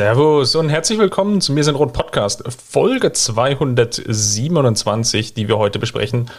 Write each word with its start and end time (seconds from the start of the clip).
Servus 0.00 0.54
und 0.54 0.70
herzlich 0.70 0.98
willkommen 0.98 1.42
zu 1.42 1.52
Mir 1.52 1.62
sind 1.62 1.74
Rot 1.74 1.92
Podcast, 1.92 2.42
Folge 2.48 3.12
227, 3.12 5.34
die 5.34 5.46
wir 5.46 5.58
heute 5.58 5.78
besprechen. 5.78 6.30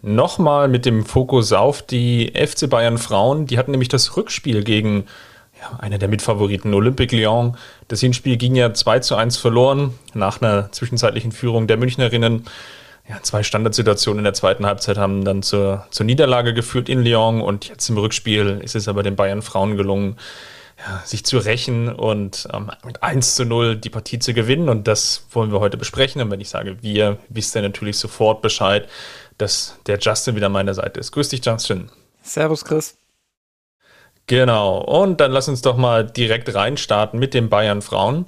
Nochmal 0.00 0.68
mit 0.68 0.86
dem 0.86 1.04
Fokus 1.04 1.52
auf 1.52 1.82
die 1.82 2.32
FC 2.34 2.70
Bayern 2.70 2.96
Frauen. 2.96 3.46
Die 3.46 3.58
hatten 3.58 3.72
nämlich 3.72 3.90
das 3.90 4.16
Rückspiel 4.16 4.64
gegen 4.64 5.04
ja, 5.60 5.78
einer 5.78 5.98
der 5.98 6.08
Mitfavoriten, 6.08 6.72
Olympique 6.72 7.14
Lyon. 7.14 7.58
Das 7.88 8.00
Hinspiel 8.00 8.38
ging 8.38 8.54
ja 8.54 8.72
2 8.72 9.00
zu 9.00 9.14
1 9.14 9.36
verloren 9.36 9.92
nach 10.14 10.40
einer 10.40 10.72
zwischenzeitlichen 10.72 11.32
Führung 11.32 11.66
der 11.66 11.76
Münchnerinnen. 11.76 12.46
Ja, 13.10 13.16
zwei 13.20 13.42
Standardsituationen 13.42 14.20
in 14.20 14.24
der 14.24 14.32
zweiten 14.32 14.64
Halbzeit 14.64 14.96
haben 14.96 15.22
dann 15.22 15.42
zur, 15.42 15.86
zur 15.90 16.06
Niederlage 16.06 16.54
geführt 16.54 16.88
in 16.88 17.04
Lyon 17.04 17.42
und 17.42 17.68
jetzt 17.68 17.90
im 17.90 17.98
Rückspiel 17.98 18.62
ist 18.64 18.74
es 18.74 18.88
aber 18.88 19.02
den 19.02 19.16
Bayern 19.16 19.42
Frauen 19.42 19.76
gelungen, 19.76 20.16
ja, 20.78 21.02
sich 21.04 21.24
zu 21.24 21.38
rächen 21.38 21.88
und 21.88 22.48
ähm, 22.52 22.70
mit 22.84 23.02
1 23.02 23.34
zu 23.34 23.44
0 23.44 23.76
die 23.76 23.90
Partie 23.90 24.18
zu 24.18 24.34
gewinnen. 24.34 24.68
Und 24.68 24.86
das 24.86 25.26
wollen 25.30 25.52
wir 25.52 25.60
heute 25.60 25.76
besprechen. 25.76 26.20
Und 26.20 26.30
wenn 26.30 26.40
ich 26.40 26.48
sage 26.48 26.82
wir, 26.82 27.18
wisst 27.28 27.56
ihr 27.56 27.62
natürlich 27.62 27.98
sofort 27.98 28.42
Bescheid, 28.42 28.88
dass 29.38 29.78
der 29.86 29.98
Justin 29.98 30.36
wieder 30.36 30.46
an 30.46 30.52
meiner 30.52 30.74
Seite 30.74 31.00
ist. 31.00 31.12
Grüß 31.12 31.30
dich, 31.30 31.44
Justin. 31.44 31.90
Servus, 32.22 32.64
Chris. 32.64 32.96
Genau. 34.26 34.78
Und 34.78 35.20
dann 35.20 35.32
lass 35.32 35.48
uns 35.48 35.62
doch 35.62 35.76
mal 35.76 36.04
direkt 36.04 36.52
reinstarten 36.54 37.18
mit 37.18 37.32
den 37.32 37.48
Bayern 37.48 37.80
Frauen. 37.80 38.26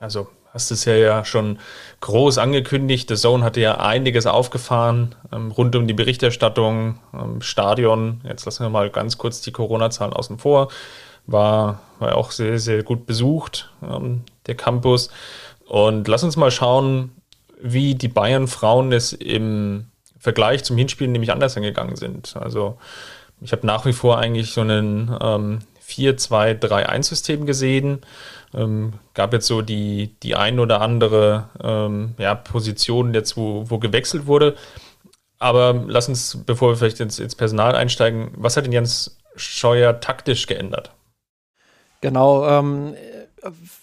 Also 0.00 0.28
hast 0.56 0.70
es 0.70 0.86
ja, 0.86 0.94
ja 0.94 1.24
schon 1.24 1.58
groß 2.00 2.38
angekündigt. 2.38 3.10
The 3.10 3.14
Zone 3.14 3.44
hatte 3.44 3.60
ja 3.60 3.78
einiges 3.78 4.26
aufgefahren 4.26 5.14
ähm, 5.30 5.50
rund 5.50 5.76
um 5.76 5.86
die 5.86 5.92
Berichterstattung, 5.92 6.98
ähm, 7.12 7.42
Stadion. 7.42 8.22
Jetzt 8.24 8.46
lassen 8.46 8.64
wir 8.64 8.70
mal 8.70 8.88
ganz 8.88 9.18
kurz 9.18 9.42
die 9.42 9.52
Corona-Zahlen 9.52 10.14
außen 10.14 10.38
vor. 10.38 10.68
War, 11.26 11.80
war 11.98 12.16
auch 12.16 12.30
sehr, 12.30 12.58
sehr 12.58 12.82
gut 12.82 13.04
besucht, 13.04 13.70
ähm, 13.82 14.22
der 14.46 14.54
Campus. 14.54 15.10
Und 15.66 16.08
lass 16.08 16.24
uns 16.24 16.36
mal 16.36 16.50
schauen, 16.50 17.12
wie 17.60 17.94
die 17.94 18.08
Bayern-Frauen 18.08 18.92
es 18.92 19.12
im 19.12 19.86
Vergleich 20.18 20.64
zum 20.64 20.78
Hinspiel 20.78 21.08
nämlich 21.08 21.32
anders 21.32 21.56
angegangen 21.56 21.96
sind. 21.96 22.34
Also 22.36 22.78
ich 23.42 23.52
habe 23.52 23.66
nach 23.66 23.84
wie 23.84 23.92
vor 23.92 24.18
eigentlich 24.18 24.52
so 24.52 24.62
einen 24.62 25.14
ähm, 25.20 25.58
4-2-3-1-System 25.86 27.44
gesehen. 27.44 28.00
Ähm, 28.54 28.94
gab 29.14 29.32
jetzt 29.32 29.46
so 29.46 29.62
die, 29.62 30.14
die 30.22 30.36
ein 30.36 30.58
oder 30.58 30.80
andere 30.80 31.48
ähm, 31.62 32.14
ja, 32.18 32.34
Position 32.34 33.14
jetzt, 33.14 33.36
wo, 33.36 33.68
wo 33.68 33.78
gewechselt 33.78 34.26
wurde. 34.26 34.54
Aber 35.38 35.84
lass 35.86 36.08
uns, 36.08 36.42
bevor 36.46 36.70
wir 36.70 36.76
vielleicht 36.76 37.00
ins, 37.00 37.18
ins 37.18 37.34
Personal 37.34 37.74
einsteigen, 37.74 38.30
was 38.36 38.56
hat 38.56 38.64
denn 38.64 38.72
Jens 38.72 39.18
Scheuer 39.36 40.00
taktisch 40.00 40.46
geändert? 40.46 40.92
Genau, 42.00 42.46
ähm, 42.48 42.94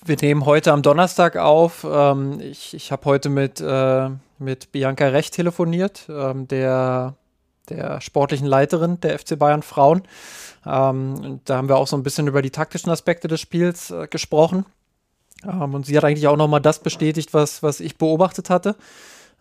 wir 0.05 0.17
nehmen 0.21 0.45
heute 0.45 0.71
am 0.71 0.81
Donnerstag 0.81 1.37
auf. 1.37 1.85
Ähm, 1.89 2.39
ich 2.39 2.73
ich 2.73 2.91
habe 2.91 3.05
heute 3.05 3.29
mit, 3.29 3.61
äh, 3.61 4.09
mit 4.39 4.71
Bianca 4.71 5.07
Recht 5.07 5.33
telefoniert, 5.33 6.07
ähm, 6.09 6.47
der, 6.47 7.15
der 7.69 8.01
sportlichen 8.01 8.47
Leiterin 8.47 8.99
der 9.01 9.17
FC 9.19 9.37
Bayern 9.37 9.63
Frauen. 9.63 10.03
Ähm, 10.65 11.41
da 11.45 11.57
haben 11.57 11.67
wir 11.67 11.77
auch 11.77 11.87
so 11.87 11.97
ein 11.97 12.03
bisschen 12.03 12.27
über 12.27 12.41
die 12.41 12.51
taktischen 12.51 12.91
Aspekte 12.91 13.27
des 13.27 13.41
Spiels 13.41 13.91
äh, 13.91 14.07
gesprochen. 14.07 14.65
Ähm, 15.43 15.73
und 15.73 15.85
sie 15.85 15.97
hat 15.97 16.03
eigentlich 16.03 16.27
auch 16.27 16.37
nochmal 16.37 16.61
das 16.61 16.79
bestätigt, 16.79 17.33
was, 17.33 17.63
was 17.63 17.79
ich 17.79 17.97
beobachtet 17.97 18.49
hatte. 18.49 18.75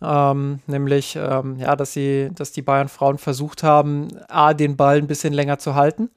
Ähm, 0.01 0.61
nämlich, 0.67 1.17
ähm, 1.17 1.59
ja, 1.59 1.77
dass 1.77 1.93
sie, 1.93 2.31
dass 2.35 2.53
die 2.53 2.63
Bayern 2.63 2.89
Frauen 2.89 3.19
versucht 3.19 3.63
haben, 3.63 4.09
A, 4.29 4.53
den 4.53 4.77
Ball 4.77 4.99
ein 4.99 5.07
bisschen 5.07 5.33
länger 5.33 5.59
zu 5.59 5.75
halten 5.75 6.11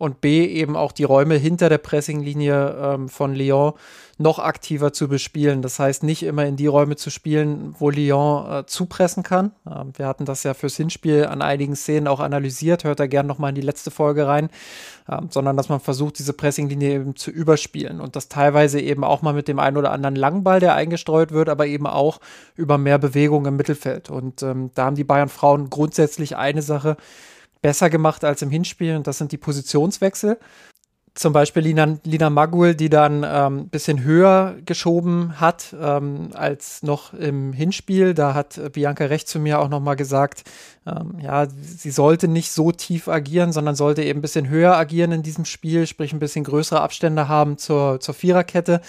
und 0.00 0.22
B, 0.22 0.46
eben 0.46 0.76
auch 0.76 0.92
die 0.92 1.04
Räume 1.04 1.34
hinter 1.34 1.68
der 1.68 1.76
Pressinglinie 1.76 2.74
ähm, 2.80 3.08
von 3.10 3.34
Lyon 3.34 3.74
noch 4.16 4.38
aktiver 4.38 4.94
zu 4.94 5.08
bespielen. 5.08 5.60
Das 5.60 5.78
heißt, 5.78 6.02
nicht 6.04 6.22
immer 6.22 6.46
in 6.46 6.56
die 6.56 6.66
Räume 6.66 6.96
zu 6.96 7.10
spielen, 7.10 7.74
wo 7.78 7.90
Lyon 7.90 8.50
äh, 8.50 8.66
zupressen 8.66 9.22
kann. 9.22 9.52
Ähm, 9.70 9.92
wir 9.94 10.06
hatten 10.06 10.24
das 10.24 10.42
ja 10.42 10.54
fürs 10.54 10.76
Hinspiel 10.76 11.26
an 11.26 11.42
einigen 11.42 11.76
Szenen 11.76 12.08
auch 12.08 12.20
analysiert. 12.20 12.84
Hört 12.84 12.98
da 12.98 13.06
gerne 13.06 13.26
nochmal 13.26 13.50
in 13.50 13.56
die 13.56 13.60
letzte 13.60 13.90
Folge 13.90 14.26
rein. 14.26 14.48
Ähm, 15.06 15.28
sondern 15.30 15.58
dass 15.58 15.68
man 15.68 15.80
versucht, 15.80 16.18
diese 16.18 16.32
Pressinglinie 16.32 16.94
eben 16.94 17.16
zu 17.16 17.30
überspielen 17.30 18.00
und 18.00 18.16
das 18.16 18.28
teilweise 18.28 18.80
eben 18.80 19.04
auch 19.04 19.20
mal 19.20 19.34
mit 19.34 19.48
dem 19.48 19.58
einen 19.58 19.76
oder 19.76 19.92
anderen 19.92 20.16
Langball, 20.16 20.60
der 20.60 20.74
eingestreut 20.74 21.30
wird, 21.30 21.50
aber 21.50 21.66
eben 21.66 21.86
auch 21.86 22.20
über 22.56 22.78
mehr 22.78 22.98
Bewegung 22.98 23.44
im 23.44 23.56
Mittelfeld. 23.56 24.08
Und 24.08 24.42
ähm, 24.42 24.70
da 24.74 24.86
haben 24.86 24.96
die 24.96 25.04
Bayern 25.04 25.28
Frauen 25.28 25.68
grundsätzlich 25.68 26.36
eine 26.36 26.62
Sache 26.62 26.96
besser 27.62 27.90
gemacht 27.90 28.24
als 28.24 28.42
im 28.42 28.50
Hinspiel 28.50 28.96
und 28.96 29.06
das 29.06 29.18
sind 29.18 29.32
die 29.32 29.38
Positionswechsel 29.38 30.38
zum 31.14 31.32
Beispiel 31.32 31.64
Lina, 31.64 31.98
Lina 32.04 32.30
Magul, 32.30 32.74
die 32.74 32.88
dann 32.88 33.24
ein 33.24 33.52
ähm, 33.52 33.68
bisschen 33.68 34.02
höher 34.02 34.56
geschoben 34.64 35.40
hat 35.40 35.74
ähm, 35.78 36.30
als 36.34 36.82
noch 36.82 37.12
im 37.14 37.52
Hinspiel. 37.52 38.14
Da 38.14 38.34
hat 38.34 38.60
Bianca 38.72 39.04
recht 39.04 39.28
zu 39.28 39.40
mir 39.40 39.58
auch 39.58 39.68
nochmal 39.68 39.96
gesagt, 39.96 40.44
ähm, 40.86 41.18
ja, 41.20 41.46
sie 41.48 41.90
sollte 41.90 42.28
nicht 42.28 42.52
so 42.52 42.70
tief 42.70 43.08
agieren, 43.08 43.52
sondern 43.52 43.74
sollte 43.74 44.04
eben 44.04 44.20
ein 44.20 44.22
bisschen 44.22 44.48
höher 44.48 44.76
agieren 44.76 45.12
in 45.12 45.22
diesem 45.22 45.44
Spiel, 45.44 45.86
sprich 45.86 46.12
ein 46.12 46.20
bisschen 46.20 46.44
größere 46.44 46.80
Abstände 46.80 47.28
haben 47.28 47.58
zur, 47.58 47.98
zur 48.00 48.14
Viererkette, 48.14 48.80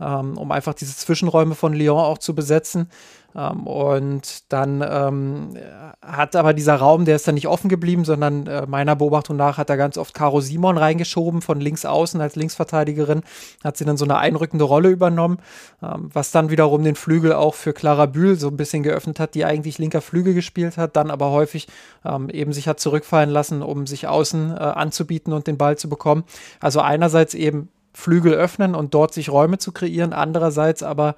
ähm, 0.00 0.36
um 0.36 0.52
einfach 0.52 0.74
diese 0.74 0.94
Zwischenräume 0.96 1.54
von 1.54 1.72
Lyon 1.72 1.98
auch 1.98 2.18
zu 2.18 2.34
besetzen. 2.34 2.90
Ähm, 3.34 3.66
und 3.66 4.52
dann 4.52 4.84
ähm, 4.88 5.56
hat 6.02 6.36
aber 6.36 6.54
dieser 6.54 6.76
Raum, 6.76 7.04
der 7.04 7.16
ist 7.16 7.28
dann 7.28 7.34
nicht 7.34 7.48
offen 7.48 7.68
geblieben, 7.68 8.04
sondern 8.04 8.46
äh, 8.46 8.66
meiner 8.66 8.96
Beobachtung 8.96 9.36
nach 9.36 9.58
hat 9.58 9.70
er 9.70 9.76
ganz 9.76 9.98
oft 9.98 10.14
Caro 10.14 10.40
Simon 10.40 10.78
reingeschoben 10.78 11.42
von 11.42 11.60
links 11.60 11.84
außen 11.84 12.20
als 12.20 12.36
Linksverteidigerin, 12.36 13.22
hat 13.62 13.76
sie 13.76 13.84
dann 13.84 13.96
so 13.96 14.04
eine 14.04 14.18
einrückende 14.18 14.64
Rolle 14.64 14.88
übernommen, 14.88 15.38
ähm, 15.82 16.10
was 16.12 16.30
dann 16.30 16.50
wiederum 16.50 16.82
den 16.82 16.96
Flügel 16.96 17.32
auch 17.32 17.54
für 17.54 17.72
Clara 17.72 18.06
Bühl 18.06 18.36
so 18.36 18.48
ein 18.48 18.56
bisschen 18.56 18.82
geöffnet 18.82 19.20
hat, 19.20 19.34
die 19.34 19.44
eigentlich 19.44 19.78
linker 19.78 20.00
Flügel 20.00 20.34
gespielt 20.34 20.76
hat, 20.76 20.96
dann 20.96 21.10
aber 21.10 21.30
häufig 21.30 21.68
ähm, 22.04 22.28
eben 22.30 22.52
sich 22.52 22.68
hat 22.68 22.80
zurückfallen 22.80 23.30
lassen, 23.30 23.62
um 23.62 23.86
sich 23.86 24.08
außen 24.08 24.52
äh, 24.52 24.60
anzubieten 24.60 25.32
und 25.32 25.46
den 25.46 25.58
Ball 25.58 25.76
zu 25.76 25.88
bekommen. 25.88 26.24
Also 26.60 26.80
einerseits 26.80 27.34
eben 27.34 27.68
Flügel 27.92 28.34
öffnen 28.34 28.74
und 28.74 28.94
dort 28.94 29.12
sich 29.12 29.30
Räume 29.30 29.58
zu 29.58 29.72
kreieren. 29.72 30.12
Andererseits 30.12 30.82
aber, 30.82 31.16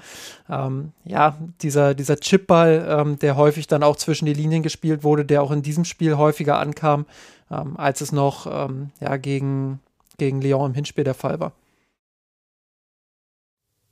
ähm, 0.49 0.93
ja, 1.05 1.37
dieser, 1.60 1.94
dieser 1.94 2.16
Chipball, 2.16 2.87
ähm, 2.88 3.19
der 3.19 3.37
häufig 3.37 3.66
dann 3.66 3.83
auch 3.83 3.97
zwischen 3.97 4.27
die 4.27 4.33
Linien 4.33 4.62
gespielt 4.62 5.05
wurde, 5.05 5.25
der 5.25 5.43
auch 5.43 5.50
in 5.50 5.62
diesem 5.62 5.84
Spiel 5.84 6.16
häufiger 6.16 6.59
ankam, 6.59 7.06
ähm, 7.50 7.77
als 7.77 8.00
es 8.00 8.12
noch 8.12 8.47
ähm, 8.47 8.91
ja, 9.00 9.16
gegen, 9.16 9.81
gegen 10.19 10.41
Lyon 10.41 10.71
im 10.71 10.75
Hinspiel 10.75 11.05
der 11.05 11.15
Fall 11.15 11.41
war. 11.41 11.53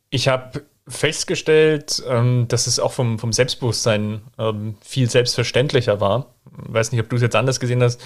Ich 0.09 0.29
habe 0.29 0.65
festgestellt, 0.89 2.03
ähm, 2.09 2.47
dass 2.49 2.67
es 2.67 2.81
auch 2.81 2.93
vom, 2.93 3.19
vom 3.19 3.33
Selbstbewusstsein 3.33 4.23
ähm, 4.39 4.75
viel 4.81 5.09
selbstverständlicher 5.09 6.01
war. 6.01 6.35
Ich 6.67 6.75
weiß 6.75 6.93
nicht, 6.93 7.01
ob 7.01 7.09
du 7.11 7.17
es 7.17 7.23
jetzt 7.23 7.37
anders 7.37 7.61
gesehen 7.61 7.83
hast 7.83 8.01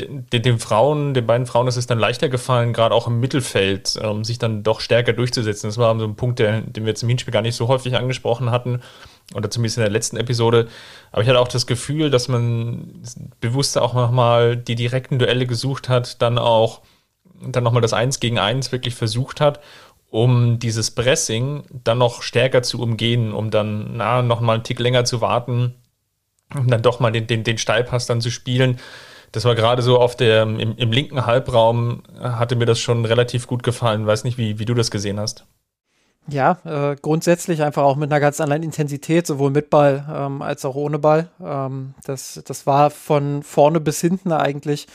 den, 0.00 0.42
den, 0.42 0.58
Frauen, 0.58 1.14
den 1.14 1.26
beiden 1.26 1.46
Frauen 1.46 1.66
ist 1.66 1.76
es 1.76 1.86
dann 1.86 1.98
leichter 1.98 2.28
gefallen, 2.28 2.72
gerade 2.72 2.94
auch 2.94 3.06
im 3.06 3.20
Mittelfeld, 3.20 3.98
ähm, 4.02 4.24
sich 4.24 4.38
dann 4.38 4.62
doch 4.62 4.80
stärker 4.80 5.12
durchzusetzen. 5.12 5.68
Das 5.68 5.78
war 5.78 5.98
so 5.98 6.04
ein 6.04 6.16
Punkt, 6.16 6.38
der, 6.38 6.60
den 6.62 6.84
wir 6.84 6.90
jetzt 6.90 7.02
im 7.02 7.08
Hinspiel 7.08 7.32
gar 7.32 7.42
nicht 7.42 7.56
so 7.56 7.68
häufig 7.68 7.96
angesprochen 7.96 8.50
hatten, 8.50 8.80
oder 9.34 9.50
zumindest 9.50 9.78
in 9.78 9.82
der 9.82 9.90
letzten 9.90 10.16
Episode. 10.16 10.68
Aber 11.12 11.22
ich 11.22 11.28
hatte 11.28 11.40
auch 11.40 11.48
das 11.48 11.66
Gefühl, 11.66 12.10
dass 12.10 12.28
man 12.28 13.02
bewusster 13.40 13.82
auch 13.82 13.94
nochmal 13.94 14.56
die 14.56 14.74
direkten 14.74 15.18
Duelle 15.18 15.46
gesucht 15.46 15.88
hat, 15.88 16.22
dann 16.22 16.38
auch 16.38 16.80
dann 17.40 17.62
nochmal 17.62 17.82
das 17.82 17.92
Eins 17.92 18.20
gegen 18.20 18.38
Eins 18.38 18.72
wirklich 18.72 18.94
versucht 18.94 19.40
hat, 19.40 19.60
um 20.10 20.58
dieses 20.58 20.90
Pressing 20.90 21.64
dann 21.84 21.98
noch 21.98 22.22
stärker 22.22 22.62
zu 22.62 22.80
umgehen, 22.80 23.32
um 23.32 23.50
dann 23.50 23.96
na, 23.96 24.22
nochmal 24.22 24.56
einen 24.56 24.64
Tick 24.64 24.80
länger 24.80 25.04
zu 25.04 25.20
warten, 25.20 25.74
um 26.54 26.66
dann 26.68 26.82
doch 26.82 26.98
mal 26.98 27.12
den, 27.12 27.26
den, 27.26 27.44
den 27.44 27.58
Steilpass 27.58 28.06
dann 28.06 28.20
zu 28.20 28.30
spielen 28.30 28.78
das 29.32 29.44
war 29.44 29.54
gerade 29.54 29.82
so 29.82 29.98
auf 29.98 30.16
der, 30.16 30.42
im, 30.42 30.76
im, 30.76 30.92
linken 30.92 31.26
Halbraum 31.26 32.02
hatte 32.20 32.56
mir 32.56 32.66
das 32.66 32.80
schon 32.80 33.04
relativ 33.04 33.46
gut 33.46 33.62
gefallen. 33.62 34.06
Weiß 34.06 34.24
nicht, 34.24 34.38
wie, 34.38 34.58
wie 34.58 34.64
du 34.64 34.74
das 34.74 34.90
gesehen 34.90 35.20
hast. 35.20 35.44
Ja, 36.30 36.58
äh, 36.64 36.96
grundsätzlich 37.00 37.62
einfach 37.62 37.82
auch 37.82 37.96
mit 37.96 38.12
einer 38.12 38.20
ganz 38.20 38.40
anderen 38.40 38.62
Intensität, 38.62 39.26
sowohl 39.26 39.50
mit 39.50 39.70
Ball 39.70 40.04
ähm, 40.14 40.42
als 40.42 40.64
auch 40.66 40.74
ohne 40.74 40.98
Ball. 40.98 41.28
Ähm, 41.42 41.94
das, 42.04 42.42
das 42.44 42.66
war 42.66 42.90
von 42.90 43.42
vorne 43.42 43.80
bis 43.80 44.00
hinten 44.02 44.32
eigentlich 44.32 44.88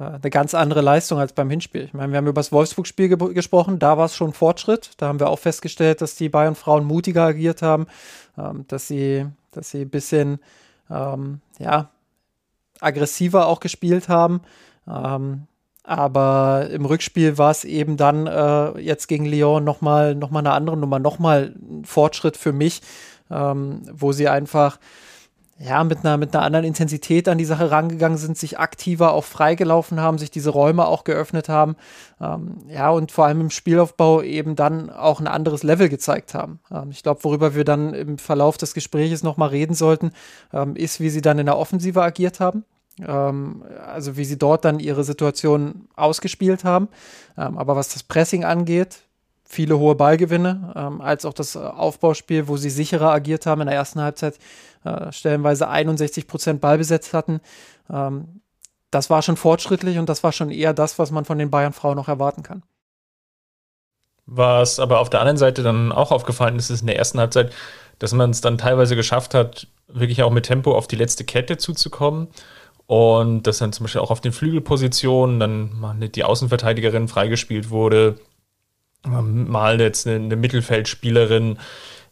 äh, 0.00 0.04
eine 0.04 0.30
ganz 0.30 0.52
andere 0.52 0.80
Leistung 0.80 1.20
als 1.20 1.32
beim 1.32 1.48
Hinspiel. 1.48 1.84
Ich 1.84 1.94
meine, 1.94 2.10
wir 2.12 2.18
haben 2.18 2.26
über 2.26 2.40
das 2.40 2.50
Wolfsburg-Spiel 2.50 3.08
ge 3.08 3.34
gesprochen, 3.34 3.78
da 3.78 3.98
war 3.98 4.06
es 4.06 4.16
schon 4.16 4.32
Fortschritt. 4.32 4.90
Da 4.96 5.06
haben 5.06 5.20
wir 5.20 5.28
auch 5.28 5.38
festgestellt, 5.38 6.00
dass 6.00 6.16
die 6.16 6.28
Bayern-Frauen 6.28 6.84
mutiger 6.84 7.24
agiert 7.26 7.62
haben, 7.62 7.86
ähm, 8.36 8.64
dass 8.66 8.88
sie, 8.88 9.26
dass 9.52 9.70
sie 9.70 9.82
ein 9.82 9.90
bisschen 9.90 10.40
ähm, 10.90 11.40
ja, 11.60 11.90
aggressiver 12.80 13.46
auch 13.46 13.60
gespielt 13.60 14.08
haben. 14.08 14.40
Ähm, 14.88 15.46
aber 15.82 16.68
im 16.70 16.84
Rückspiel 16.84 17.38
war 17.38 17.50
es 17.50 17.64
eben 17.64 17.96
dann 17.96 18.26
äh, 18.26 18.78
jetzt 18.78 19.08
gegen 19.08 19.24
Lyon 19.24 19.64
nochmal 19.64 20.14
noch 20.14 20.30
mal 20.30 20.40
eine 20.40 20.52
andere 20.52 20.76
Nummer, 20.76 20.98
nochmal 20.98 21.54
ein 21.58 21.84
Fortschritt 21.84 22.36
für 22.36 22.52
mich, 22.52 22.82
ähm, 23.30 23.82
wo 23.92 24.12
sie 24.12 24.28
einfach 24.28 24.78
ja, 25.62 25.84
mit 25.84 25.98
einer, 25.98 26.16
mit 26.16 26.34
einer 26.34 26.42
anderen 26.42 26.64
Intensität 26.64 27.28
an 27.28 27.36
die 27.36 27.44
Sache 27.44 27.70
rangegangen 27.70 28.16
sind, 28.16 28.38
sich 28.38 28.58
aktiver 28.58 29.12
auch 29.12 29.24
freigelaufen 29.24 30.00
haben, 30.00 30.16
sich 30.16 30.30
diese 30.30 30.48
Räume 30.48 30.86
auch 30.86 31.04
geöffnet 31.04 31.50
haben. 31.50 31.76
Ähm, 32.18 32.56
ja, 32.66 32.88
und 32.88 33.12
vor 33.12 33.26
allem 33.26 33.42
im 33.42 33.50
Spielaufbau 33.50 34.22
eben 34.22 34.56
dann 34.56 34.88
auch 34.88 35.20
ein 35.20 35.26
anderes 35.26 35.62
Level 35.62 35.90
gezeigt 35.90 36.32
haben. 36.32 36.60
Ähm, 36.72 36.90
ich 36.90 37.02
glaube, 37.02 37.22
worüber 37.24 37.54
wir 37.54 37.64
dann 37.64 37.92
im 37.92 38.16
Verlauf 38.16 38.56
des 38.56 38.72
Gesprächs 38.72 39.22
nochmal 39.22 39.50
reden 39.50 39.74
sollten, 39.74 40.12
ähm, 40.54 40.76
ist, 40.76 40.98
wie 40.98 41.10
sie 41.10 41.20
dann 41.20 41.38
in 41.38 41.46
der 41.46 41.58
Offensive 41.58 42.02
agiert 42.02 42.40
haben. 42.40 42.64
Ähm, 43.06 43.62
also 43.86 44.16
wie 44.16 44.24
sie 44.24 44.38
dort 44.38 44.64
dann 44.64 44.80
ihre 44.80 45.04
Situation 45.04 45.88
ausgespielt 45.94 46.64
haben. 46.64 46.88
Ähm, 47.36 47.58
aber 47.58 47.76
was 47.76 47.90
das 47.90 48.02
Pressing 48.02 48.44
angeht, 48.44 49.00
viele 49.44 49.78
hohe 49.78 49.96
Ballgewinne, 49.96 50.72
ähm, 50.76 51.00
als 51.00 51.24
auch 51.24 51.34
das 51.34 51.56
Aufbauspiel, 51.56 52.46
wo 52.46 52.56
sie 52.56 52.70
sicherer 52.70 53.10
agiert 53.10 53.46
haben 53.46 53.60
in 53.62 53.66
der 53.66 53.76
ersten 53.76 54.00
Halbzeit, 54.00 54.38
äh, 54.84 55.12
stellenweise 55.12 55.68
61 55.68 56.26
Prozent 56.26 56.60
Ballbesetzt 56.60 57.12
hatten. 57.12 57.40
Ähm, 57.90 58.40
das 58.90 59.10
war 59.10 59.22
schon 59.22 59.36
fortschrittlich 59.36 59.98
und 59.98 60.08
das 60.08 60.24
war 60.24 60.32
schon 60.32 60.50
eher 60.50 60.74
das, 60.74 60.98
was 60.98 61.10
man 61.10 61.24
von 61.24 61.38
den 61.38 61.50
Bayern-Frauen 61.50 61.96
noch 61.96 62.08
erwarten 62.08 62.42
kann. 62.42 62.62
Was 64.26 64.78
aber 64.78 65.00
auf 65.00 65.10
der 65.10 65.20
anderen 65.20 65.36
Seite 65.36 65.62
dann 65.62 65.92
auch 65.92 66.12
aufgefallen 66.12 66.56
ist, 66.56 66.70
ist 66.70 66.82
in 66.82 66.86
der 66.86 66.96
ersten 66.96 67.18
Halbzeit, 67.18 67.52
dass 67.98 68.12
man 68.12 68.30
es 68.30 68.40
dann 68.40 68.58
teilweise 68.58 68.96
geschafft 68.96 69.34
hat, 69.34 69.66
wirklich 69.88 70.22
auch 70.22 70.30
mit 70.30 70.46
Tempo 70.46 70.76
auf 70.76 70.86
die 70.86 70.96
letzte 70.96 71.24
Kette 71.24 71.58
zuzukommen. 71.58 72.28
Und 72.86 73.46
dass 73.46 73.58
dann 73.58 73.72
zum 73.72 73.84
Beispiel 73.84 74.00
auch 74.00 74.10
auf 74.10 74.20
den 74.20 74.32
Flügelpositionen 74.32 75.38
dann 75.38 75.78
mal 75.78 75.96
die 76.08 76.24
Außenverteidigerin 76.24 77.06
freigespielt 77.06 77.70
wurde, 77.70 78.18
mal 79.04 79.80
jetzt 79.80 80.06
eine, 80.06 80.16
eine 80.16 80.36
Mittelfeldspielerin, 80.36 81.58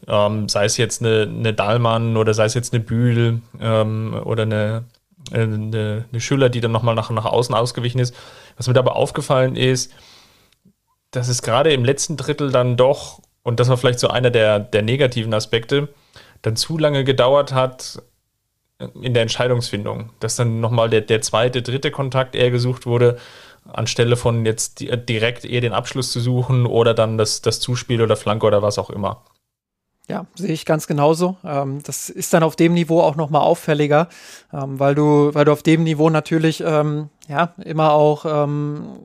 ähm, 0.06 0.48
sei 0.48 0.64
es 0.64 0.76
jetzt 0.76 1.02
eine, 1.02 1.22
eine 1.22 1.52
Dahlmann 1.52 2.16
oder 2.16 2.34
sei 2.34 2.44
es 2.44 2.54
jetzt 2.54 2.72
eine 2.72 2.82
Bühl 2.82 3.42
ähm, 3.60 4.20
oder 4.24 4.44
eine, 4.44 4.84
äh, 5.30 5.42
eine, 5.42 6.04
eine 6.10 6.20
Schüler, 6.20 6.48
die 6.48 6.60
dann 6.60 6.72
nochmal 6.72 6.94
nach, 6.94 7.10
nach 7.10 7.24
außen 7.24 7.54
ausgewichen 7.54 7.98
ist. 7.98 8.14
Was 8.56 8.66
mir 8.66 8.74
dabei 8.74 8.92
aufgefallen 8.92 9.56
ist, 9.56 9.92
dass 11.10 11.28
es 11.28 11.42
gerade 11.42 11.72
im 11.72 11.84
letzten 11.84 12.16
Drittel 12.16 12.50
dann 12.52 12.76
doch, 12.76 13.20
und 13.42 13.60
das 13.60 13.68
war 13.68 13.76
vielleicht 13.76 14.00
so 14.00 14.08
einer 14.08 14.30
der, 14.30 14.58
der 14.60 14.82
negativen 14.82 15.32
Aspekte, 15.34 15.88
dann 16.42 16.56
zu 16.56 16.78
lange 16.78 17.04
gedauert 17.04 17.52
hat, 17.52 18.02
in 19.00 19.12
der 19.12 19.22
Entscheidungsfindung, 19.22 20.10
dass 20.20 20.36
dann 20.36 20.60
nochmal 20.60 20.88
der, 20.88 21.00
der 21.00 21.20
zweite, 21.20 21.62
dritte 21.62 21.90
Kontakt 21.90 22.36
eher 22.36 22.50
gesucht 22.50 22.86
wurde, 22.86 23.18
anstelle 23.66 24.16
von 24.16 24.46
jetzt 24.46 24.80
direkt 24.80 25.44
eher 25.44 25.60
den 25.60 25.72
Abschluss 25.72 26.12
zu 26.12 26.20
suchen 26.20 26.64
oder 26.64 26.94
dann 26.94 27.18
das, 27.18 27.42
das 27.42 27.60
Zuspiel 27.60 28.00
oder 28.00 28.16
Flanke 28.16 28.46
oder 28.46 28.62
was 28.62 28.78
auch 28.78 28.90
immer. 28.90 29.24
Ja, 30.08 30.26
sehe 30.34 30.52
ich 30.52 30.64
ganz 30.64 30.86
genauso. 30.86 31.36
Ähm, 31.44 31.82
das 31.82 32.08
ist 32.08 32.32
dann 32.32 32.42
auf 32.42 32.56
dem 32.56 32.72
Niveau 32.72 33.02
auch 33.02 33.16
nochmal 33.16 33.42
auffälliger, 33.42 34.08
ähm, 34.52 34.80
weil 34.80 34.94
du, 34.94 35.34
weil 35.34 35.44
du 35.44 35.52
auf 35.52 35.62
dem 35.62 35.84
Niveau 35.84 36.08
natürlich 36.08 36.62
ähm, 36.64 37.10
ja 37.28 37.54
immer 37.62 37.92
auch 37.92 38.24
ähm, 38.24 39.00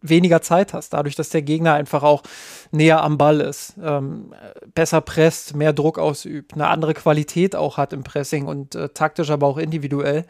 weniger 0.00 0.40
Zeit 0.40 0.72
hast, 0.72 0.94
dadurch, 0.94 1.14
dass 1.14 1.28
der 1.28 1.42
Gegner 1.42 1.74
einfach 1.74 2.02
auch 2.02 2.22
näher 2.70 3.02
am 3.02 3.18
Ball 3.18 3.40
ist, 3.40 3.74
ähm, 3.82 4.34
besser 4.74 5.02
presst, 5.02 5.54
mehr 5.54 5.74
Druck 5.74 5.98
ausübt, 5.98 6.54
eine 6.54 6.68
andere 6.68 6.94
Qualität 6.94 7.54
auch 7.54 7.76
hat 7.76 7.92
im 7.92 8.02
Pressing 8.02 8.46
und 8.46 8.74
äh, 8.74 8.88
taktisch, 8.88 9.30
aber 9.30 9.46
auch 9.46 9.58
individuell. 9.58 10.24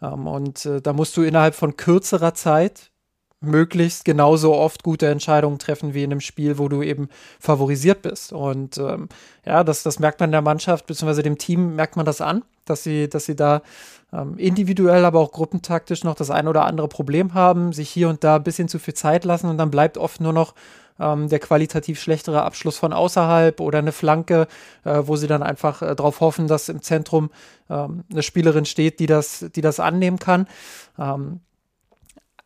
Ähm, 0.00 0.28
und 0.28 0.64
äh, 0.64 0.80
da 0.80 0.92
musst 0.92 1.16
du 1.16 1.22
innerhalb 1.22 1.56
von 1.56 1.76
kürzerer 1.76 2.34
Zeit 2.34 2.92
möglichst 3.40 4.04
genauso 4.04 4.54
oft 4.54 4.82
gute 4.82 5.06
Entscheidungen 5.06 5.58
treffen 5.58 5.94
wie 5.94 6.02
in 6.02 6.10
einem 6.10 6.20
Spiel, 6.20 6.58
wo 6.58 6.68
du 6.68 6.82
eben 6.82 7.08
favorisiert 7.38 8.02
bist. 8.02 8.32
Und 8.32 8.78
ähm, 8.78 9.08
ja, 9.46 9.62
das, 9.62 9.82
das 9.82 9.98
merkt 9.98 10.20
man 10.20 10.32
der 10.32 10.42
Mannschaft, 10.42 10.86
beziehungsweise 10.86 11.22
dem 11.22 11.38
Team 11.38 11.76
merkt 11.76 11.96
man 11.96 12.06
das 12.06 12.20
an, 12.20 12.42
dass 12.64 12.82
sie, 12.82 13.08
dass 13.08 13.26
sie 13.26 13.36
da 13.36 13.62
ähm, 14.12 14.36
individuell, 14.38 15.04
aber 15.04 15.20
auch 15.20 15.32
gruppentaktisch 15.32 16.02
noch 16.02 16.14
das 16.14 16.30
ein 16.30 16.48
oder 16.48 16.64
andere 16.64 16.88
Problem 16.88 17.34
haben, 17.34 17.72
sich 17.72 17.90
hier 17.90 18.08
und 18.08 18.24
da 18.24 18.36
ein 18.36 18.42
bisschen 18.42 18.68
zu 18.68 18.78
viel 18.78 18.94
Zeit 18.94 19.24
lassen 19.24 19.48
und 19.48 19.58
dann 19.58 19.70
bleibt 19.70 19.98
oft 19.98 20.20
nur 20.20 20.32
noch 20.32 20.54
ähm, 20.98 21.28
der 21.28 21.38
qualitativ 21.38 22.00
schlechtere 22.00 22.42
Abschluss 22.42 22.76
von 22.76 22.92
außerhalb 22.92 23.60
oder 23.60 23.78
eine 23.78 23.92
Flanke, 23.92 24.48
äh, 24.84 25.02
wo 25.04 25.16
sie 25.16 25.28
dann 25.28 25.42
einfach 25.42 25.82
äh, 25.82 25.94
darauf 25.94 26.20
hoffen, 26.20 26.48
dass 26.48 26.68
im 26.68 26.82
Zentrum 26.82 27.30
ähm, 27.70 28.04
eine 28.10 28.22
Spielerin 28.22 28.64
steht, 28.64 28.98
die 28.98 29.06
das, 29.06 29.46
die 29.54 29.60
das 29.60 29.78
annehmen 29.78 30.18
kann. 30.18 30.48
Ähm, 30.98 31.40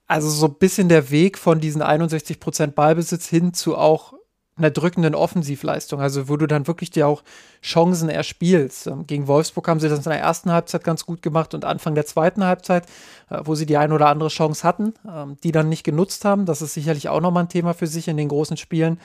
also 0.07 0.29
so 0.29 0.47
ein 0.47 0.55
bisschen 0.55 0.89
der 0.89 1.11
Weg 1.11 1.39
von 1.39 1.61
diesen 1.61 1.83
61 1.83 2.41
Prozent 2.41 2.75
Ballbesitz 2.75 3.27
hin 3.29 3.55
zu 3.55 3.77
auch 3.77 4.15
einer 4.57 4.71
drückenden 4.71 5.15
Offensivleistung, 5.15 6.01
also 6.01 6.29
wo 6.29 6.37
du 6.37 6.47
dann 6.47 6.67
wirklich 6.67 6.91
dir 6.91 7.09
auch 7.09 7.23
Chancen 7.63 8.09
erspielst. 8.11 8.87
Ähm, 8.87 9.07
gegen 9.07 9.27
Wolfsburg 9.27 9.67
haben 9.67 9.81
sie 9.81 9.89
das 9.89 10.05
in 10.05 10.11
der 10.11 10.21
ersten 10.21 10.53
Halbzeit 10.53 10.85
ganz 10.85 11.07
gut 11.07 11.23
gemacht 11.23 11.55
und 11.55 11.65
Anfang 11.65 11.95
der 11.95 12.05
zweiten 12.05 12.45
Halbzeit, 12.45 12.85
äh, 13.31 13.41
wo 13.45 13.55
sie 13.55 13.67
die 13.67 13.79
eine 13.79 13.95
oder 13.95 14.09
andere 14.09 14.29
Chance 14.29 14.63
hatten, 14.65 14.95
ähm, 15.09 15.37
die 15.43 15.53
dann 15.53 15.71
nicht 15.71 15.85
genutzt 15.85 16.25
haben. 16.25 16.45
Das 16.45 16.61
ist 16.61 16.75
sicherlich 16.75 17.09
auch 17.09 17.21
nochmal 17.21 17.45
ein 17.45 17.49
Thema 17.49 17.73
für 17.73 17.87
sich 17.87 18.09
in 18.09 18.19
den 18.19 18.29
großen 18.29 18.59
Spielen. 18.59 19.01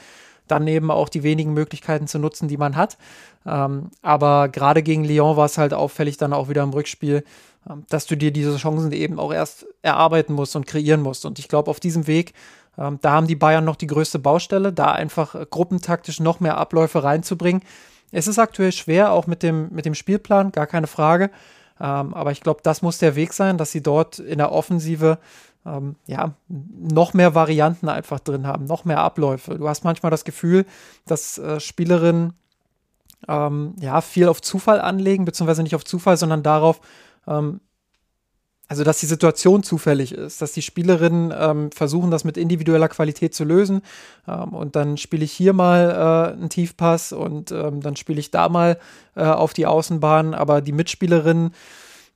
Dann 0.48 0.68
eben 0.68 0.92
auch 0.92 1.10
die 1.10 1.24
wenigen 1.24 1.54
Möglichkeiten 1.54 2.08
zu 2.08 2.20
nutzen, 2.20 2.48
die 2.48 2.58
man 2.58 2.76
hat. 2.76 2.98
Ähm, 3.46 3.90
aber 4.02 4.50
gerade 4.50 4.84
gegen 4.84 5.06
Lyon 5.06 5.38
war 5.38 5.46
es 5.46 5.58
halt 5.58 5.74
auffällig 5.74 6.18
dann 6.18 6.34
auch 6.34 6.50
wieder 6.50 6.64
im 6.64 6.72
Rückspiel, 6.72 7.24
dass 7.90 8.06
du 8.06 8.16
dir 8.16 8.32
diese 8.32 8.56
Chancen 8.58 8.92
eben 8.92 9.20
auch 9.20 9.34
erst 9.34 9.66
erarbeiten 9.82 10.34
musst 10.34 10.56
und 10.56 10.68
kreieren 10.68 11.02
musst. 11.02 11.26
Und 11.26 11.40
ich 11.40 11.48
glaube, 11.48 11.70
auf 11.70 11.80
diesem 11.80 12.08
Weg 12.08 12.34
ähm, 12.78 13.00
da 13.02 13.12
haben 13.12 13.28
die 13.28 13.36
Bayern 13.36 13.66
noch 13.66 13.76
die 13.76 13.88
größte 13.88 14.20
Baustelle, 14.20 14.72
da 14.72 14.92
einfach 14.92 15.36
äh, 15.36 15.46
gruppentaktisch 15.50 16.20
noch 16.20 16.40
mehr 16.40 16.58
Abläufe 16.58 17.04
reinzubringen. 17.04 17.64
Es 18.12 18.28
ist 18.28 18.40
aktuell 18.40 18.72
schwer, 18.72 19.12
auch 19.12 19.28
mit 19.28 19.44
dem, 19.44 19.70
mit 19.72 19.86
dem 19.86 19.96
Spielplan, 19.96 20.52
gar 20.52 20.68
keine 20.68 20.88
Frage. 20.88 21.30
Ähm, 21.80 22.14
aber 22.14 22.32
ich 22.32 22.42
glaube, 22.42 22.62
das 22.64 22.82
muss 22.82 22.98
der 23.00 23.16
Weg 23.16 23.34
sein, 23.34 23.58
dass 23.58 23.72
sie 23.72 23.84
dort 23.84 24.20
in 24.20 24.38
der 24.38 24.52
Offensive 24.52 25.18
ähm, 25.66 25.96
ja, 26.06 26.34
noch 26.48 27.14
mehr 27.14 27.36
Varianten 27.36 27.90
einfach 27.90 28.20
drin 28.20 28.48
haben, 28.48 28.66
noch 28.66 28.86
mehr 28.86 29.00
Abläufe. 29.00 29.58
Du 29.58 29.68
hast 29.68 29.84
manchmal 29.84 30.12
das 30.12 30.24
Gefühl, 30.24 30.66
dass 31.06 31.38
äh, 31.38 31.60
Spielerinnen 31.60 32.34
ähm, 33.28 33.76
ja, 33.80 34.02
viel 34.02 34.30
auf 34.30 34.42
Zufall 34.42 34.80
anlegen, 34.80 35.26
beziehungsweise 35.26 35.64
nicht 35.64 35.76
auf 35.76 35.84
Zufall, 35.84 36.18
sondern 36.18 36.44
darauf, 36.44 36.80
ähm, 37.28 37.60
also 38.68 38.84
dass 38.84 39.00
die 39.00 39.06
Situation 39.06 39.64
zufällig 39.64 40.12
ist, 40.12 40.42
dass 40.42 40.52
die 40.52 40.62
Spielerinnen 40.62 41.34
ähm, 41.38 41.72
versuchen, 41.72 42.12
das 42.12 42.24
mit 42.24 42.38
individueller 42.38 42.90
Qualität 42.90 43.34
zu 43.34 43.46
lösen. 43.46 43.82
Ähm, 44.28 44.50
und 44.50 44.76
dann 44.76 44.98
spiele 44.98 45.24
ich 45.24 45.32
hier 45.32 45.54
mal 45.54 45.90
äh, 45.90 46.34
einen 46.34 46.50
Tiefpass 46.50 47.14
und 47.14 47.52
ähm, 47.52 47.82
dann 47.82 47.96
spiele 47.96 48.20
ich 48.20 48.32
da 48.32 48.50
mal 48.50 48.78
äh, 49.16 49.24
auf 49.24 49.54
die 49.54 49.66
Außenbahn. 49.66 50.34
Aber 50.34 50.62
die 50.62 50.74
Mitspielerinnen 50.74 51.52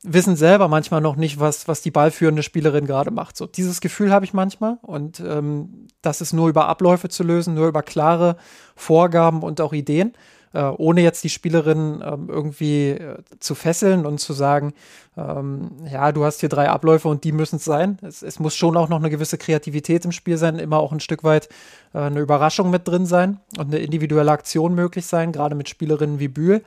wissen 0.04 0.36
selber 0.36 0.68
manchmal 0.68 1.00
noch 1.00 1.16
nicht, 1.16 1.40
was, 1.40 1.68
was 1.68 1.82
die 1.82 1.92
ballführende 1.92 2.44
Spielerin 2.44 2.86
gerade 2.86 3.12
macht. 3.12 3.38
So, 3.38 3.46
dieses 3.46 3.80
Gefühl 3.80 4.12
habe 4.12 4.26
ich 4.26 4.34
manchmal. 4.34 4.78
Und 4.82 5.22
ähm, 5.22 5.88
das 6.02 6.20
ist 6.20 6.34
nur 6.34 6.50
über 6.50 6.68
Abläufe 6.68 7.08
zu 7.08 7.24
lösen, 7.24 7.54
nur 7.54 7.68
über 7.68 7.84
klare 7.84 8.36
Vorgaben 8.76 9.42
und 9.42 9.62
auch 9.62 9.74
Ideen 9.74 10.14
äh, 10.54 10.64
ohne 10.64 11.02
jetzt 11.02 11.24
die 11.24 11.30
Spielerin 11.30 12.04
ähm, 12.06 12.30
irgendwie 12.30 12.90
äh, 12.90 13.18
zu 13.40 13.56
fesseln 13.56 14.06
und 14.06 14.20
zu 14.20 14.34
sagen, 14.34 14.74
ähm, 15.18 15.72
ja, 15.92 16.12
du 16.12 16.24
hast 16.26 16.40
hier 16.40 16.50
drei 16.50 16.70
Abläufe 16.70 17.08
und 17.08 17.24
die 17.24 17.32
müssen 17.32 17.58
es 17.58 17.66
sein. 17.66 17.98
Es 18.02 18.40
muss 18.40 18.56
schon 18.56 18.78
auch 18.78 18.90
noch 18.90 19.00
eine 19.00 19.10
gewisse 19.10 19.38
Kreativität 19.38 20.06
im 20.06 20.12
Spiel 20.12 20.38
sein, 20.38 20.60
immer 20.60 20.80
auch 20.80 20.92
ein 20.92 21.00
Stück 21.00 21.24
weit 21.24 21.50
äh, 21.94 22.00
eine 22.00 22.20
Überraschung 22.20 22.70
mit 22.70 22.88
drin 22.88 23.06
sein 23.06 23.40
und 23.58 23.68
eine 23.68 23.80
individuelle 23.80 24.32
Aktion 24.32 24.76
möglich 24.76 25.06
sein, 25.06 25.32
gerade 25.32 25.56
mit 25.56 25.70
Spielerinnen 25.70 26.20
wie 26.20 26.28
Bühl. 26.28 26.64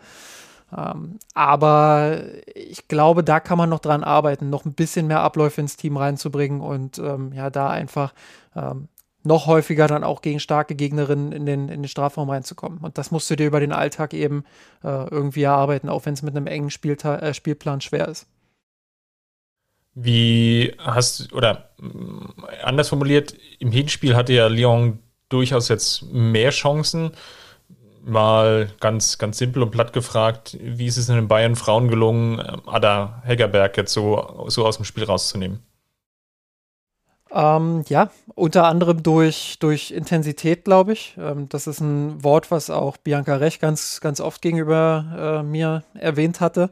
Ähm, 0.77 1.19
aber 1.35 2.23
ich 2.55 2.89
glaube, 2.89 3.23
da 3.23 3.41
kann 3.41 3.59
man 3.59 3.69
noch 3.69 3.81
dran 3.81 4.03
arbeiten, 4.03 4.51
noch 4.51 4.65
ein 4.65 4.73
bisschen 4.73 5.07
mehr 5.07 5.21
Abläufe 5.21 5.61
ins 5.61 5.77
Team 5.77 5.97
reinzubringen 5.97 6.61
und 6.61 6.99
ähm, 6.99 7.33
ja, 7.33 7.51
da 7.51 7.69
einfach 7.69 8.13
ähm, 8.57 8.89
noch 9.25 9.47
häufiger 9.47 9.87
dann 9.89 10.05
auch 10.05 10.21
gegen 10.23 10.39
starke 10.39 10.75
Gegnerinnen 10.75 11.33
in 11.33 11.47
den, 11.47 11.69
in 11.69 11.83
den 11.83 11.89
Strafraum 11.89 12.31
reinzukommen. 12.31 12.79
Und 12.81 12.99
das 12.99 13.11
musst 13.11 13.31
du 13.31 13.37
dir 13.37 13.47
über 13.47 13.61
den 13.61 13.73
Alltag 13.73 14.13
eben 14.15 14.45
äh, 14.83 15.09
irgendwie 15.09 15.43
erarbeiten, 15.43 15.89
auch 15.89 16.05
wenn 16.07 16.15
es 16.15 16.23
mit 16.23 16.37
einem 16.37 16.47
engen 16.47 16.71
Spielta 16.71 17.19
äh, 17.19 17.35
Spielplan 17.35 17.81
schwer 17.81 18.09
ist. 18.09 18.27
Wie 19.95 20.75
hast 20.79 21.31
du, 21.31 21.37
oder 21.37 21.71
äh, 21.81 22.63
anders 22.63 22.89
formuliert, 22.89 23.35
im 23.59 23.73
Hinspiel 23.73 24.15
hatte 24.15 24.35
ja 24.35 24.47
Lyon 24.49 24.99
durchaus 25.31 25.69
jetzt 25.69 26.03
mehr 26.13 26.51
Chancen. 26.51 27.13
Mal 28.05 28.71
ganz, 28.81 29.17
ganz 29.17 29.39
simpel 29.39 29.63
und 29.63 29.71
platt 29.71 29.95
gefragt, 29.95 30.59
wie 30.61 30.87
ist 30.87 30.99
es 30.99 31.09
in 31.09 31.15
den 31.15 31.29
Bayern 31.29 31.57
Frauen 31.57 31.89
gelungen, 31.89 32.39
Ada 32.67 33.23
Heggerberg 33.25 33.79
jetzt 33.79 33.95
so, 33.95 34.45
so 34.49 34.67
aus 34.67 34.77
dem 34.77 34.85
Spiel 34.85 35.05
rauszunehmen? 35.05 35.61
Ähm, 37.31 37.85
ja, 37.89 38.11
unter 38.35 38.65
anderem 38.65 39.03
durch, 39.03 39.59
durch 39.59 39.91
Intensität, 39.91 40.65
glaube 40.65 40.93
ich. 40.93 41.17
Ähm, 41.19 41.49
das 41.49 41.67
ist 41.67 41.81
ein 41.81 42.23
Wort, 42.23 42.51
was 42.51 42.71
auch 42.71 42.97
Bianca 42.97 43.37
Rech 43.37 43.61
ganz, 43.61 44.01
ganz 44.01 44.21
oft 44.21 44.43
gegenüber 44.43 45.41
äh, 45.41 45.43
mir 45.43 45.83
erwähnt 45.95 46.41
hatte, 46.41 46.71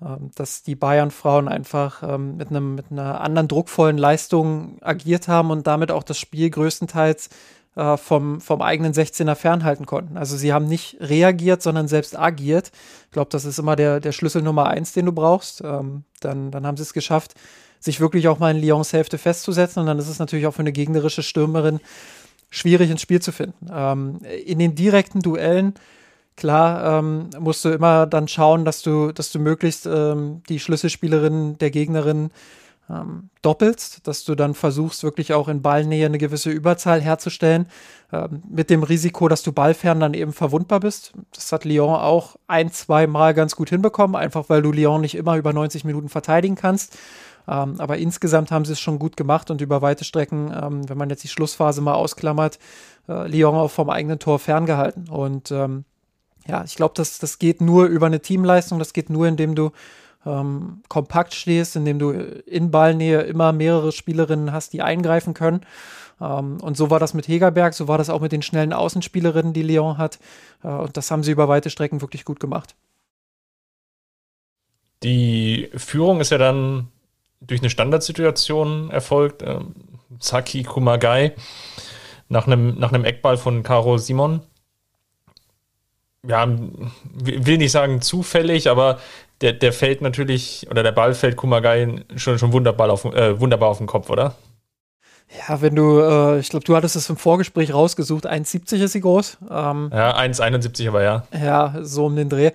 ähm, 0.00 0.30
dass 0.34 0.62
die 0.62 0.76
Bayern-Frauen 0.76 1.48
einfach 1.48 2.02
ähm, 2.02 2.36
mit, 2.36 2.48
einem, 2.48 2.76
mit 2.76 2.86
einer 2.90 3.20
anderen 3.20 3.48
druckvollen 3.48 3.98
Leistung 3.98 4.78
agiert 4.80 5.28
haben 5.28 5.50
und 5.50 5.66
damit 5.66 5.90
auch 5.90 6.02
das 6.02 6.18
Spiel 6.18 6.48
größtenteils 6.48 7.28
äh, 7.76 7.96
vom, 7.96 8.40
vom 8.40 8.62
eigenen 8.62 8.92
16er 8.92 9.34
fernhalten 9.34 9.86
konnten. 9.86 10.16
Also 10.16 10.36
sie 10.36 10.52
haben 10.52 10.66
nicht 10.66 10.96
reagiert, 11.00 11.62
sondern 11.62 11.88
selbst 11.88 12.18
agiert. 12.18 12.72
Ich 13.06 13.12
glaube, 13.12 13.30
das 13.30 13.44
ist 13.44 13.58
immer 13.58 13.76
der, 13.76 14.00
der 14.00 14.12
Schlüssel 14.12 14.42
Nummer 14.42 14.68
eins, 14.68 14.92
den 14.92 15.06
du 15.06 15.12
brauchst. 15.12 15.62
Ähm, 15.62 16.04
dann, 16.20 16.50
dann 16.50 16.66
haben 16.66 16.76
sie 16.76 16.82
es 16.84 16.92
geschafft, 16.92 17.34
sich 17.80 18.00
wirklich 18.00 18.28
auch 18.28 18.38
mal 18.38 18.54
in 18.54 18.62
Lyons 18.62 18.92
Hälfte 18.92 19.18
festzusetzen. 19.18 19.80
Und 19.80 19.86
dann 19.86 19.98
ist 19.98 20.08
es 20.08 20.18
natürlich 20.18 20.46
auch 20.46 20.54
für 20.54 20.60
eine 20.60 20.72
gegnerische 20.72 21.22
Stürmerin 21.22 21.80
schwierig 22.50 22.90
ins 22.90 23.00
Spiel 23.00 23.20
zu 23.20 23.32
finden. 23.32 23.66
Ähm, 23.72 24.20
in 24.44 24.58
den 24.58 24.74
direkten 24.74 25.20
Duellen, 25.22 25.74
klar, 26.36 26.98
ähm, 26.98 27.30
musst 27.38 27.64
du 27.64 27.70
immer 27.70 28.06
dann 28.06 28.28
schauen, 28.28 28.64
dass 28.64 28.82
du, 28.82 29.12
dass 29.12 29.32
du 29.32 29.38
möglichst 29.38 29.86
ähm, 29.86 30.42
die 30.48 30.60
Schlüsselspielerin 30.60 31.58
der 31.58 31.70
Gegnerin 31.70 32.30
ähm, 32.90 33.30
doppelst, 33.42 34.06
dass 34.06 34.24
du 34.24 34.34
dann 34.34 34.54
versuchst, 34.54 35.02
wirklich 35.02 35.32
auch 35.32 35.48
in 35.48 35.62
Ballnähe 35.62 36.06
eine 36.06 36.18
gewisse 36.18 36.50
Überzahl 36.50 37.00
herzustellen, 37.00 37.66
ähm, 38.12 38.42
mit 38.50 38.68
dem 38.68 38.82
Risiko, 38.82 39.28
dass 39.28 39.42
du 39.42 39.52
ballfern 39.52 40.00
dann 40.00 40.14
eben 40.14 40.32
verwundbar 40.32 40.80
bist. 40.80 41.12
Das 41.32 41.52
hat 41.52 41.64
Lyon 41.64 41.94
auch 41.94 42.36
ein, 42.48 42.72
zwei 42.72 43.06
Mal 43.06 43.32
ganz 43.34 43.54
gut 43.54 43.70
hinbekommen, 43.70 44.16
einfach 44.16 44.48
weil 44.48 44.62
du 44.62 44.72
Lyon 44.72 45.00
nicht 45.00 45.14
immer 45.14 45.36
über 45.36 45.52
90 45.52 45.84
Minuten 45.84 46.08
verteidigen 46.08 46.56
kannst. 46.56 46.98
Ähm, 47.50 47.80
aber 47.80 47.98
insgesamt 47.98 48.52
haben 48.52 48.64
sie 48.64 48.72
es 48.72 48.80
schon 48.80 49.00
gut 49.00 49.16
gemacht 49.16 49.50
und 49.50 49.60
über 49.60 49.82
weite 49.82 50.04
Strecken, 50.04 50.54
ähm, 50.54 50.88
wenn 50.88 50.96
man 50.96 51.10
jetzt 51.10 51.24
die 51.24 51.28
Schlussphase 51.28 51.80
mal 51.80 51.94
ausklammert, 51.94 52.60
äh, 53.08 53.26
Lyon 53.26 53.56
auch 53.56 53.70
vom 53.72 53.90
eigenen 53.90 54.20
Tor 54.20 54.38
ferngehalten. 54.38 55.08
Und 55.08 55.50
ähm, 55.50 55.84
ja, 56.46 56.62
ich 56.64 56.76
glaube, 56.76 56.94
das, 56.96 57.18
das 57.18 57.40
geht 57.40 57.60
nur 57.60 57.86
über 57.86 58.06
eine 58.06 58.20
Teamleistung, 58.20 58.78
das 58.78 58.92
geht 58.92 59.10
nur, 59.10 59.26
indem 59.26 59.56
du 59.56 59.72
ähm, 60.24 60.82
kompakt 60.88 61.34
stehst, 61.34 61.74
indem 61.74 61.98
du 61.98 62.10
in 62.12 62.70
Ballnähe 62.70 63.22
immer 63.22 63.52
mehrere 63.52 63.90
Spielerinnen 63.90 64.52
hast, 64.52 64.72
die 64.72 64.82
eingreifen 64.82 65.34
können. 65.34 65.62
Ähm, 66.20 66.58
und 66.60 66.76
so 66.76 66.88
war 66.88 67.00
das 67.00 67.14
mit 67.14 67.26
Hegerberg, 67.26 67.74
so 67.74 67.88
war 67.88 67.98
das 67.98 68.10
auch 68.10 68.20
mit 68.20 68.30
den 68.30 68.42
schnellen 68.42 68.72
Außenspielerinnen, 68.72 69.54
die 69.54 69.62
Lyon 69.62 69.98
hat. 69.98 70.20
Äh, 70.62 70.68
und 70.68 70.96
das 70.96 71.10
haben 71.10 71.24
sie 71.24 71.32
über 71.32 71.48
weite 71.48 71.70
Strecken 71.70 72.00
wirklich 72.00 72.24
gut 72.24 72.38
gemacht. 72.38 72.76
Die 75.02 75.68
Führung 75.74 76.20
ist 76.20 76.30
ja 76.30 76.38
dann 76.38 76.88
durch 77.40 77.60
eine 77.60 77.70
Standardsituation 77.70 78.90
erfolgt. 78.90 79.42
Ähm, 79.42 79.74
Saki 80.18 80.62
Kumagai 80.62 81.34
nach 82.28 82.46
einem, 82.46 82.78
nach 82.78 82.92
einem 82.92 83.04
Eckball 83.04 83.36
von 83.36 83.62
Caro 83.62 83.98
Simon. 83.98 84.40
Ja, 86.26 86.46
will 87.14 87.58
nicht 87.58 87.72
sagen 87.72 88.02
zufällig, 88.02 88.68
aber 88.68 88.98
der, 89.40 89.54
der 89.54 89.72
fällt 89.72 90.02
natürlich, 90.02 90.66
oder 90.70 90.82
der 90.82 90.92
Ball 90.92 91.14
fällt 91.14 91.36
Kumagai 91.36 92.04
schon, 92.16 92.38
schon 92.38 92.52
wunderbar, 92.52 92.90
auf, 92.90 93.04
äh, 93.06 93.40
wunderbar 93.40 93.70
auf 93.70 93.78
den 93.78 93.86
Kopf, 93.86 94.10
oder? 94.10 94.34
Ja, 95.48 95.62
wenn 95.62 95.76
du, 95.76 96.00
äh, 96.00 96.40
ich 96.40 96.50
glaube, 96.50 96.64
du 96.64 96.76
hattest 96.76 96.96
es 96.96 97.08
im 97.08 97.16
Vorgespräch 97.16 97.72
rausgesucht, 97.72 98.26
1,70 98.26 98.82
ist 98.82 98.92
sie 98.92 99.00
groß. 99.00 99.38
Ähm, 99.48 99.90
ja, 99.92 100.16
1,71 100.16 100.88
aber 100.88 101.02
ja. 101.02 101.22
Ja, 101.32 101.74
so 101.82 102.06
um 102.06 102.16
den 102.16 102.28
Dreh. 102.28 102.50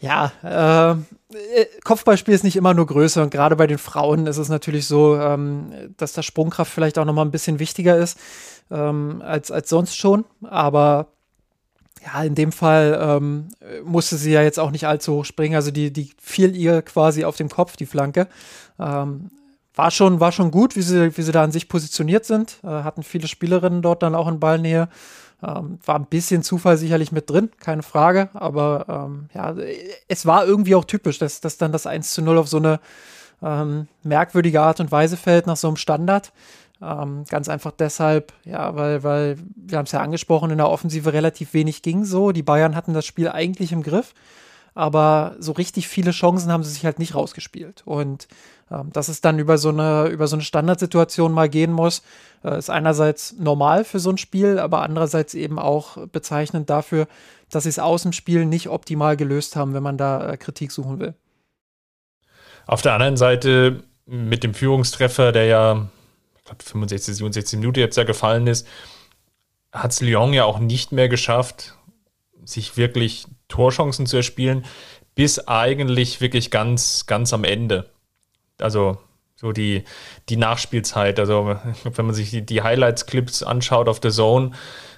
Ja, 0.00 0.32
äh, 0.42 0.92
äh, 0.92 1.66
Kopfballspiel 1.84 2.34
ist 2.34 2.44
nicht 2.44 2.56
immer 2.56 2.72
nur 2.72 2.86
Größe 2.86 3.22
und 3.22 3.30
gerade 3.30 3.54
bei 3.54 3.66
den 3.66 3.78
Frauen 3.78 4.26
ist 4.26 4.38
es 4.38 4.48
natürlich 4.48 4.86
so, 4.86 5.16
ähm, 5.16 5.72
dass 5.98 6.14
da 6.14 6.22
Sprungkraft 6.22 6.72
vielleicht 6.72 6.98
auch 6.98 7.04
nochmal 7.04 7.26
ein 7.26 7.30
bisschen 7.30 7.58
wichtiger 7.58 7.98
ist 7.98 8.18
ähm, 8.70 9.22
als, 9.24 9.50
als 9.50 9.68
sonst 9.68 9.96
schon. 9.96 10.24
Aber 10.42 11.08
ja, 12.04 12.22
in 12.22 12.34
dem 12.34 12.50
Fall 12.50 12.98
ähm, 13.00 13.48
musste 13.84 14.16
sie 14.16 14.32
ja 14.32 14.42
jetzt 14.42 14.58
auch 14.58 14.70
nicht 14.70 14.86
allzu 14.86 15.16
hoch 15.16 15.24
springen. 15.26 15.54
Also 15.54 15.70
die, 15.70 15.92
die 15.92 16.10
fiel 16.20 16.56
ihr 16.56 16.80
quasi 16.80 17.24
auf 17.24 17.36
dem 17.36 17.50
Kopf, 17.50 17.76
die 17.76 17.86
Flanke. 17.86 18.26
Ähm, 18.78 19.30
war 19.74 19.90
schon, 19.90 20.18
war 20.18 20.32
schon 20.32 20.50
gut, 20.50 20.76
wie 20.76 20.82
sie, 20.82 21.16
wie 21.16 21.22
sie 21.22 21.32
da 21.32 21.44
an 21.44 21.52
sich 21.52 21.68
positioniert 21.68 22.24
sind. 22.24 22.58
Äh, 22.64 22.68
hatten 22.68 23.02
viele 23.02 23.28
Spielerinnen 23.28 23.82
dort 23.82 24.02
dann 24.02 24.14
auch 24.14 24.28
in 24.28 24.40
Ballnähe. 24.40 24.88
Ähm, 25.42 25.78
war 25.84 25.94
ein 25.96 26.06
bisschen 26.06 26.42
Zufall 26.42 26.76
sicherlich 26.76 27.12
mit 27.12 27.30
drin, 27.30 27.50
keine 27.60 27.82
Frage. 27.82 28.28
Aber 28.34 28.86
ähm, 28.88 29.28
ja, 29.34 29.54
es 30.08 30.26
war 30.26 30.46
irgendwie 30.46 30.74
auch 30.74 30.84
typisch, 30.84 31.18
dass, 31.18 31.40
dass 31.40 31.56
dann 31.56 31.72
das 31.72 31.86
1 31.86 32.12
zu 32.12 32.22
0 32.22 32.38
auf 32.38 32.48
so 32.48 32.58
eine 32.58 32.80
ähm, 33.42 33.88
merkwürdige 34.02 34.60
Art 34.60 34.80
und 34.80 34.92
Weise 34.92 35.16
fällt 35.16 35.46
nach 35.46 35.56
so 35.56 35.68
einem 35.68 35.76
Standard. 35.76 36.32
Ähm, 36.82 37.24
ganz 37.28 37.48
einfach 37.48 37.72
deshalb, 37.72 38.32
ja, 38.44 38.74
weil, 38.74 39.02
weil 39.02 39.36
wir 39.54 39.78
haben 39.78 39.84
es 39.84 39.92
ja 39.92 40.00
angesprochen, 40.00 40.50
in 40.50 40.58
der 40.58 40.68
Offensive 40.68 41.12
relativ 41.12 41.52
wenig 41.52 41.82
ging 41.82 42.04
so. 42.04 42.32
Die 42.32 42.42
Bayern 42.42 42.74
hatten 42.74 42.94
das 42.94 43.04
Spiel 43.04 43.28
eigentlich 43.28 43.72
im 43.72 43.82
Griff, 43.82 44.14
aber 44.74 45.36
so 45.38 45.52
richtig 45.52 45.88
viele 45.88 46.12
Chancen 46.12 46.50
haben 46.50 46.64
sie 46.64 46.70
sich 46.70 46.84
halt 46.84 46.98
nicht 46.98 47.14
rausgespielt. 47.14 47.82
Und 47.84 48.28
dass 48.92 49.08
es 49.08 49.20
dann 49.20 49.38
über 49.38 49.58
so 49.58 49.70
eine, 49.70 50.06
über 50.08 50.26
so 50.26 50.36
eine 50.36 50.42
Standardsituation 50.42 51.32
mal 51.32 51.48
gehen 51.48 51.72
muss, 51.72 52.02
äh, 52.44 52.58
ist 52.58 52.70
einerseits 52.70 53.34
normal 53.38 53.84
für 53.84 53.98
so 53.98 54.10
ein 54.10 54.18
Spiel, 54.18 54.58
aber 54.58 54.82
andererseits 54.82 55.34
eben 55.34 55.58
auch 55.58 56.06
bezeichnend 56.08 56.70
dafür, 56.70 57.08
dass 57.50 57.64
sie 57.64 57.68
es 57.68 57.78
aus 57.78 58.02
dem 58.02 58.12
Spiel 58.12 58.46
nicht 58.46 58.68
optimal 58.68 59.16
gelöst 59.16 59.56
haben, 59.56 59.74
wenn 59.74 59.82
man 59.82 59.98
da 59.98 60.32
äh, 60.32 60.36
Kritik 60.36 60.70
suchen 60.70 61.00
will. 61.00 61.14
Auf 62.66 62.82
der 62.82 62.92
anderen 62.94 63.16
Seite 63.16 63.82
mit 64.06 64.44
dem 64.44 64.54
Führungstreffer, 64.54 65.32
der 65.32 65.46
ja 65.46 65.88
ich 66.38 66.44
glaube 66.44 66.62
65, 66.64 67.16
67 67.16 67.58
Minuten 67.58 67.80
jetzt 67.80 67.96
ja 67.96 68.04
gefallen 68.04 68.46
ist, 68.46 68.66
hat 69.72 69.92
es 69.92 70.00
Lyon 70.00 70.32
ja 70.32 70.44
auch 70.44 70.58
nicht 70.58 70.92
mehr 70.92 71.08
geschafft, 71.08 71.76
sich 72.44 72.76
wirklich 72.76 73.26
Torchancen 73.48 74.06
zu 74.06 74.16
erspielen, 74.16 74.64
bis 75.14 75.46
eigentlich 75.48 76.20
wirklich 76.20 76.50
ganz, 76.50 77.06
ganz 77.06 77.32
am 77.32 77.44
Ende. 77.44 77.90
Also 78.62 78.98
so 79.36 79.52
die, 79.52 79.84
die 80.28 80.36
Nachspielzeit. 80.36 81.18
Also 81.18 81.56
wenn 81.84 82.06
man 82.06 82.14
sich 82.14 82.30
die, 82.30 82.42
die 82.42 82.62
Highlights-Clips 82.62 83.42
anschaut 83.42 83.88
auf 83.88 84.00
der 84.00 84.10
Zone, 84.10 84.52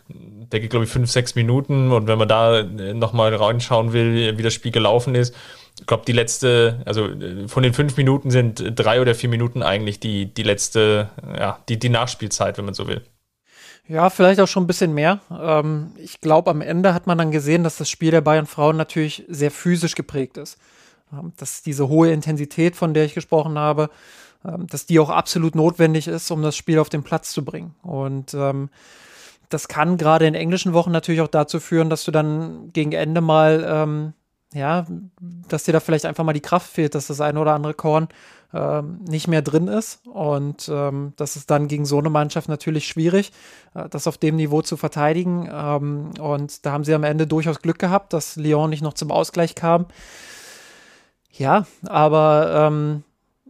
der 0.09 0.61
geht, 0.61 0.71
glaube 0.71 0.85
ich, 0.85 0.91
fünf, 0.91 1.11
sechs 1.11 1.35
Minuten. 1.35 1.93
Und 1.93 2.07
wenn 2.07 2.19
man 2.19 2.29
da 2.29 2.63
nochmal 2.63 3.35
reinschauen 3.35 3.93
will, 3.93 4.37
wie 4.37 4.43
das 4.43 4.55
Spiel 4.55 4.73
gelaufen 4.73 5.15
ist, 5.15 5.35
ich 5.81 5.87
glaube, 5.87 6.05
die 6.07 6.13
letzte, 6.13 6.83
also 6.85 7.09
von 7.47 7.63
den 7.63 7.73
fünf 7.73 7.97
Minuten 7.97 8.31
sind 8.31 8.73
drei 8.75 9.01
oder 9.01 9.15
vier 9.15 9.31
Minuten 9.31 9.63
eigentlich 9.63 10.01
die, 10.01 10.27
die 10.27 10.43
letzte, 10.43 11.11
ja, 11.39 11.59
die, 11.69 11.79
die 11.79 11.89
Nachspielzeit, 11.89 12.59
wenn 12.59 12.67
man 12.67 12.75
so 12.75 12.89
will. 12.89 13.03
Ja, 13.89 14.11
vielleicht 14.11 14.41
auch 14.41 14.49
schon 14.49 14.65
ein 14.65 14.69
bisschen 14.69 14.95
mehr. 14.95 15.21
Ähm, 15.31 15.93
ich 15.97 16.21
glaube, 16.21 16.51
am 16.51 16.61
Ende 16.61 16.95
hat 16.95 17.07
man 17.07 17.19
dann 17.19 17.31
gesehen, 17.31 17.65
dass 17.65 17.77
das 17.77 17.91
Spiel 17.91 18.11
der 18.11 18.21
Bayern 18.21 18.47
Frauen 18.47 18.77
natürlich 18.77 19.25
sehr 19.29 19.51
physisch 19.51 19.95
geprägt 19.95 20.37
ist. 20.37 20.59
Dass 21.37 21.63
diese 21.63 21.89
hohe 21.89 22.11
Intensität, 22.11 22.77
von 22.77 22.95
der 22.95 23.05
ich 23.05 23.15
gesprochen 23.15 23.59
habe, 23.59 23.91
ähm, 24.45 24.67
dass 24.67 24.87
die 24.87 24.99
auch 24.99 25.11
absolut 25.11 25.55
notwendig 25.55 26.09
ist, 26.09 26.31
um 26.31 26.43
das 26.43 26.57
Spiel 26.57 26.79
auf 26.79 26.89
den 26.89 27.03
Platz 27.03 27.33
zu 27.33 27.45
bringen. 27.45 27.75
Und 27.83 28.35
ähm, 28.35 28.71
das 29.49 29.69
kann 29.69 29.99
gerade 29.99 30.27
in 30.27 30.35
englischen 30.35 30.73
Wochen 30.73 30.91
natürlich 30.91 31.21
auch 31.21 31.29
dazu 31.29 31.61
führen, 31.61 31.91
dass 31.91 32.05
du 32.05 32.11
dann 32.11 32.73
gegen 32.73 32.93
Ende 32.93 33.21
mal, 33.21 33.65
ähm, 33.69 34.13
ja, 34.55 34.87
dass 35.49 35.65
dir 35.65 35.73
da 35.73 35.81
vielleicht 35.81 36.07
einfach 36.07 36.25
mal 36.25 36.33
die 36.33 36.41
Kraft 36.41 36.71
fehlt, 36.71 36.95
dass 36.95 37.07
das 37.07 37.21
eine 37.21 37.39
oder 37.39 37.55
andere 37.55 37.75
Korn 37.75 38.09
ähm, 38.55 39.01
nicht 39.07 39.29
mehr 39.29 39.43
drin 39.43 39.69
ist. 39.69 40.07
Und 40.07 40.69
ähm, 40.73 41.13
das 41.17 41.37
ist 41.37 41.51
dann 41.51 41.69
gegen 41.69 41.85
so 41.85 41.99
eine 41.99 42.11
Mannschaft 42.11 42.49
natürlich 42.49 42.87
schwierig, 42.87 43.33
äh, 43.75 43.89
das 43.89 44.07
auf 44.07 44.19
dem 44.19 44.37
Niveau 44.37 44.63
zu 44.63 44.77
verteidigen. 44.77 45.49
Ähm, 45.53 46.11
und 46.21 46.67
da 46.67 46.73
haben 46.73 46.85
sie 46.85 46.95
am 46.95 47.05
Ende 47.05 47.27
durchaus 47.27 47.61
Glück 47.61 47.79
gehabt, 47.79 48.13
dass 48.13 48.37
Lyon 48.37 48.71
nicht 48.71 48.83
noch 48.83 48.95
zum 48.95 49.11
Ausgleich 49.11 49.55
kam. 49.55 49.87
Ja, 51.33 51.67
aber 51.87 52.69
ähm, 52.69 53.05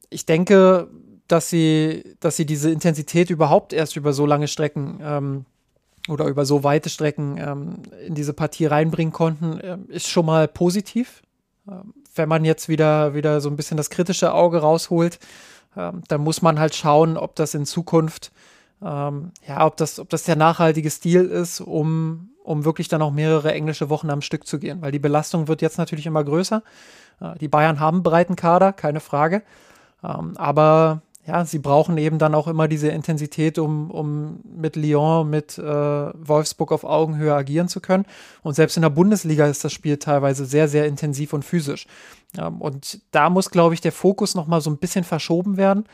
ich 0.08 0.24
denke, 0.24 0.88
dass 1.28 1.50
sie, 1.50 2.16
dass 2.20 2.36
sie 2.36 2.46
diese 2.46 2.70
Intensität 2.70 3.30
überhaupt 3.30 3.72
erst 3.72 3.96
über 3.96 4.12
so 4.12 4.26
lange 4.26 4.48
Strecken 4.48 5.00
ähm, 5.02 5.44
oder 6.08 6.26
über 6.26 6.44
so 6.44 6.64
weite 6.64 6.90
Strecken 6.90 7.38
ähm, 7.38 7.82
in 8.06 8.14
diese 8.14 8.32
Partie 8.32 8.66
reinbringen 8.66 9.12
konnten, 9.12 9.58
äh, 9.58 9.78
ist 9.88 10.08
schon 10.08 10.26
mal 10.26 10.46
positiv. 10.48 11.22
Ähm, 11.68 11.94
wenn 12.14 12.28
man 12.28 12.44
jetzt 12.44 12.68
wieder, 12.68 13.14
wieder 13.14 13.40
so 13.40 13.48
ein 13.48 13.56
bisschen 13.56 13.76
das 13.76 13.90
kritische 13.90 14.34
Auge 14.34 14.58
rausholt, 14.58 15.18
ähm, 15.76 16.02
dann 16.08 16.20
muss 16.20 16.42
man 16.42 16.58
halt 16.58 16.74
schauen, 16.74 17.16
ob 17.16 17.34
das 17.36 17.54
in 17.54 17.66
Zukunft, 17.66 18.30
ähm, 18.82 19.32
ja, 19.46 19.64
ob 19.64 19.76
das, 19.76 19.98
ob 19.98 20.08
das 20.10 20.24
der 20.24 20.36
nachhaltige 20.36 20.90
Stil 20.90 21.24
ist, 21.24 21.60
um, 21.60 22.31
um 22.42 22.64
wirklich 22.64 22.88
dann 22.88 23.02
auch 23.02 23.12
mehrere 23.12 23.52
englische 23.52 23.90
Wochen 23.90 24.10
am 24.10 24.22
Stück 24.22 24.46
zu 24.46 24.58
gehen. 24.58 24.82
Weil 24.82 24.92
die 24.92 24.98
Belastung 24.98 25.48
wird 25.48 25.62
jetzt 25.62 25.78
natürlich 25.78 26.06
immer 26.06 26.24
größer. 26.24 26.62
Äh, 27.20 27.38
die 27.38 27.48
Bayern 27.48 27.80
haben 27.80 27.98
einen 27.98 28.02
breiten 28.02 28.36
Kader, 28.36 28.72
keine 28.72 29.00
Frage. 29.00 29.42
Ähm, 30.02 30.36
aber 30.36 31.02
ja, 31.24 31.44
sie 31.44 31.60
brauchen 31.60 31.98
eben 31.98 32.18
dann 32.18 32.34
auch 32.34 32.48
immer 32.48 32.66
diese 32.66 32.88
Intensität, 32.88 33.58
um, 33.58 33.92
um 33.92 34.40
mit 34.56 34.74
Lyon, 34.74 35.30
mit 35.30 35.56
äh, 35.56 35.62
Wolfsburg 35.62 36.72
auf 36.72 36.82
Augenhöhe 36.82 37.32
agieren 37.32 37.68
zu 37.68 37.80
können. 37.80 38.06
Und 38.42 38.54
selbst 38.54 38.76
in 38.76 38.82
der 38.82 38.90
Bundesliga 38.90 39.46
ist 39.46 39.62
das 39.64 39.72
Spiel 39.72 39.98
teilweise 39.98 40.44
sehr, 40.46 40.66
sehr 40.66 40.86
intensiv 40.86 41.32
und 41.32 41.44
physisch. 41.44 41.86
Ähm, 42.36 42.60
und 42.60 43.00
da 43.12 43.30
muss, 43.30 43.50
glaube 43.50 43.74
ich, 43.74 43.80
der 43.80 43.92
Fokus 43.92 44.34
nochmal 44.34 44.60
so 44.60 44.70
ein 44.70 44.78
bisschen 44.78 45.04
verschoben 45.04 45.56
werden. 45.56 45.84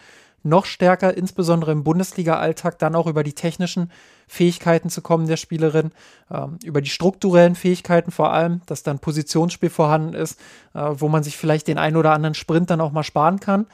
Noch 0.43 0.65
stärker, 0.65 1.17
insbesondere 1.17 1.73
im 1.73 1.85
Bundesliga-Alltag, 1.85 2.79
dann 2.79 2.95
auch 2.95 3.07
über 3.07 3.23
die 3.23 3.33
technischen 3.33 3.91
Fähigkeiten 4.27 4.91
zu 4.91 5.03
kommen 5.03 5.27
der 5.27 5.37
Spielerin, 5.37 5.93
ähm, 6.31 6.59
über 6.65 6.81
die 6.81 6.91
strukturellen 6.91 7.55
Fähigkeiten 7.55 8.11
vor 8.11 8.33
allem, 8.33 8.63
dass 8.67 8.83
dann 8.83 8.99
Positionsspiel 8.99 9.71
vorhanden 9.71 10.15
ist, 10.15 10.39
äh, 10.75 10.81
wo 10.95 11.09
man 11.09 11.23
sich 11.23 11.37
vielleicht 11.37 11.69
den 11.69 11.79
einen 11.79 11.97
oder 11.97 12.13
anderen 12.13 12.35
Sprint 12.35 12.71
dann 12.71 12.81
auch 12.81 12.93
mal 12.93 13.03
sparen 13.03 13.41
kann. 13.41 13.67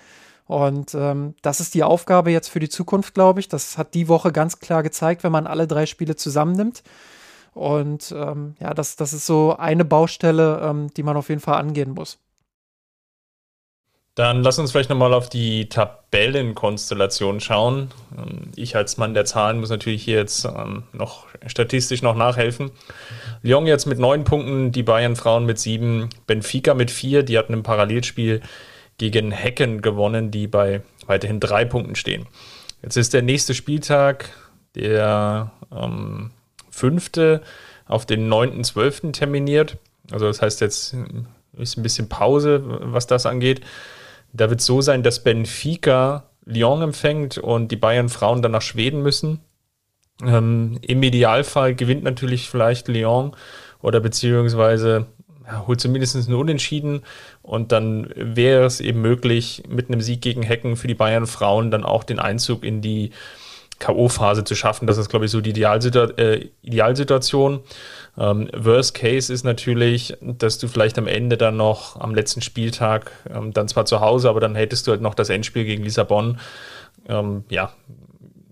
Und 0.46 0.94
ähm, 0.94 1.34
das 1.42 1.60
ist 1.60 1.74
die 1.74 1.82
Aufgabe 1.82 2.30
jetzt 2.30 2.48
für 2.48 2.60
die 2.60 2.68
Zukunft, 2.68 3.14
glaube 3.14 3.40
ich. 3.40 3.48
Das 3.48 3.78
hat 3.78 3.94
die 3.94 4.08
Woche 4.08 4.30
ganz 4.30 4.60
klar 4.60 4.82
gezeigt, 4.82 5.24
wenn 5.24 5.32
man 5.32 5.46
alle 5.46 5.66
drei 5.66 5.86
Spiele 5.86 6.16
zusammennimmt. 6.16 6.82
Und 7.54 8.12
ähm, 8.16 8.54
ja, 8.60 8.74
das, 8.74 8.96
das 8.96 9.12
ist 9.12 9.26
so 9.26 9.56
eine 9.56 9.84
Baustelle, 9.84 10.60
ähm, 10.62 10.88
die 10.94 11.02
man 11.02 11.16
auf 11.16 11.28
jeden 11.28 11.40
Fall 11.40 11.54
angehen 11.54 11.92
muss. 11.92 12.18
Dann 14.14 14.44
lass 14.44 14.60
uns 14.60 14.70
vielleicht 14.70 14.90
nochmal 14.90 15.12
auf 15.12 15.28
die 15.28 15.68
Tabellenkonstellation 15.68 17.40
schauen. 17.40 17.90
Ähm, 18.16 18.52
ich 18.54 18.76
als 18.76 18.96
Mann 18.96 19.12
der 19.14 19.24
Zahlen 19.24 19.58
muss 19.58 19.70
natürlich 19.70 20.04
hier 20.04 20.18
jetzt 20.18 20.44
ähm, 20.44 20.84
noch 20.92 21.26
statistisch 21.46 22.00
noch 22.02 22.14
nachhelfen. 22.14 22.70
Lyon 23.42 23.66
jetzt 23.66 23.86
mit 23.86 23.98
neun 23.98 24.22
Punkten, 24.22 24.70
die 24.70 24.84
Bayern 24.84 25.16
Frauen 25.16 25.46
mit 25.46 25.58
sieben, 25.58 26.10
Benfica 26.28 26.74
mit 26.74 26.92
vier, 26.92 27.24
die 27.24 27.36
hatten 27.36 27.52
im 27.52 27.64
Parallelspiel 27.64 28.40
gegen 28.98 29.32
Hecken 29.32 29.82
gewonnen, 29.82 30.30
die 30.30 30.46
bei 30.46 30.82
weiterhin 31.06 31.40
drei 31.40 31.64
Punkten 31.64 31.96
stehen. 31.96 32.26
Jetzt 32.82 32.96
ist 32.96 33.14
der 33.14 33.22
nächste 33.22 33.52
Spieltag, 33.52 34.30
der 34.76 35.50
ähm, 35.72 36.30
fünfte, 36.70 37.42
auf 37.86 38.06
den 38.06 38.32
9.12. 38.32 39.12
terminiert. 39.12 39.76
Also 40.12 40.26
das 40.26 40.40
heißt 40.40 40.60
jetzt 40.60 40.94
ist 41.56 41.76
ein 41.76 41.82
bisschen 41.82 42.08
Pause, 42.08 42.62
was 42.64 43.06
das 43.06 43.26
angeht. 43.26 43.60
Da 44.34 44.50
wird 44.50 44.60
es 44.60 44.66
so 44.66 44.80
sein, 44.80 45.02
dass 45.02 45.22
Benfica 45.22 46.24
Lyon 46.44 46.82
empfängt 46.82 47.38
und 47.38 47.68
die 47.68 47.76
Bayern 47.76 48.08
Frauen 48.08 48.42
dann 48.42 48.52
nach 48.52 48.62
Schweden 48.62 49.02
müssen. 49.02 49.40
Ähm, 50.22 50.78
Im 50.82 51.02
Idealfall 51.02 51.74
gewinnt 51.74 52.04
natürlich 52.04 52.50
vielleicht 52.50 52.88
Lyon 52.88 53.34
oder 53.80 54.00
beziehungsweise 54.00 55.06
ja, 55.46 55.66
holt 55.66 55.80
zumindest 55.80 56.16
einen 56.16 56.34
Unentschieden 56.34 57.02
und 57.42 57.72
dann 57.72 58.10
wäre 58.16 58.64
es 58.64 58.80
eben 58.80 59.00
möglich, 59.00 59.62
mit 59.68 59.88
einem 59.88 60.00
Sieg 60.00 60.20
gegen 60.20 60.42
Hecken 60.42 60.76
für 60.76 60.88
die 60.88 60.94
Bayern 60.94 61.26
Frauen 61.26 61.70
dann 61.70 61.84
auch 61.84 62.04
den 62.04 62.18
Einzug 62.18 62.64
in 62.64 62.80
die 62.80 63.10
K.O.-Phase 63.78 64.44
zu 64.44 64.54
schaffen. 64.54 64.86
Das 64.86 64.98
ist, 64.98 65.08
glaube 65.08 65.26
ich, 65.26 65.30
so 65.30 65.40
die 65.40 65.50
Idealsitu 65.50 65.98
äh, 66.16 66.48
Idealsituation. 66.62 67.60
Ähm, 68.16 68.48
Worst 68.54 68.94
Case 68.94 69.32
ist 69.32 69.44
natürlich, 69.44 70.16
dass 70.20 70.58
du 70.58 70.68
vielleicht 70.68 70.98
am 70.98 71.06
Ende 71.06 71.36
dann 71.36 71.56
noch 71.56 72.00
am 72.00 72.14
letzten 72.14 72.42
Spieltag 72.42 73.10
ähm, 73.28 73.52
dann 73.52 73.68
zwar 73.68 73.86
zu 73.86 74.00
Hause, 74.00 74.28
aber 74.28 74.40
dann 74.40 74.54
hättest 74.54 74.86
du 74.86 74.92
halt 74.92 75.00
noch 75.00 75.14
das 75.14 75.30
Endspiel 75.30 75.64
gegen 75.64 75.82
Lissabon. 75.82 76.38
Ähm, 77.08 77.44
ja, 77.50 77.72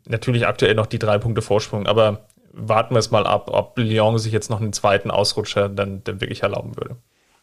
natürlich 0.06 0.46
aktuell 0.46 0.74
noch 0.74 0.86
die 0.86 0.98
drei 0.98 1.18
Punkte 1.18 1.42
Vorsprung, 1.42 1.86
aber 1.86 2.26
warten 2.52 2.94
wir 2.94 2.98
es 2.98 3.10
mal 3.10 3.26
ab, 3.26 3.48
ob 3.52 3.78
Lyon 3.78 4.18
sich 4.18 4.32
jetzt 4.32 4.50
noch 4.50 4.60
einen 4.60 4.72
zweiten 4.72 5.10
Ausrutscher 5.10 5.68
dann, 5.68 6.02
dann 6.04 6.20
wirklich 6.20 6.42
erlauben 6.42 6.76
würde. 6.76 6.96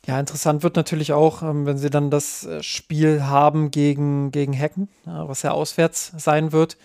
Ja, 0.05 0.19
interessant 0.19 0.63
wird 0.63 0.75
natürlich 0.75 1.13
auch, 1.13 1.41
ähm, 1.41 1.65
wenn 1.65 1.77
sie 1.77 1.89
dann 1.89 2.11
das 2.11 2.45
äh, 2.45 2.61
Spiel 2.63 3.23
haben 3.23 3.71
gegen, 3.71 4.31
gegen 4.31 4.53
Hecken, 4.53 4.89
was 5.05 5.43
ja 5.43 5.51
auswärts 5.51 6.13
sein 6.17 6.51
wird 6.51 6.77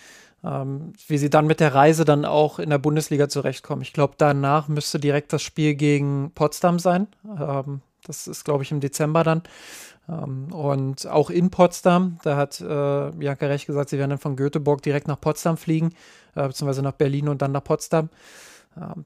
ähm, 0.45 0.93
wie 1.07 1.17
sie 1.17 1.29
dann 1.29 1.47
mit 1.47 1.59
der 1.59 1.73
Reise 1.73 2.05
dann 2.05 2.25
auch 2.25 2.59
in 2.59 2.69
der 2.69 2.77
Bundesliga 2.77 3.27
zurechtkommen. 3.29 3.81
Ich 3.81 3.93
glaube, 3.93 4.13
danach 4.17 4.67
müsste 4.67 4.99
direkt 4.99 5.33
das 5.33 5.41
Spiel 5.41 5.75
gegen 5.75 6.31
Potsdam 6.35 6.79
sein. 6.79 7.07
Ähm, 7.39 7.81
das 8.05 8.27
ist, 8.27 8.45
glaube 8.45 8.63
ich, 8.63 8.71
im 8.71 8.79
Dezember 8.79 9.23
dann. 9.23 9.41
Ähm, 10.07 10.53
und 10.53 11.07
auch 11.07 11.29
in 11.29 11.49
Potsdam, 11.49 12.19
da 12.23 12.35
hat 12.35 12.61
äh, 12.61 13.11
Bianca 13.11 13.47
Recht 13.47 13.65
gesagt, 13.65 13.89
sie 13.89 13.97
werden 13.97 14.11
dann 14.11 14.19
von 14.19 14.35
Göteborg 14.35 14.81
direkt 14.83 15.07
nach 15.07 15.19
Potsdam 15.19 15.57
fliegen, 15.57 15.93
äh, 16.35 16.47
beziehungsweise 16.47 16.83
nach 16.83 16.93
Berlin 16.93 17.27
und 17.27 17.41
dann 17.41 17.51
nach 17.51 17.63
Potsdam. 17.63 18.09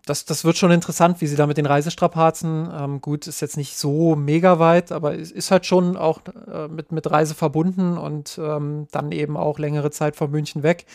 Das, 0.06 0.26
das 0.26 0.46
wird 0.46 0.58
schon 0.58 0.72
interessant, 0.72 1.22
wie 1.22 1.28
sie 1.28 1.36
da 1.36 1.46
mit 1.46 1.58
den 1.58 1.68
Reisestrapazen, 1.68 2.70
ähm, 2.76 3.02
gut, 3.02 3.28
ist 3.28 3.40
jetzt 3.40 3.56
nicht 3.56 3.78
so 3.78 4.16
mega 4.16 4.58
weit, 4.58 4.92
aber 4.92 5.14
ist, 5.14 5.32
ist 5.32 5.52
halt 5.52 5.68
schon 5.68 5.96
auch 5.96 6.22
äh, 6.52 6.68
mit, 6.68 6.92
mit 6.92 7.10
Reise 7.12 7.36
verbunden 7.36 7.96
und 7.96 8.40
ähm, 8.42 8.88
dann 8.92 9.12
eben 9.12 9.38
auch 9.38 9.60
längere 9.60 9.92
Zeit 9.92 10.16
von 10.16 10.32
München 10.32 10.64
weg. 10.64 10.88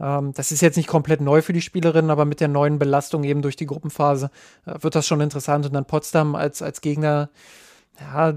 Ähm, 0.00 0.32
das 0.32 0.50
ist 0.50 0.62
jetzt 0.62 0.76
nicht 0.76 0.88
komplett 0.88 1.20
neu 1.20 1.42
für 1.42 1.52
die 1.52 1.60
Spielerinnen, 1.60 2.10
aber 2.10 2.24
mit 2.24 2.40
der 2.40 2.48
neuen 2.48 2.78
Belastung 2.78 3.24
eben 3.24 3.42
durch 3.42 3.56
die 3.56 3.66
Gruppenphase 3.66 4.30
äh, 4.64 4.74
wird 4.80 4.94
das 4.94 5.06
schon 5.06 5.20
interessant. 5.20 5.66
Und 5.66 5.74
dann 5.74 5.84
Potsdam 5.84 6.34
als, 6.34 6.62
als 6.62 6.80
Gegner, 6.80 7.28
ja, 8.02 8.34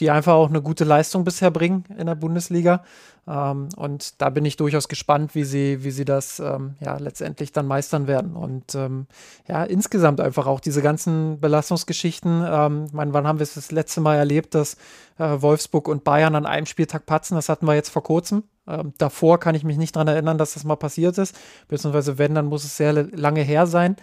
die 0.00 0.10
einfach 0.10 0.34
auch 0.34 0.48
eine 0.48 0.62
gute 0.62 0.84
Leistung 0.84 1.24
bisher 1.24 1.50
bringen 1.50 1.84
in 1.98 2.06
der 2.06 2.14
Bundesliga. 2.14 2.82
Ähm, 3.26 3.68
und 3.76 4.20
da 4.20 4.30
bin 4.30 4.44
ich 4.44 4.56
durchaus 4.56 4.88
gespannt, 4.88 5.34
wie 5.34 5.44
sie, 5.44 5.84
wie 5.84 5.90
sie 5.90 6.04
das 6.04 6.40
ähm, 6.40 6.74
ja 6.80 6.96
letztendlich 6.96 7.52
dann 7.52 7.66
meistern 7.66 8.06
werden. 8.06 8.34
Und 8.34 8.74
ähm, 8.74 9.06
ja, 9.46 9.64
insgesamt 9.64 10.20
einfach 10.20 10.46
auch 10.46 10.60
diese 10.60 10.82
ganzen 10.82 11.38
Belastungsgeschichten. 11.40 12.44
Ähm, 12.46 12.84
ich 12.86 12.92
meine, 12.92 13.12
wann 13.12 13.26
haben 13.26 13.38
wir 13.38 13.44
es 13.44 13.54
das 13.54 13.70
letzte 13.70 14.00
Mal 14.00 14.16
erlebt, 14.16 14.54
dass 14.54 14.76
äh, 15.18 15.40
Wolfsburg 15.40 15.88
und 15.88 16.04
Bayern 16.04 16.34
an 16.34 16.46
einem 16.46 16.66
Spieltag 16.66 17.06
patzen? 17.06 17.36
Das 17.36 17.48
hatten 17.48 17.66
wir 17.66 17.74
jetzt 17.74 17.90
vor 17.90 18.02
kurzem. 18.02 18.42
Ähm, 18.66 18.92
davor 18.98 19.38
kann 19.38 19.54
ich 19.54 19.64
mich 19.64 19.76
nicht 19.76 19.94
daran 19.94 20.08
erinnern, 20.08 20.38
dass 20.38 20.54
das 20.54 20.64
mal 20.64 20.76
passiert 20.76 21.18
ist. 21.18 21.36
Beziehungsweise 21.68 22.18
wenn, 22.18 22.34
dann 22.34 22.46
muss 22.46 22.64
es 22.64 22.76
sehr 22.76 22.92
lange 22.92 23.42
her 23.42 23.66
sein. 23.66 23.96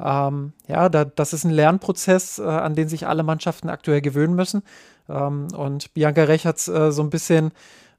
Ähm, 0.00 0.52
ja, 0.66 0.88
da, 0.88 1.04
das 1.04 1.32
ist 1.32 1.44
ein 1.44 1.50
Lernprozess, 1.50 2.38
äh, 2.38 2.42
an 2.42 2.74
den 2.74 2.88
sich 2.88 3.06
alle 3.06 3.22
Mannschaften 3.22 3.68
aktuell 3.68 4.00
gewöhnen 4.00 4.34
müssen. 4.34 4.62
Ähm, 5.08 5.48
und 5.56 5.92
Bianca 5.94 6.24
Rech 6.24 6.46
hat 6.46 6.58
es 6.58 6.68
äh, 6.68 6.92
so 6.92 7.02
ein 7.02 7.10
bisschen 7.10 7.52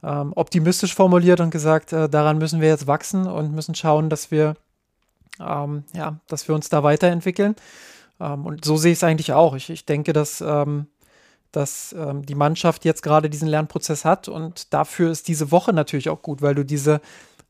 ähm, 0.04 0.32
optimistisch 0.36 0.96
formuliert 0.96 1.42
und 1.42 1.50
gesagt, 1.52 1.92
äh, 1.92 2.08
daran 2.08 2.38
müssen 2.38 2.62
wir 2.62 2.70
jetzt 2.70 2.88
wachsen 2.88 3.28
und 3.28 3.54
müssen 3.54 3.76
schauen, 3.76 4.10
dass 4.10 4.32
wir, 4.32 4.56
ähm, 5.40 5.84
ja, 5.94 6.20
dass 6.28 6.48
wir 6.48 6.56
uns 6.56 6.70
da 6.70 6.84
weiterentwickeln. 6.84 7.56
Ähm, 8.20 8.46
und 8.46 8.64
so 8.64 8.78
sehe 8.78 8.94
ich 8.94 9.00
es 9.00 9.04
eigentlich 9.04 9.34
auch. 9.34 9.56
Ich, 9.56 9.70
ich 9.70 9.86
denke, 9.86 10.14
dass, 10.14 10.42
ähm, 10.42 10.88
dass 11.52 11.96
die 11.96 12.36
Mannschaft 12.36 12.86
jetzt 12.86 13.02
gerade 13.02 13.28
diesen 13.28 13.48
Lernprozess 13.48 14.06
hat 14.06 14.28
und 14.28 14.72
dafür 14.72 15.10
ist 15.10 15.28
diese 15.28 15.50
Woche 15.50 15.74
natürlich 15.74 16.08
auch 16.10 16.22
gut, 16.22 16.44
weil 16.44 16.54
du 16.54 16.64
diese 16.64 17.02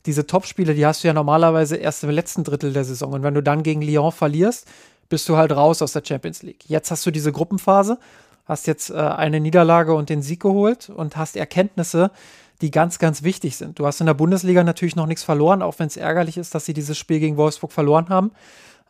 diese 0.06 0.26
Topspiele, 0.26 0.74
die 0.74 0.86
hast 0.86 1.04
du 1.04 1.08
ja 1.08 1.14
normalerweise 1.14 1.76
erst 1.76 2.04
im 2.04 2.10
letzten 2.10 2.44
Drittel 2.44 2.72
der 2.72 2.84
Saison. 2.84 3.12
Und 3.12 3.22
wenn 3.22 3.34
du 3.34 3.42
dann 3.42 3.62
gegen 3.62 3.82
Lyon 3.82 4.12
verlierst, 4.12 4.66
bist 5.08 5.28
du 5.28 5.36
halt 5.36 5.52
raus 5.52 5.82
aus 5.82 5.92
der 5.92 6.02
Champions 6.04 6.42
League. 6.42 6.64
Jetzt 6.68 6.90
hast 6.90 7.04
du 7.04 7.10
diese 7.10 7.32
Gruppenphase, 7.32 7.98
hast 8.46 8.66
jetzt 8.66 8.90
äh, 8.90 8.94
eine 8.94 9.40
Niederlage 9.40 9.94
und 9.94 10.08
den 10.08 10.22
Sieg 10.22 10.40
geholt 10.40 10.88
und 10.88 11.16
hast 11.16 11.36
Erkenntnisse, 11.36 12.10
die 12.62 12.70
ganz, 12.70 12.98
ganz 12.98 13.22
wichtig 13.22 13.56
sind. 13.56 13.78
Du 13.78 13.86
hast 13.86 14.00
in 14.00 14.06
der 14.06 14.14
Bundesliga 14.14 14.62
natürlich 14.64 14.96
noch 14.96 15.06
nichts 15.06 15.24
verloren, 15.24 15.62
auch 15.62 15.78
wenn 15.78 15.86
es 15.86 15.96
ärgerlich 15.96 16.36
ist, 16.36 16.54
dass 16.54 16.64
sie 16.64 16.74
dieses 16.74 16.96
Spiel 16.98 17.20
gegen 17.20 17.36
Wolfsburg 17.36 17.72
verloren 17.72 18.08
haben. 18.08 18.32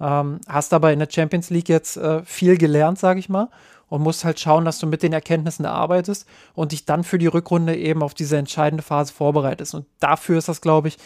Ähm, 0.01 0.41
hast 0.49 0.73
aber 0.73 0.93
in 0.93 0.99
der 0.99 1.09
Champions 1.11 1.51
League 1.51 1.69
jetzt 1.69 1.97
äh, 1.97 2.23
viel 2.25 2.57
gelernt, 2.57 2.99
sage 2.99 3.21
ich 3.21 3.29
mal 3.29 3.49
und 3.91 4.01
musst 4.03 4.25
halt 4.25 4.41
schauen, 4.41 4.65
dass 4.65 4.79
du 4.79 4.87
mit 4.87 5.03
den 5.03 5.13
Erkenntnissen 5.13 5.67
arbeitest 5.67 6.27
und 6.55 6.73
dich 6.73 6.87
dann 6.87 7.05
für 7.05 7.19
die 7.19 7.27
Rückrunde 7.27 7.77
eben 7.77 8.03
auf 8.03 8.15
diese 8.15 8.39
entscheidende 8.39 8.83
Phase 8.83 9.13
vorbereitest. 9.13 9.75
Und 9.75 9.85
dafür 9.99 10.39
ist 10.39 10.49
das, 10.49 10.63
glaube 10.63 10.89
ich, 10.89 10.97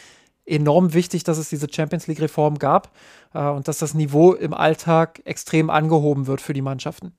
enorm 0.44 0.92
wichtig, 0.92 1.24
dass 1.24 1.38
es 1.38 1.48
diese 1.48 1.66
Champions 1.72 2.06
League-Reform 2.06 2.58
gab 2.58 2.94
äh, 3.32 3.48
und 3.48 3.66
dass 3.66 3.78
das 3.78 3.94
Niveau 3.94 4.34
im 4.34 4.52
Alltag 4.52 5.22
extrem 5.24 5.70
angehoben 5.70 6.26
wird 6.26 6.42
für 6.42 6.52
die 6.52 6.62
Mannschaften. 6.62 7.12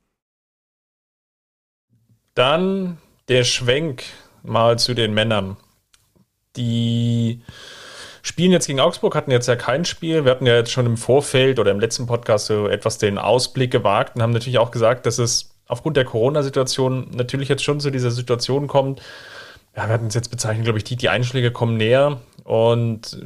Dann 2.36 2.99
der 3.28 3.43
Schwenk 3.43 4.04
mal 4.43 4.78
zu 4.78 4.93
den 4.93 5.15
Männern. 5.15 5.58
Die 6.56 7.41
spielen 8.21 8.51
jetzt 8.51 8.67
gegen 8.67 8.80
Augsburg, 8.80 9.15
hatten 9.15 9.32
jetzt 9.32 9.47
ja 9.47 9.56
kein 9.56 9.84
Spiel. 9.84 10.25
Wir 10.25 10.32
hatten 10.32 10.45
ja 10.45 10.56
jetzt 10.56 10.71
schon 10.71 10.86
im 10.86 10.97
Vorfeld 10.97 11.58
oder 11.58 11.71
im 11.71 11.80
letzten 11.80 12.06
Podcast 12.06 12.45
so 12.45 12.67
etwas 12.67 12.99
den 12.99 13.17
Ausblick 13.17 13.71
gewagt 13.71 14.15
und 14.15 14.21
haben 14.21 14.32
natürlich 14.32 14.60
auch 14.60 14.69
gesagt, 14.69 15.08
dass 15.08 15.17
es 15.17 15.55
aufgrund 15.67 15.97
der 15.97 16.06
Corona-Situation 16.06 17.12
natürlich 17.15 17.49
jetzt 17.49 17.63
schon 17.63 17.80
zu 17.80 17.89
dieser 17.89 18.12
Situation 18.12 18.67
kommt. 18.67 19.01
Ja, 19.75 19.88
wir 19.88 19.93
hatten 19.93 20.08
es 20.08 20.13
jetzt 20.13 20.32
bezeichnet, 20.32 20.63
glaube 20.65 20.78
ich, 20.78 20.84
die, 20.84 20.95
die 20.95 21.10
Einschläge 21.10 21.51
kommen 21.51 21.78
näher 21.78 22.21
und 22.43 23.19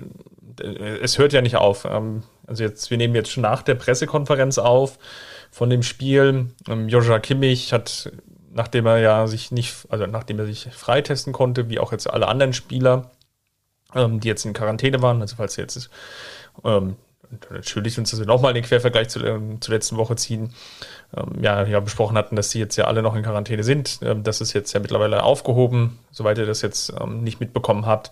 äh, 0.60 0.98
es 1.02 1.18
hört 1.18 1.34
ja 1.34 1.42
nicht 1.42 1.58
auf. 1.58 1.86
Ähm, 1.86 2.24
also 2.48 2.64
jetzt, 2.64 2.90
wir 2.90 2.98
nehmen 2.98 3.16
jetzt 3.16 3.32
schon 3.32 3.44
nach 3.44 3.62
der 3.62 3.76
Pressekonferenz 3.76 4.58
auf 4.58 4.98
von 5.52 5.70
dem 5.70 5.84
Spiel. 5.84 6.48
Ähm, 6.68 6.90
Joshua 6.90 7.20
Kimmich 7.20 7.74
hat, 7.74 8.12
nachdem 8.52 8.88
er 8.88 8.98
ja 8.98 9.28
sich 9.28 9.52
nicht, 9.52 9.76
also 9.90 10.06
nachdem 10.08 10.40
er 10.40 10.46
sich 10.46 10.70
freitesten 10.72 11.34
konnte, 11.34 11.70
wie 11.70 11.80
auch 11.80 11.92
jetzt 11.92 12.10
alle 12.10 12.28
anderen 12.28 12.54
Spieler, 12.54 13.12
ähm, 13.94 14.20
die 14.20 14.28
jetzt 14.28 14.46
in 14.46 14.54
Quarantäne 14.54 15.02
waren, 15.02 15.22
also 15.22 15.36
falls 15.36 15.56
jetzt 15.56 15.90
natürlich 17.50 17.98
uns 17.98 18.12
das 18.12 18.20
nochmal 18.20 18.54
den 18.54 18.64
Quervergleich 18.64 19.10
zu, 19.10 19.24
ähm, 19.24 19.62
zur 19.62 19.74
letzten 19.74 19.98
Woche 19.98 20.16
ziehen, 20.16 20.54
ähm, 21.16 21.44
ja, 21.44 21.66
ja, 21.66 21.80
besprochen 21.80 22.18
hatten, 22.18 22.36
dass 22.36 22.52
sie 22.52 22.60
jetzt 22.60 22.76
ja 22.76 22.86
alle 22.86 23.02
noch 23.02 23.16
in 23.16 23.24
Quarantäne 23.24 23.64
sind. 23.64 24.00
Ähm, 24.02 24.24
das 24.24 24.42
ist 24.42 24.54
jetzt 24.54 24.74
ja 24.74 24.80
mittlerweile 24.80 25.24
aufgehoben, 25.24 26.00
soweit 26.12 26.38
ihr 26.38 26.46
das 26.46 26.62
jetzt 26.62 26.94
ähm, 27.00 27.24
nicht 27.24 27.40
mitbekommen 27.40 27.86
habt. 27.86 28.12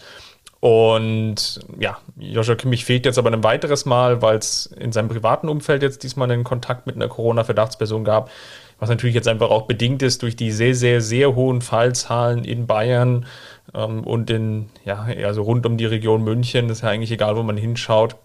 Und 0.60 1.60
ja, 1.78 2.00
Joshua 2.18 2.56
Kimmich 2.56 2.84
fehlt 2.84 3.06
jetzt 3.06 3.20
aber 3.20 3.32
ein 3.32 3.44
weiteres 3.44 3.86
Mal, 3.86 4.22
weil 4.22 4.38
es 4.38 4.66
in 4.66 4.92
seinem 4.92 5.08
privaten 5.08 5.50
Umfeld 5.50 5.84
jetzt 5.84 6.02
diesmal 6.02 6.32
einen 6.32 6.44
Kontakt 6.44 6.88
mit 6.88 6.96
einer 6.96 7.08
Corona-Verdachtsperson 7.08 8.04
gab, 8.04 8.32
was 8.80 8.90
natürlich 8.90 9.16
jetzt 9.16 9.28
einfach 9.28 9.50
auch 9.50 9.64
bedingt 9.64 10.02
ist 10.02 10.24
durch 10.24 10.36
die 10.36 10.52
sehr, 10.52 10.74
sehr, 10.74 11.02
sehr 11.02 11.36
hohen 11.36 11.62
Fallzahlen 11.62 12.44
in 12.44 12.66
Bayern 12.66 13.28
ähm, 13.76 14.04
und 14.04 14.30
in, 14.32 14.70
ja, 14.84 15.08
also 15.24 15.44
rund 15.44 15.66
um 15.66 15.78
die 15.78 15.86
Region 15.86 16.24
München, 16.24 16.68
das 16.68 16.80
ist 16.80 16.84
ja 16.84 16.90
eigentlich 16.90 17.12
egal, 17.12 17.36
wo 17.38 17.44
man 17.44 17.58
hinschaut. 17.58 18.16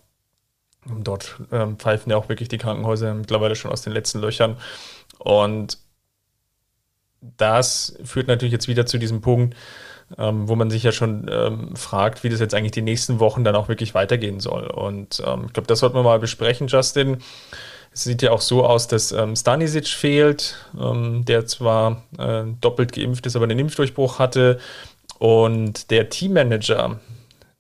Dort 0.87 1.37
ähm, 1.53 1.77
pfeifen 1.79 2.11
ja 2.11 2.17
auch 2.17 2.29
wirklich 2.29 2.49
die 2.49 2.59
Krankenhäuser 2.59 3.15
mittlerweile 3.15 3.55
schon 3.55 3.71
aus 3.71 3.83
den 3.83 3.93
letzten 3.93 4.21
Löchern. 4.21 4.57
Und 5.19 5.79
das 7.21 7.97
führt 8.05 8.27
natürlich 8.27 8.53
jetzt 8.53 8.69
wieder 8.69 8.85
zu 8.85 8.99
diesem 8.99 9.21
Punkt, 9.21 9.57
ähm, 10.19 10.49
wo 10.49 10.57
man 10.57 10.71
sich 10.71 10.83
ja 10.83 10.93
schon 10.93 11.31
ähm, 11.31 11.77
fragt, 11.77 12.25
wie 12.25 12.29
das 12.29 12.41
jetzt 12.41 12.55
eigentlich 12.55 12.73
die 12.73 12.83
nächsten 12.83 13.21
Wochen 13.21 13.45
dann 13.45 13.55
auch 13.55 13.69
wirklich 13.69 13.95
weitergehen 13.95 14.41
soll. 14.41 14.67
Und 14.67 15.23
ähm, 15.25 15.45
ich 15.47 15.53
glaube, 15.53 15.69
das 15.69 15.79
sollten 15.79 15.97
wir 15.97 16.03
mal 16.03 16.19
besprechen, 16.19 16.67
Justin. 16.67 17.19
Es 17.95 18.05
sieht 18.05 18.23
ja 18.23 18.33
auch 18.33 18.41
so 18.41 18.65
aus, 18.65 18.89
dass 18.89 19.13
ähm, 19.13 19.37
Stanisic 19.37 19.87
fehlt, 19.87 20.57
ähm, 20.79 21.25
der 21.25 21.47
zwar 21.47 22.03
äh, 22.19 22.45
doppelt 22.61 22.93
geimpft 22.93 23.27
ist, 23.27 23.37
aber 23.37 23.45
einen 23.45 23.59
Impfdurchbruch 23.59 24.19
hatte. 24.19 24.59
Und 25.19 25.91
der 25.91 26.09
Teammanager, 26.09 26.99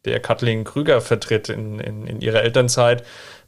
der 0.05 0.21
Kathleen 0.21 0.65
Krüger 0.65 1.01
vertritt 1.01 1.49
in, 1.49 1.79
in, 1.79 2.07
in 2.07 2.21
ihrer 2.21 2.43
Elternzeit, 2.43 3.05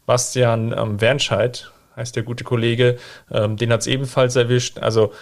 Bastian 0.07 0.75
ähm, 0.77 1.01
Wernscheid, 1.01 1.71
heißt 1.97 2.17
der 2.17 2.23
gute 2.23 2.45
Kollege, 2.45 2.99
ähm, 3.31 3.57
den 3.57 3.73
hat 3.73 3.81
es 3.81 3.87
ebenfalls 3.87 4.37
erwischt. 4.37 4.79
Also 4.79 5.13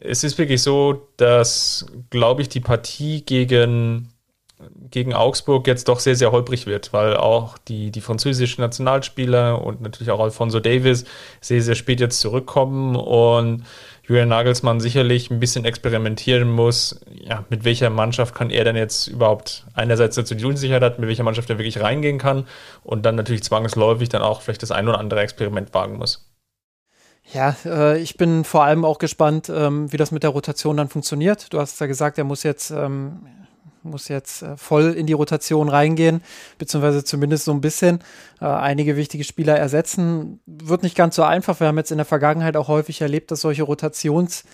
es 0.00 0.24
ist 0.24 0.38
wirklich 0.38 0.62
so, 0.62 1.08
dass, 1.16 1.86
glaube 2.10 2.42
ich, 2.42 2.48
die 2.48 2.60
Partie 2.60 3.22
gegen, 3.22 4.08
gegen 4.90 5.14
Augsburg 5.14 5.66
jetzt 5.66 5.88
doch 5.88 6.00
sehr, 6.00 6.16
sehr 6.16 6.32
holprig 6.32 6.66
wird, 6.66 6.92
weil 6.92 7.16
auch 7.16 7.58
die, 7.58 7.90
die 7.90 8.00
französischen 8.00 8.62
Nationalspieler 8.62 9.62
und 9.62 9.80
natürlich 9.80 10.10
auch 10.10 10.20
Alfonso 10.20 10.60
Davis 10.60 11.04
sehr, 11.40 11.62
sehr 11.62 11.74
spät 11.74 12.00
jetzt 12.00 12.20
zurückkommen 12.20 12.96
und 12.96 13.64
Julian 14.10 14.28
Nagelsmann 14.28 14.80
sicherlich 14.80 15.30
ein 15.30 15.38
bisschen 15.38 15.64
experimentieren 15.64 16.50
muss, 16.50 16.98
ja, 17.14 17.44
mit 17.48 17.62
welcher 17.62 17.90
Mannschaft 17.90 18.34
kann 18.34 18.50
er 18.50 18.64
denn 18.64 18.74
jetzt 18.74 19.06
überhaupt 19.06 19.66
einerseits 19.74 20.16
dazu 20.16 20.34
die 20.34 20.44
Unsicherheit 20.44 20.82
hat, 20.82 20.98
mit 20.98 21.08
welcher 21.08 21.22
Mannschaft 21.22 21.48
er 21.48 21.58
wirklich 21.58 21.80
reingehen 21.80 22.18
kann 22.18 22.48
und 22.82 23.06
dann 23.06 23.14
natürlich 23.14 23.44
zwangsläufig 23.44 24.08
dann 24.08 24.22
auch 24.22 24.42
vielleicht 24.42 24.64
das 24.64 24.72
ein 24.72 24.88
oder 24.88 24.98
andere 24.98 25.20
Experiment 25.20 25.72
wagen 25.74 25.96
muss. 25.96 26.28
Ja, 27.32 27.54
äh, 27.64 28.00
ich 28.00 28.16
bin 28.16 28.42
vor 28.42 28.64
allem 28.64 28.84
auch 28.84 28.98
gespannt, 28.98 29.48
ähm, 29.48 29.92
wie 29.92 29.96
das 29.96 30.10
mit 30.10 30.24
der 30.24 30.30
Rotation 30.30 30.76
dann 30.76 30.88
funktioniert. 30.88 31.52
Du 31.52 31.60
hast 31.60 31.80
ja 31.80 31.86
gesagt, 31.86 32.18
er 32.18 32.24
muss 32.24 32.42
jetzt, 32.42 32.72
ähm, 32.72 33.20
muss 33.82 34.08
jetzt 34.08 34.42
äh, 34.42 34.56
voll 34.56 34.92
in 34.92 35.06
die 35.06 35.12
Rotation 35.12 35.68
reingehen, 35.68 36.22
beziehungsweise 36.58 37.04
zumindest 37.04 37.44
so 37.44 37.52
ein 37.52 37.60
bisschen 37.60 38.00
äh, 38.40 38.46
einige 38.46 38.96
wichtige 38.96 39.24
Spieler 39.24 39.56
ersetzen. 39.56 40.40
Wird 40.46 40.82
nicht 40.82 40.96
ganz 40.96 41.16
so 41.16 41.22
einfach. 41.22 41.60
Wir 41.60 41.66
haben 41.66 41.78
jetzt 41.78 41.90
in 41.90 41.98
der 41.98 42.06
Vergangenheit 42.06 42.56
auch 42.56 42.68
häufig 42.68 43.00
erlebt, 43.00 43.30
dass 43.30 43.40
solche 43.40 43.62
Rotations- 43.62 44.44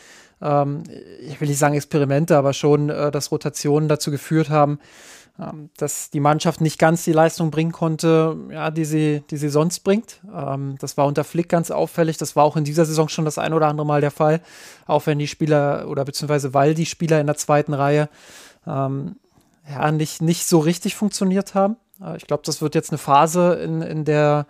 ähm, 0.42 0.82
ich 1.20 1.40
will 1.40 1.48
nicht 1.48 1.58
sagen 1.58 1.74
Experimente, 1.74 2.36
aber 2.36 2.52
schon, 2.52 2.90
äh, 2.90 3.10
dass 3.10 3.32
Rotationen 3.32 3.88
dazu 3.88 4.10
geführt 4.10 4.50
haben, 4.50 4.78
ähm, 5.38 5.70
dass 5.76 6.10
die 6.10 6.20
Mannschaft 6.20 6.60
nicht 6.60 6.78
ganz 6.78 7.04
die 7.04 7.12
Leistung 7.12 7.50
bringen 7.50 7.72
konnte, 7.72 8.36
ja, 8.50 8.70
die 8.70 8.84
sie, 8.84 9.22
die 9.30 9.36
sie 9.36 9.48
sonst 9.48 9.80
bringt. 9.80 10.20
Ähm, 10.34 10.76
das 10.80 10.96
war 10.96 11.06
unter 11.06 11.24
Flick 11.24 11.48
ganz 11.48 11.70
auffällig. 11.70 12.16
Das 12.16 12.36
war 12.36 12.44
auch 12.44 12.56
in 12.56 12.64
dieser 12.64 12.84
Saison 12.84 13.08
schon 13.08 13.24
das 13.24 13.38
ein 13.38 13.52
oder 13.52 13.68
andere 13.68 13.86
Mal 13.86 14.00
der 14.00 14.10
Fall. 14.10 14.40
Auch 14.86 15.06
wenn 15.06 15.18
die 15.18 15.26
Spieler 15.28 15.88
oder 15.88 16.04
beziehungsweise 16.04 16.54
weil 16.54 16.74
die 16.74 16.86
Spieler 16.86 17.20
in 17.20 17.26
der 17.26 17.36
zweiten 17.36 17.74
Reihe 17.74 18.08
ähm, 18.66 19.16
ja, 19.68 19.90
nicht, 19.90 20.22
nicht 20.22 20.46
so 20.46 20.59
richtig 20.59 20.94
funktioniert 20.94 21.55
haben. 21.55 21.76
Äh, 22.02 22.16
ich 22.16 22.26
glaube, 22.26 22.42
das 22.46 22.62
wird 22.62 22.74
jetzt 22.74 22.90
eine 22.90 22.98
Phase, 22.98 23.55
in, 23.55 23.83
in 23.83 24.05
der 24.05 24.46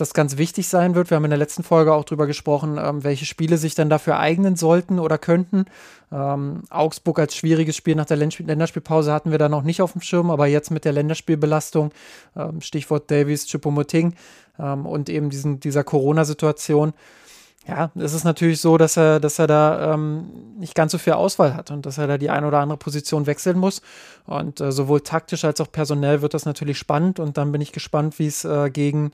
das 0.00 0.14
ganz 0.14 0.36
wichtig 0.38 0.68
sein 0.68 0.94
wird. 0.94 1.10
Wir 1.10 1.16
haben 1.16 1.24
in 1.24 1.30
der 1.30 1.38
letzten 1.38 1.62
Folge 1.62 1.92
auch 1.92 2.04
darüber 2.04 2.26
gesprochen, 2.26 2.78
ähm, 2.80 3.04
welche 3.04 3.26
Spiele 3.26 3.58
sich 3.58 3.74
dann 3.74 3.90
dafür 3.90 4.18
eignen 4.18 4.56
sollten 4.56 4.98
oder 4.98 5.18
könnten. 5.18 5.66
Ähm, 6.10 6.62
Augsburg 6.70 7.18
als 7.18 7.36
schwieriges 7.36 7.76
Spiel 7.76 7.94
nach 7.94 8.06
der 8.06 8.16
Länderspielpause 8.16 9.12
hatten 9.12 9.30
wir 9.30 9.38
da 9.38 9.48
noch 9.48 9.62
nicht 9.62 9.82
auf 9.82 9.92
dem 9.92 10.00
Schirm, 10.00 10.30
aber 10.30 10.46
jetzt 10.46 10.70
mit 10.70 10.84
der 10.84 10.92
Länderspielbelastung, 10.92 11.90
ähm, 12.36 12.60
Stichwort 12.60 13.10
Davies, 13.10 13.46
Chupomoting 13.46 14.14
ähm, 14.58 14.86
und 14.86 15.08
eben 15.08 15.30
diesen, 15.30 15.60
dieser 15.60 15.84
Corona-Situation, 15.84 16.94
ja, 17.66 17.90
es 17.96 18.14
ist 18.14 18.24
natürlich 18.24 18.60
so, 18.60 18.78
dass 18.78 18.96
er, 18.96 19.20
dass 19.20 19.38
er 19.38 19.46
da 19.46 19.92
ähm, 19.92 20.56
nicht 20.58 20.74
ganz 20.74 20.92
so 20.92 20.98
viel 20.98 21.12
Auswahl 21.12 21.54
hat 21.54 21.70
und 21.70 21.84
dass 21.84 21.98
er 21.98 22.06
da 22.06 22.16
die 22.16 22.30
eine 22.30 22.46
oder 22.46 22.60
andere 22.60 22.78
Position 22.78 23.26
wechseln 23.26 23.58
muss. 23.58 23.82
Und 24.24 24.60
äh, 24.60 24.72
sowohl 24.72 25.02
taktisch 25.02 25.44
als 25.44 25.60
auch 25.60 25.70
personell 25.70 26.22
wird 26.22 26.32
das 26.32 26.46
natürlich 26.46 26.78
spannend. 26.78 27.20
Und 27.20 27.36
dann 27.36 27.52
bin 27.52 27.60
ich 27.60 27.72
gespannt, 27.72 28.18
wie 28.18 28.26
es 28.26 28.44
äh, 28.44 28.70
gegen 28.70 29.12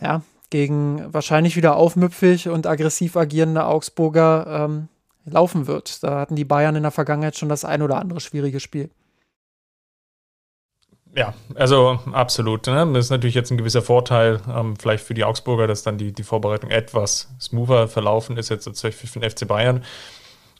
ja, 0.00 0.22
gegen 0.50 1.12
wahrscheinlich 1.12 1.56
wieder 1.56 1.76
aufmüpfig 1.76 2.48
und 2.48 2.66
aggressiv 2.66 3.16
agierende 3.16 3.64
Augsburger 3.64 4.46
ähm, 4.64 4.88
laufen 5.24 5.66
wird. 5.66 6.02
Da 6.02 6.20
hatten 6.20 6.36
die 6.36 6.44
Bayern 6.44 6.76
in 6.76 6.82
der 6.82 6.92
Vergangenheit 6.92 7.36
schon 7.36 7.48
das 7.48 7.64
ein 7.64 7.82
oder 7.82 7.98
andere 7.98 8.20
schwierige 8.20 8.60
Spiel. 8.60 8.90
Ja, 11.14 11.34
also 11.54 11.98
absolut. 12.12 12.66
Ne? 12.66 12.86
Das 12.92 13.06
ist 13.06 13.10
natürlich 13.10 13.34
jetzt 13.34 13.50
ein 13.50 13.58
gewisser 13.58 13.82
Vorteil, 13.82 14.40
ähm, 14.48 14.76
vielleicht 14.76 15.04
für 15.04 15.14
die 15.14 15.24
Augsburger, 15.24 15.66
dass 15.66 15.82
dann 15.82 15.98
die, 15.98 16.12
die 16.12 16.22
Vorbereitung 16.22 16.70
etwas 16.70 17.28
smoother 17.40 17.88
verlaufen 17.88 18.36
ist, 18.36 18.50
jetzt 18.50 18.64
tatsächlich 18.64 19.10
für 19.10 19.20
den 19.20 19.30
FC 19.30 19.46
Bayern. 19.48 19.84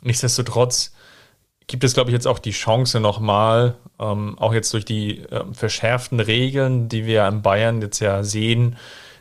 Nichtsdestotrotz 0.02 0.94
gibt 1.66 1.84
es, 1.84 1.94
glaube 1.94 2.10
ich, 2.10 2.14
jetzt 2.14 2.26
auch 2.26 2.38
die 2.38 2.52
Chance 2.52 2.98
nochmal, 2.98 3.76
ähm, 4.00 4.38
auch 4.38 4.54
jetzt 4.54 4.72
durch 4.72 4.84
die 4.84 5.20
äh, 5.20 5.44
verschärften 5.52 6.18
Regeln, 6.18 6.88
die 6.88 7.04
wir 7.06 7.28
in 7.28 7.42
Bayern 7.42 7.82
jetzt 7.82 8.00
ja 8.00 8.24
sehen, 8.24 8.76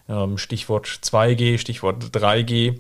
ähm, 0.08 0.38
Stichwort 0.38 0.88
2G, 0.88 1.58
Stichwort 1.58 2.04
3G, 2.16 2.80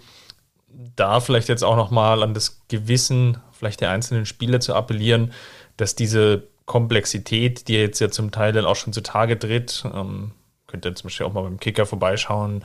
da 0.95 1.19
vielleicht 1.19 1.49
jetzt 1.49 1.63
auch 1.63 1.75
nochmal 1.75 2.23
an 2.23 2.33
das 2.33 2.61
Gewissen 2.69 3.37
vielleicht 3.51 3.81
der 3.81 3.91
einzelnen 3.91 4.25
Spieler 4.25 4.59
zu 4.59 4.73
appellieren, 4.73 5.33
dass 5.75 5.95
diese 5.95 6.43
Komplexität, 6.67 7.69
die 7.69 7.75
jetzt 7.75 7.99
ja 7.99 8.11
zum 8.11 8.29
Teil 8.29 8.51
dann 8.51 8.65
auch 8.65 8.75
schon 8.75 8.93
zutage 8.93 9.39
tritt, 9.39 9.83
ähm, 9.91 10.31
könnt 10.67 10.85
ihr 10.85 10.93
zum 10.93 11.07
Beispiel 11.07 11.25
auch 11.25 11.33
mal 11.33 11.43
beim 11.43 11.59
Kicker 11.59 11.87
vorbeischauen, 11.87 12.63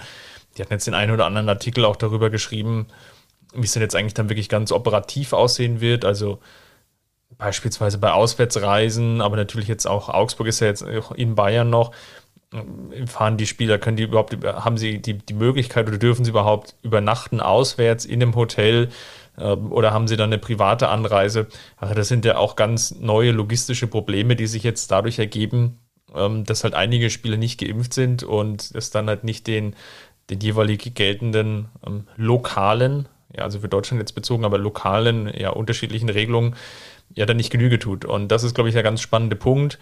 die 0.57 0.63
hatten 0.63 0.73
jetzt 0.73 0.89
den 0.89 0.95
einen 0.95 1.13
oder 1.13 1.25
anderen 1.25 1.49
Artikel 1.49 1.85
auch 1.85 1.97
darüber 1.97 2.29
geschrieben, 2.29 2.89
wie 3.55 3.65
es 3.65 3.73
denn 3.73 3.83
jetzt 3.83 3.95
eigentlich 3.95 4.13
dann 4.13 4.29
wirklich 4.29 4.49
ganz 4.49 4.73
operativ 4.73 5.33
aussehen 5.33 5.81
wird, 5.81 6.05
also 6.05 6.41
beispielsweise 7.39 7.97
bei 7.99 8.13
Auswärtsreisen, 8.13 9.21
aber 9.21 9.37
natürlich 9.37 9.69
jetzt 9.69 9.87
auch 9.87 10.09
Augsburg 10.09 10.49
ist 10.49 10.61
ja 10.61 10.67
jetzt 10.67 10.83
in 10.83 11.37
Bayern 11.37 11.71
noch, 11.71 11.93
fahren 13.07 13.37
die 13.37 13.47
Spieler, 13.47 13.79
können 13.79 13.97
die 13.97 14.03
überhaupt, 14.03 14.37
haben 14.45 14.77
sie 14.77 15.01
die, 15.01 15.15
die 15.15 15.35
Möglichkeit 15.35 15.87
oder 15.87 15.97
dürfen 15.97 16.25
sie 16.25 16.33
überhaupt 16.33 16.75
übernachten 16.83 17.41
auswärts 17.41 18.05
in 18.05 18.21
einem 18.21 18.35
Hotel? 18.35 18.89
ähm, 18.89 18.91
oder 19.41 19.93
haben 19.93 20.09
sie 20.09 20.17
dann 20.17 20.31
eine 20.31 20.39
private 20.39 20.89
Anreise? 20.89 21.47
Also 21.77 21.95
das 21.95 22.09
sind 22.09 22.25
ja 22.25 22.37
auch 22.37 22.57
ganz 22.57 22.95
neue 22.95 23.33
logistische 23.33 23.87
Probleme, 23.87 24.37
die 24.37 24.47
sich 24.47 24.63
jetzt 24.63 24.91
dadurch 24.91 25.19
ergeben, 25.19 25.79
ähm, 26.15 26.45
dass 26.45 26.65
halt 26.65 26.75
einige 26.75 27.11
Spieler 27.11 27.37
nicht 27.37 27.59
geimpft 27.59 27.95
sind 27.95 28.23
und 28.23 28.71
es 28.75 28.91
dann 28.91 29.09
halt 29.09 29.25
nicht 29.25 29.47
den, 29.47 29.75
den 30.31 30.41
jeweilig 30.41 30.95
geltenden 30.95 31.69
ähm, 31.87 32.07
lokalen, 32.17 33.09
ja, 33.35 33.45
also 33.45 33.61
für 33.61 33.69
Deutschland 33.69 34.01
jetzt 34.01 34.15
bezogen, 34.15 34.45
aber 34.45 34.59
lokalen, 34.59 35.33
ja, 35.35 35.51
unterschiedlichen 35.51 36.11
Regelungen 36.11 36.55
ja 37.15 37.27
dann 37.27 37.39
nicht 37.39 37.51
Genüge 37.51 37.79
tut. 37.79 38.05
Und 38.05 38.29
das 38.29 38.43
ist, 38.43 38.55
glaube 38.55 38.69
ich, 38.69 38.75
der 38.75 38.83
ganz 38.83 39.01
spannende 39.01 39.37
Punkt 39.37 39.79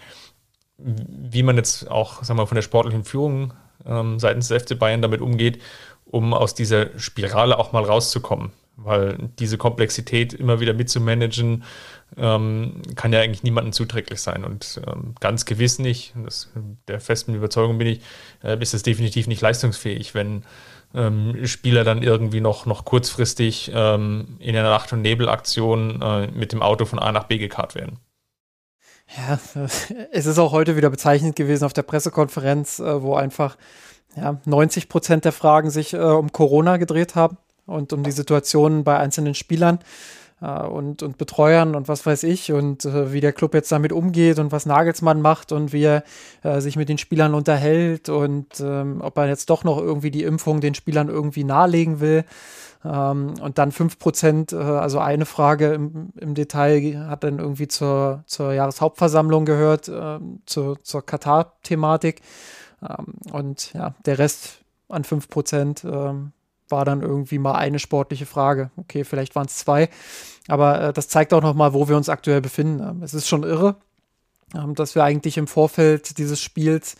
wie 0.82 1.42
man 1.42 1.56
jetzt 1.56 1.90
auch 1.90 2.22
sagen 2.22 2.38
wir, 2.38 2.46
von 2.46 2.54
der 2.54 2.62
sportlichen 2.62 3.04
Führung 3.04 3.52
ähm, 3.86 4.18
seitens 4.18 4.48
des 4.48 4.62
FC 4.62 4.78
Bayern 4.78 5.02
damit 5.02 5.20
umgeht, 5.20 5.60
um 6.04 6.34
aus 6.34 6.54
dieser 6.54 6.98
Spirale 6.98 7.58
auch 7.58 7.72
mal 7.72 7.84
rauszukommen. 7.84 8.52
Weil 8.82 9.30
diese 9.38 9.58
Komplexität 9.58 10.32
immer 10.32 10.60
wieder 10.60 10.72
mitzumanagen, 10.72 11.64
ähm, 12.16 12.82
kann 12.96 13.12
ja 13.12 13.20
eigentlich 13.20 13.42
niemandem 13.42 13.72
zuträglich 13.72 14.20
sein. 14.20 14.44
Und 14.44 14.80
ähm, 14.86 15.14
ganz 15.20 15.44
gewiss 15.44 15.78
nicht, 15.78 16.14
das, 16.24 16.50
der 16.88 17.00
festen 17.00 17.34
Überzeugung 17.34 17.78
bin 17.78 17.88
ich, 17.88 18.00
äh, 18.42 18.60
ist 18.60 18.74
es 18.74 18.82
definitiv 18.82 19.26
nicht 19.26 19.42
leistungsfähig, 19.42 20.14
wenn 20.14 20.44
ähm, 20.94 21.46
Spieler 21.46 21.84
dann 21.84 22.02
irgendwie 22.02 22.40
noch, 22.40 22.66
noch 22.66 22.84
kurzfristig 22.84 23.70
ähm, 23.74 24.36
in 24.40 24.56
einer 24.56 24.70
Nacht- 24.70 24.92
und 24.92 25.02
Nebelaktion 25.02 26.02
äh, 26.02 26.26
mit 26.28 26.52
dem 26.52 26.62
Auto 26.62 26.84
von 26.84 26.98
A 26.98 27.12
nach 27.12 27.24
B 27.24 27.38
gekarrt 27.38 27.74
werden. 27.74 27.98
Ja, 29.16 29.38
es 30.12 30.26
ist 30.26 30.38
auch 30.38 30.52
heute 30.52 30.76
wieder 30.76 30.90
bezeichnend 30.90 31.36
gewesen 31.36 31.64
auf 31.64 31.72
der 31.72 31.82
Pressekonferenz, 31.82 32.80
äh, 32.80 33.02
wo 33.02 33.14
einfach 33.14 33.56
ja, 34.16 34.40
90 34.44 34.88
Prozent 34.88 35.24
der 35.24 35.32
Fragen 35.32 35.70
sich 35.70 35.92
äh, 35.92 35.98
um 35.98 36.32
Corona 36.32 36.76
gedreht 36.78 37.14
haben 37.14 37.36
und 37.70 37.92
um 37.92 38.02
die 38.02 38.12
Situation 38.12 38.84
bei 38.84 38.98
einzelnen 38.98 39.34
Spielern 39.34 39.78
äh, 40.40 40.62
und, 40.62 41.02
und 41.02 41.18
Betreuern 41.18 41.74
und 41.74 41.88
was 41.88 42.04
weiß 42.04 42.24
ich 42.24 42.52
und 42.52 42.84
äh, 42.84 43.12
wie 43.12 43.20
der 43.20 43.32
Club 43.32 43.54
jetzt 43.54 43.72
damit 43.72 43.92
umgeht 43.92 44.38
und 44.38 44.52
was 44.52 44.66
Nagelsmann 44.66 45.20
macht 45.20 45.52
und 45.52 45.72
wie 45.72 45.84
er 45.84 46.04
äh, 46.42 46.60
sich 46.60 46.76
mit 46.76 46.88
den 46.88 46.98
Spielern 46.98 47.34
unterhält 47.34 48.08
und 48.08 48.60
ähm, 48.60 49.00
ob 49.00 49.16
er 49.18 49.28
jetzt 49.28 49.50
doch 49.50 49.64
noch 49.64 49.78
irgendwie 49.78 50.10
die 50.10 50.24
Impfung 50.24 50.60
den 50.60 50.74
Spielern 50.74 51.08
irgendwie 51.08 51.44
nahelegen 51.44 52.00
will. 52.00 52.24
Ähm, 52.82 53.34
und 53.40 53.58
dann 53.58 53.72
5 53.72 53.98
Prozent, 53.98 54.52
äh, 54.52 54.56
also 54.56 54.98
eine 55.00 55.26
Frage 55.26 55.74
im, 55.74 56.12
im, 56.18 56.34
Detail 56.34 57.08
hat 57.08 57.24
dann 57.24 57.38
irgendwie 57.38 57.68
zur, 57.68 58.24
zur 58.26 58.54
Jahreshauptversammlung 58.54 59.44
gehört, 59.44 59.88
äh, 59.88 60.18
zur, 60.46 60.82
zur 60.82 61.04
Katar-Thematik. 61.04 62.22
Ähm, 62.82 63.14
und 63.32 63.74
ja, 63.74 63.94
der 64.06 64.18
Rest 64.18 64.60
an 64.88 65.04
5 65.04 65.28
Prozent 65.28 65.84
ähm, 65.84 66.32
war 66.70 66.84
dann 66.84 67.02
irgendwie 67.02 67.38
mal 67.38 67.54
eine 67.54 67.78
sportliche 67.78 68.26
Frage. 68.26 68.70
Okay, 68.76 69.04
vielleicht 69.04 69.34
waren 69.34 69.46
es 69.46 69.56
zwei. 69.56 69.88
Aber 70.48 70.80
äh, 70.80 70.92
das 70.92 71.08
zeigt 71.08 71.32
auch 71.32 71.42
nochmal, 71.42 71.74
wo 71.74 71.88
wir 71.88 71.96
uns 71.96 72.08
aktuell 72.08 72.40
befinden. 72.40 72.82
Ähm, 72.82 73.02
es 73.02 73.14
ist 73.14 73.28
schon 73.28 73.42
irre, 73.42 73.76
ähm, 74.54 74.74
dass 74.74 74.94
wir 74.94 75.04
eigentlich 75.04 75.38
im 75.38 75.46
Vorfeld 75.46 76.18
dieses 76.18 76.40
Spiels 76.40 76.96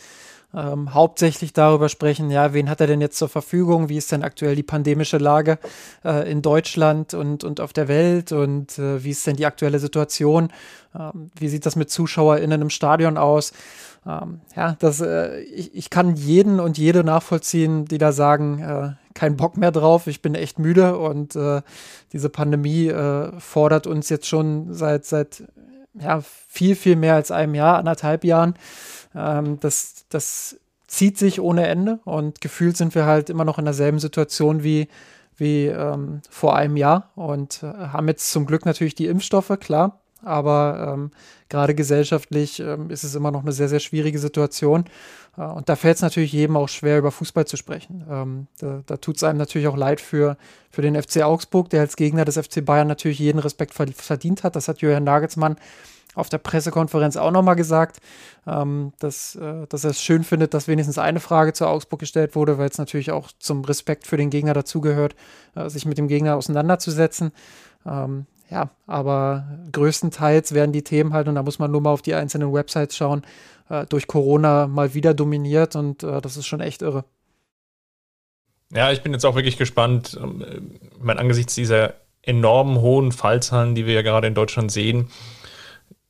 ähm, 0.54 0.94
hauptsächlich 0.94 1.52
darüber 1.52 1.88
sprechen, 1.88 2.30
ja, 2.30 2.52
wen 2.52 2.68
hat 2.68 2.80
er 2.80 2.88
denn 2.88 3.00
jetzt 3.00 3.18
zur 3.18 3.28
Verfügung, 3.28 3.88
wie 3.88 3.96
ist 3.96 4.10
denn 4.10 4.24
aktuell 4.24 4.56
die 4.56 4.64
pandemische 4.64 5.18
Lage 5.18 5.58
äh, 6.04 6.30
in 6.30 6.42
Deutschland 6.42 7.14
und, 7.14 7.44
und 7.44 7.60
auf 7.60 7.72
der 7.72 7.86
Welt 7.86 8.32
und 8.32 8.76
äh, 8.78 9.02
wie 9.04 9.10
ist 9.10 9.26
denn 9.26 9.36
die 9.36 9.46
aktuelle 9.46 9.78
Situation, 9.78 10.48
ähm, 10.98 11.30
wie 11.38 11.48
sieht 11.48 11.66
das 11.66 11.76
mit 11.76 11.90
ZuschauerInnen 11.90 12.62
im 12.62 12.70
Stadion 12.70 13.16
aus. 13.16 13.52
Ähm, 14.04 14.40
ja, 14.56 14.76
das, 14.80 15.00
äh, 15.00 15.40
ich, 15.40 15.74
ich 15.74 15.90
kann 15.90 16.16
jeden 16.16 16.58
und 16.58 16.78
jede 16.78 17.04
nachvollziehen, 17.04 17.84
die 17.84 17.98
da 17.98 18.10
sagen, 18.10 18.98
äh, 19.20 19.26
kein 19.30 19.36
Bock 19.36 19.56
mehr 19.58 19.70
drauf, 19.70 20.06
ich 20.06 20.22
bin 20.22 20.34
echt 20.34 20.58
müde 20.58 20.96
und 20.98 21.36
äh, 21.36 21.60
diese 22.12 22.30
Pandemie 22.30 22.88
äh, 22.88 23.38
fordert 23.38 23.86
uns 23.86 24.08
jetzt 24.08 24.26
schon 24.26 24.72
seit, 24.72 25.04
seit 25.04 25.44
ja, 25.94 26.22
viel, 26.22 26.74
viel 26.74 26.96
mehr 26.96 27.16
als 27.16 27.30
einem 27.30 27.54
Jahr, 27.54 27.76
anderthalb 27.76 28.24
Jahren. 28.24 28.54
Ähm, 29.14 29.60
das, 29.60 30.06
das 30.08 30.56
zieht 30.86 31.18
sich 31.18 31.40
ohne 31.40 31.66
Ende 31.66 32.00
und 32.04 32.40
gefühlt 32.40 32.76
sind 32.76 32.94
wir 32.94 33.04
halt 33.04 33.28
immer 33.28 33.44
noch 33.44 33.58
in 33.58 33.64
derselben 33.66 33.98
Situation 33.98 34.62
wie, 34.62 34.88
wie 35.36 35.66
ähm, 35.66 36.22
vor 36.30 36.56
einem 36.56 36.76
Jahr 36.76 37.10
und 37.14 37.62
äh, 37.62 37.66
haben 37.66 38.08
jetzt 38.08 38.30
zum 38.32 38.46
Glück 38.46 38.64
natürlich 38.64 38.94
die 38.94 39.06
Impfstoffe, 39.06 39.52
klar, 39.60 39.99
aber 40.22 40.92
ähm, 40.94 41.10
gerade 41.48 41.74
gesellschaftlich 41.74 42.60
ähm, 42.60 42.90
ist 42.90 43.04
es 43.04 43.14
immer 43.14 43.30
noch 43.30 43.42
eine 43.42 43.52
sehr, 43.52 43.68
sehr 43.68 43.80
schwierige 43.80 44.18
Situation. 44.18 44.84
Äh, 45.36 45.42
und 45.42 45.68
da 45.68 45.76
fällt 45.76 45.96
es 45.96 46.02
natürlich 46.02 46.32
jedem 46.32 46.56
auch 46.56 46.68
schwer, 46.68 46.98
über 46.98 47.10
Fußball 47.10 47.46
zu 47.46 47.56
sprechen. 47.56 48.04
Ähm, 48.10 48.46
da 48.58 48.82
da 48.86 48.96
tut 48.96 49.16
es 49.16 49.24
einem 49.24 49.38
natürlich 49.38 49.68
auch 49.68 49.76
leid 49.76 50.00
für, 50.00 50.36
für 50.70 50.82
den 50.82 51.00
FC 51.00 51.22
Augsburg, 51.22 51.70
der 51.70 51.80
als 51.80 51.96
Gegner 51.96 52.24
des 52.24 52.38
FC 52.38 52.64
Bayern 52.64 52.88
natürlich 52.88 53.18
jeden 53.18 53.38
Respekt 53.38 53.74
verdient 53.74 54.44
hat. 54.44 54.56
Das 54.56 54.68
hat 54.68 54.80
Jürgen 54.80 55.04
Nagelsmann 55.04 55.56
auf 56.14 56.28
der 56.28 56.38
Pressekonferenz 56.38 57.16
auch 57.16 57.30
nochmal 57.30 57.56
gesagt, 57.56 57.98
ähm, 58.46 58.92
dass, 58.98 59.36
äh, 59.36 59.66
dass 59.68 59.84
er 59.84 59.90
es 59.90 60.02
schön 60.02 60.24
findet, 60.24 60.54
dass 60.54 60.68
wenigstens 60.68 60.98
eine 60.98 61.20
Frage 61.20 61.52
zu 61.52 61.66
Augsburg 61.66 62.00
gestellt 62.00 62.34
wurde, 62.34 62.58
weil 62.58 62.68
es 62.68 62.78
natürlich 62.78 63.10
auch 63.12 63.30
zum 63.38 63.64
Respekt 63.64 64.06
für 64.06 64.16
den 64.16 64.30
Gegner 64.30 64.54
dazugehört, 64.54 65.14
äh, 65.54 65.68
sich 65.68 65.86
mit 65.86 65.98
dem 65.98 66.08
Gegner 66.08 66.36
auseinanderzusetzen. 66.36 67.32
Ähm, 67.86 68.26
ja, 68.50 68.70
aber 68.86 69.44
größtenteils 69.72 70.52
werden 70.54 70.72
die 70.72 70.82
Themen 70.82 71.12
halt, 71.12 71.28
und 71.28 71.36
da 71.36 71.42
muss 71.42 71.58
man 71.58 71.70
nur 71.70 71.80
mal 71.80 71.90
auf 71.90 72.02
die 72.02 72.14
einzelnen 72.14 72.52
Websites 72.52 72.96
schauen, 72.96 73.22
äh, 73.68 73.86
durch 73.86 74.06
Corona 74.06 74.66
mal 74.66 74.94
wieder 74.94 75.14
dominiert 75.14 75.76
und 75.76 76.02
äh, 76.02 76.20
das 76.20 76.36
ist 76.36 76.46
schon 76.46 76.60
echt 76.60 76.82
irre. 76.82 77.04
Ja, 78.72 78.92
ich 78.92 79.02
bin 79.02 79.12
jetzt 79.12 79.24
auch 79.24 79.34
wirklich 79.34 79.56
gespannt, 79.56 80.18
ähm, 80.20 80.80
ich 80.96 81.02
meine, 81.02 81.20
angesichts 81.20 81.54
dieser 81.54 81.94
enormen 82.22 82.80
hohen 82.80 83.12
Fallzahlen, 83.12 83.74
die 83.74 83.86
wir 83.86 83.94
ja 83.94 84.02
gerade 84.02 84.26
in 84.26 84.34
Deutschland 84.34 84.70
sehen, 84.70 85.10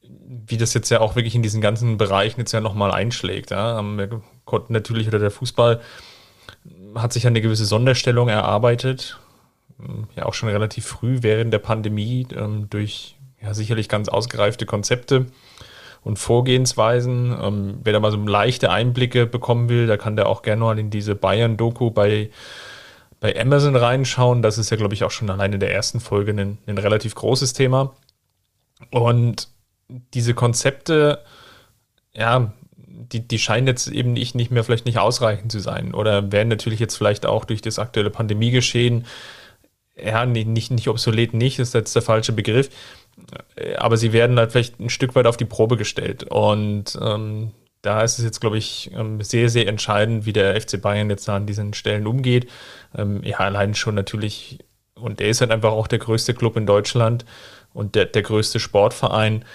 wie 0.02 0.56
das 0.56 0.74
jetzt 0.74 0.90
ja 0.90 1.00
auch 1.00 1.16
wirklich 1.16 1.34
in 1.34 1.42
diesen 1.42 1.60
ganzen 1.60 1.96
Bereichen 1.96 2.40
jetzt 2.40 2.52
ja 2.52 2.60
nochmal 2.60 2.90
einschlägt. 2.90 3.50
Ja. 3.50 3.78
Ähm, 3.78 3.98
wir 3.98 4.22
konnten 4.44 4.72
natürlich, 4.72 5.08
oder 5.08 5.18
der 5.18 5.30
Fußball 5.30 5.80
hat 6.94 7.12
sich 7.12 7.26
eine 7.26 7.40
gewisse 7.40 7.64
Sonderstellung 7.64 8.28
erarbeitet, 8.28 9.18
ähm, 9.18 9.29
ja 10.16 10.26
auch 10.26 10.34
schon 10.34 10.48
relativ 10.48 10.86
früh 10.86 11.18
während 11.20 11.52
der 11.52 11.58
Pandemie 11.58 12.26
ähm, 12.34 12.68
durch 12.70 13.16
ja 13.42 13.54
sicherlich 13.54 13.88
ganz 13.88 14.08
ausgereifte 14.08 14.66
Konzepte 14.66 15.26
und 16.02 16.18
Vorgehensweisen. 16.18 17.36
Ähm, 17.40 17.78
wer 17.82 17.92
da 17.92 18.00
mal 18.00 18.10
so 18.10 18.18
leichte 18.18 18.70
Einblicke 18.70 19.26
bekommen 19.26 19.68
will, 19.68 19.86
da 19.86 19.96
kann 19.96 20.16
der 20.16 20.28
auch 20.28 20.42
gerne 20.42 20.62
mal 20.62 20.78
in 20.78 20.90
diese 20.90 21.14
Bayern-Doku 21.14 21.90
bei, 21.90 22.30
bei 23.20 23.38
Amazon 23.38 23.76
reinschauen. 23.76 24.42
Das 24.42 24.58
ist 24.58 24.70
ja, 24.70 24.76
glaube 24.76 24.94
ich, 24.94 25.04
auch 25.04 25.10
schon 25.10 25.30
alleine 25.30 25.54
in 25.54 25.60
der 25.60 25.72
ersten 25.72 26.00
Folge 26.00 26.32
ein, 26.32 26.58
ein 26.66 26.78
relativ 26.78 27.14
großes 27.14 27.52
Thema. 27.52 27.94
Und 28.90 29.48
diese 30.14 30.34
Konzepte, 30.34 31.22
ja, 32.14 32.52
die, 33.12 33.26
die 33.26 33.38
scheinen 33.38 33.66
jetzt 33.66 33.88
eben 33.88 34.12
nicht, 34.12 34.34
nicht 34.34 34.50
mehr 34.50 34.64
vielleicht 34.64 34.86
nicht 34.86 34.98
ausreichend 34.98 35.50
zu 35.50 35.58
sein 35.58 35.94
oder 35.94 36.32
werden 36.32 36.48
natürlich 36.48 36.78
jetzt 36.78 36.96
vielleicht 36.96 37.26
auch 37.26 37.44
durch 37.44 37.60
das 37.60 37.78
aktuelle 37.78 38.10
Pandemiegeschehen, 38.10 39.06
ja, 40.04 40.26
nicht, 40.26 40.70
nicht 40.70 40.88
obsolet 40.88 41.34
nicht, 41.34 41.58
ist 41.58 41.74
jetzt 41.74 41.94
der 41.94 42.02
falsche 42.02 42.32
Begriff, 42.32 42.70
aber 43.78 43.96
sie 43.96 44.12
werden 44.12 44.38
halt 44.38 44.52
vielleicht 44.52 44.80
ein 44.80 44.90
Stück 44.90 45.14
weit 45.14 45.26
auf 45.26 45.36
die 45.36 45.44
Probe 45.44 45.76
gestellt 45.76 46.24
und 46.24 46.98
ähm, 47.00 47.52
da 47.82 48.02
ist 48.02 48.18
es 48.18 48.24
jetzt, 48.24 48.40
glaube 48.40 48.58
ich, 48.58 48.90
ähm, 48.94 49.22
sehr, 49.22 49.48
sehr 49.48 49.66
entscheidend, 49.66 50.26
wie 50.26 50.34
der 50.34 50.60
FC 50.60 50.80
Bayern 50.80 51.08
jetzt 51.08 51.28
an 51.30 51.46
diesen 51.46 51.72
Stellen 51.72 52.06
umgeht. 52.06 52.46
Ähm, 52.94 53.22
ja, 53.22 53.38
allein 53.38 53.74
schon 53.74 53.94
natürlich, 53.94 54.58
und 54.94 55.18
der 55.18 55.28
ist 55.28 55.40
halt 55.40 55.50
einfach 55.50 55.72
auch 55.72 55.86
der 55.86 55.98
größte 55.98 56.34
Club 56.34 56.58
in 56.58 56.66
Deutschland 56.66 57.24
und 57.72 57.94
der, 57.94 58.04
der 58.04 58.20
größte 58.20 58.60
Sportverein 58.60 59.46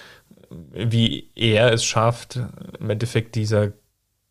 wie 0.50 1.30
er 1.36 1.74
es 1.74 1.86
schafft, 1.86 2.40
im 2.80 2.90
Endeffekt 2.90 3.36
dieser 3.36 3.74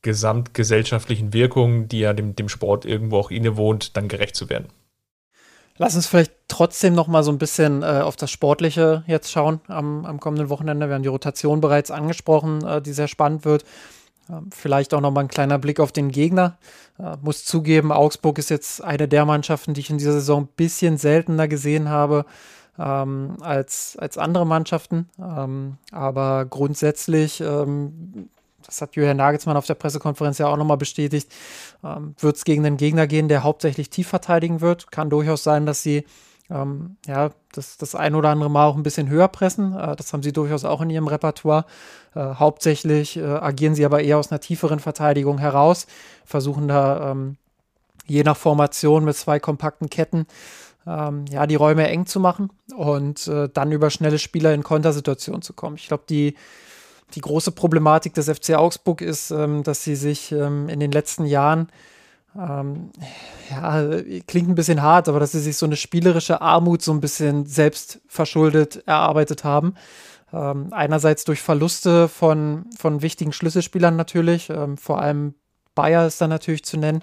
gesamtgesellschaftlichen 0.03 1.33
Wirkung, 1.33 1.89
die 1.89 2.01
ja 2.01 2.13
dem, 2.13 2.37
dem 2.37 2.49
Sport 2.49 2.85
irgendwo 2.85 3.19
auch 3.19 3.31
innewohnt, 3.31 3.97
dann 3.97 4.09
gerecht 4.09 4.37
zu 4.37 4.51
werden. 4.51 4.69
Lass 5.77 5.97
uns 5.97 6.07
vielleicht 6.07 6.33
trotzdem 6.47 6.95
noch 6.95 7.09
mal 7.09 7.25
so 7.25 7.33
ein 7.33 7.39
bisschen 7.39 7.83
äh, 7.83 8.01
auf 8.03 8.17
das 8.17 8.31
Sportliche 8.31 9.03
jetzt 9.07 9.33
schauen 9.33 9.61
am, 9.67 10.05
am, 10.05 10.21
kommenden 10.21 10.49
Wochenende. 10.49 10.89
Wir 10.89 10.95
haben 10.95 11.03
die 11.03 11.09
Rotation 11.09 11.61
bereits 11.61 11.91
angesprochen, 11.91 12.65
äh, 12.65 12.81
die 12.81 12.93
sehr 12.93 13.09
spannend 13.09 13.45
wird. 13.45 13.65
Äh, 14.29 14.35
vielleicht 14.55 14.95
auch 14.95 15.01
noch 15.01 15.11
mal 15.11 15.23
ein 15.23 15.29
kleiner 15.29 15.59
Blick 15.59 15.81
auf 15.81 15.91
den 15.91 16.11
Gegner. 16.11 16.59
Äh, 16.99 17.17
muss 17.23 17.45
zugeben, 17.45 17.91
Augsburg 17.91 18.39
ist 18.39 18.51
jetzt 18.51 18.85
eine 18.85 19.09
der 19.09 19.25
Mannschaften, 19.25 19.75
die 19.75 19.81
ich 19.81 19.91
in 19.91 19.99
dieser 19.99 20.13
Saison 20.13 20.45
ein 20.45 20.49
bisschen 20.57 20.97
seltener 20.97 21.49
gesehen 21.49 21.89
habe 21.89 22.25
ähm, 22.79 23.37
als, 23.41 23.97
als 23.99 24.17
andere 24.17 24.47
Mannschaften. 24.47 25.09
Ähm, 25.19 25.79
aber 25.91 26.45
grundsätzlich, 26.45 27.41
ähm, 27.41 28.29
das 28.67 28.81
hat 28.81 28.97
Jürgen 28.97 29.17
Nagelsmann 29.17 29.57
auf 29.57 29.67
der 29.67 29.75
Pressekonferenz 29.75 30.39
ja 30.39 30.49
auch 30.49 30.57
nochmal 30.57 30.77
bestätigt, 30.77 31.31
ähm, 31.83 32.15
wird 32.19 32.37
es 32.37 32.45
gegen 32.45 32.65
einen 32.65 32.77
Gegner 32.77 33.07
gehen, 33.07 33.29
der 33.29 33.43
hauptsächlich 33.43 33.91
tief 33.91 34.09
verteidigen 34.09 34.61
wird. 34.61 34.91
Kann 34.91 35.11
durchaus 35.11 35.45
sein, 35.45 35.67
dass 35.67 35.83
sie 35.83 36.05
ähm, 36.51 36.97
ja, 37.07 37.31
das, 37.53 37.79
das 37.79 37.95
ein 37.95 38.15
oder 38.15 38.29
andere 38.29 38.51
Mal 38.51 38.67
auch 38.67 38.77
ein 38.77 38.83
bisschen 38.83 39.09
höher 39.09 39.29
pressen. 39.29 39.77
Äh, 39.77 39.97
das 39.97 40.13
haben 40.13 40.23
sie 40.23 40.33
durchaus 40.33 40.65
auch 40.65 40.81
in 40.81 40.91
ihrem 40.91 41.09
Repertoire. 41.09 41.65
Äh, 42.15 42.21
hauptsächlich 42.21 43.17
äh, 43.17 43.25
agieren 43.25 43.75
sie 43.75 43.85
aber 43.85 44.03
eher 44.03 44.19
aus 44.19 44.31
einer 44.31 44.41
tieferen 44.41 44.81
Verteidigung 44.81 45.39
heraus, 45.39 45.87
versuchen 46.25 46.69
da 46.69 47.11
ähm, 47.11 47.37
je 48.07 48.23
nach 48.23 48.37
Formation 48.37 49.05
mit 49.05 49.17
zwei 49.17 49.41
kompakten 49.41 49.89
Ketten 49.89 50.27
ähm, 50.87 51.25
ja, 51.31 51.47
die 51.47 51.55
Räume 51.55 51.89
eng 51.89 52.07
zu 52.07 52.21
machen 52.21 52.51
und 52.77 53.27
äh, 53.27 53.49
dann 53.49 53.73
über 53.73 53.91
schnelle 53.91 54.19
Spieler 54.19 54.53
in 54.53 54.63
Kontersituationen 54.63 55.43
zu 55.43 55.55
kommen. 55.55 55.77
Ich 55.77 55.89
glaube, 55.89 56.05
die, 56.09 56.35
die 57.15 57.21
große 57.21 57.53
Problematik 57.53 58.15
des 58.15 58.29
FC 58.29 58.55
Augsburg 58.55 59.01
ist, 59.01 59.31
ähm, 59.31 59.63
dass 59.63 59.85
sie 59.85 59.97
sich 59.97 60.33
ähm, 60.33 60.69
in 60.69 60.81
den 60.81 60.93
letzten 60.93 61.27
Jahren 61.27 61.69
ähm, 62.37 62.91
ja, 63.51 64.03
klingt 64.27 64.49
ein 64.49 64.55
bisschen 64.55 64.83
hart, 64.83 65.09
aber 65.09 65.21
dass 65.21 65.33
sie 65.33 65.41
sich 65.41 65.57
so 65.57 65.67
eine 65.67 65.77
spielerische 65.77 66.41
Armut 66.41 66.83
so 66.83 66.93
ein 66.93 67.01
bisschen 67.01 67.47
selbst 67.47 68.01
verschuldet 68.09 68.83
erarbeitet 68.87 69.45
haben. 69.45 69.75
Ähm, 70.33 70.69
einerseits 70.73 71.25
durch 71.25 71.41
Verluste 71.43 72.09
von, 72.09 72.67
von 72.77 73.03
wichtigen 73.03 73.33
Schlüsselspielern 73.33 73.95
natürlich, 73.95 74.51
ähm, 74.51 74.77
vor 74.77 75.01
allem 75.01 75.35
Bayer 75.75 76.07
ist 76.07 76.21
da 76.21 76.29
natürlich 76.29 76.65
zu 76.65 76.77
nennen, 76.77 77.03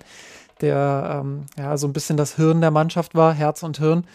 der 0.60 1.22
ähm, 1.22 1.46
ja 1.58 1.78
so 1.78 1.88
ein 1.88 1.94
bisschen 1.94 2.18
das 2.18 2.36
Hirn 2.36 2.62
der 2.62 2.72
Mannschaft 2.72 3.16
war, 3.16 3.34
Herz 3.34 3.64
und 3.64 3.80
Hirn. 3.80 4.06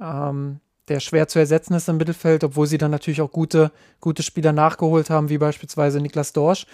Ähm, 0.00 0.60
der 0.90 1.00
schwer 1.00 1.28
zu 1.28 1.38
ersetzen 1.38 1.74
ist 1.74 1.88
im 1.88 1.96
Mittelfeld, 1.96 2.44
obwohl 2.44 2.66
sie 2.66 2.78
dann 2.78 2.90
natürlich 2.90 3.22
auch 3.22 3.30
gute, 3.30 3.70
gute 4.00 4.22
Spieler 4.22 4.52
nachgeholt 4.52 5.08
haben, 5.08 5.28
wie 5.28 5.38
beispielsweise 5.38 6.00
Niklas 6.00 6.32
Dorsch. 6.32 6.66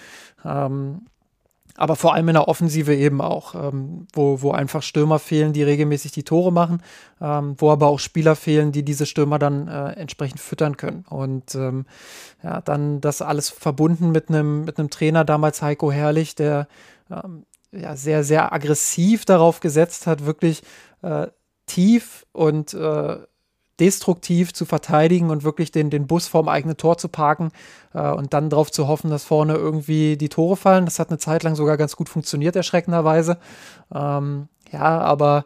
Ähm, 0.45 1.03
aber 1.77 1.97
vor 1.97 2.15
allem 2.15 2.29
in 2.29 2.35
der 2.35 2.49
Offensive 2.49 2.95
eben 2.95 3.21
auch, 3.21 3.55
ähm, 3.55 4.07
wo, 4.15 4.41
wo 4.41 4.53
einfach 4.53 4.83
Stürmer 4.83 5.19
fehlen, 5.19 5.53
die 5.53 5.63
regelmäßig 5.63 6.13
die 6.13 6.23
Tore 6.23 6.51
machen, 6.51 6.83
ähm, 7.21 7.55
wo 7.59 7.71
aber 7.71 7.89
auch 7.89 7.99
Spieler 7.99 8.35
fehlen, 8.35 8.73
die 8.73 8.83
diese 8.83 9.05
Stürmer 9.05 9.39
dann 9.39 9.69
äh, 9.69 9.93
entsprechend 9.93 10.41
füttern 10.41 10.79
können. 10.79 11.05
Und 11.11 11.55
ähm, 11.55 11.85
ja, 12.43 12.63
dann 12.63 13.03
das 13.03 13.21
alles 13.21 13.51
verbunden 13.51 14.11
mit 14.11 14.31
einem 14.31 14.65
mit 14.65 14.77
Trainer, 14.91 15.25
damals 15.25 15.61
Heiko 15.61 15.93
Herrlich, 15.93 16.35
der 16.35 16.67
ähm, 17.11 17.45
ja, 17.73 17.95
sehr, 17.95 18.25
sehr 18.25 18.55
aggressiv 18.55 19.27
darauf 19.27 19.61
gesetzt 19.61 20.07
hat, 20.07 20.25
wirklich 20.25 20.63
äh, 21.03 21.27
tief 21.67 22.25
und 22.33 22.73
äh, 22.73 23.19
destruktiv 23.81 24.53
zu 24.55 24.65
verteidigen 24.65 25.31
und 25.31 25.45
wirklich 25.45 25.71
den, 25.71 25.91
den 25.91 26.07
Bus 26.07 26.29
vorm 26.29 26.49
eigenen 26.49 26.77
Tor 26.77 26.99
zu 26.99 27.09
parken 27.09 27.51
äh, 27.95 28.11
und 28.11 28.33
dann 28.33 28.51
darauf 28.51 28.71
zu 28.71 28.89
hoffen, 28.89 29.11
dass 29.11 29.25
vorne 29.25 29.55
irgendwie 29.55 30.17
die 30.17 30.29
Tore 30.29 30.57
fallen. 30.57 30.85
Das 30.85 30.99
hat 30.99 31.11
eine 31.11 31.19
Zeit 31.19 31.43
lang 31.43 31.57
sogar 31.57 31.77
ganz 31.77 31.97
gut 31.97 32.09
funktioniert, 32.09 32.57
erschreckenderweise. 32.57 33.39
Ähm, 33.95 34.49
ja, 34.73 35.01
aber 35.01 35.45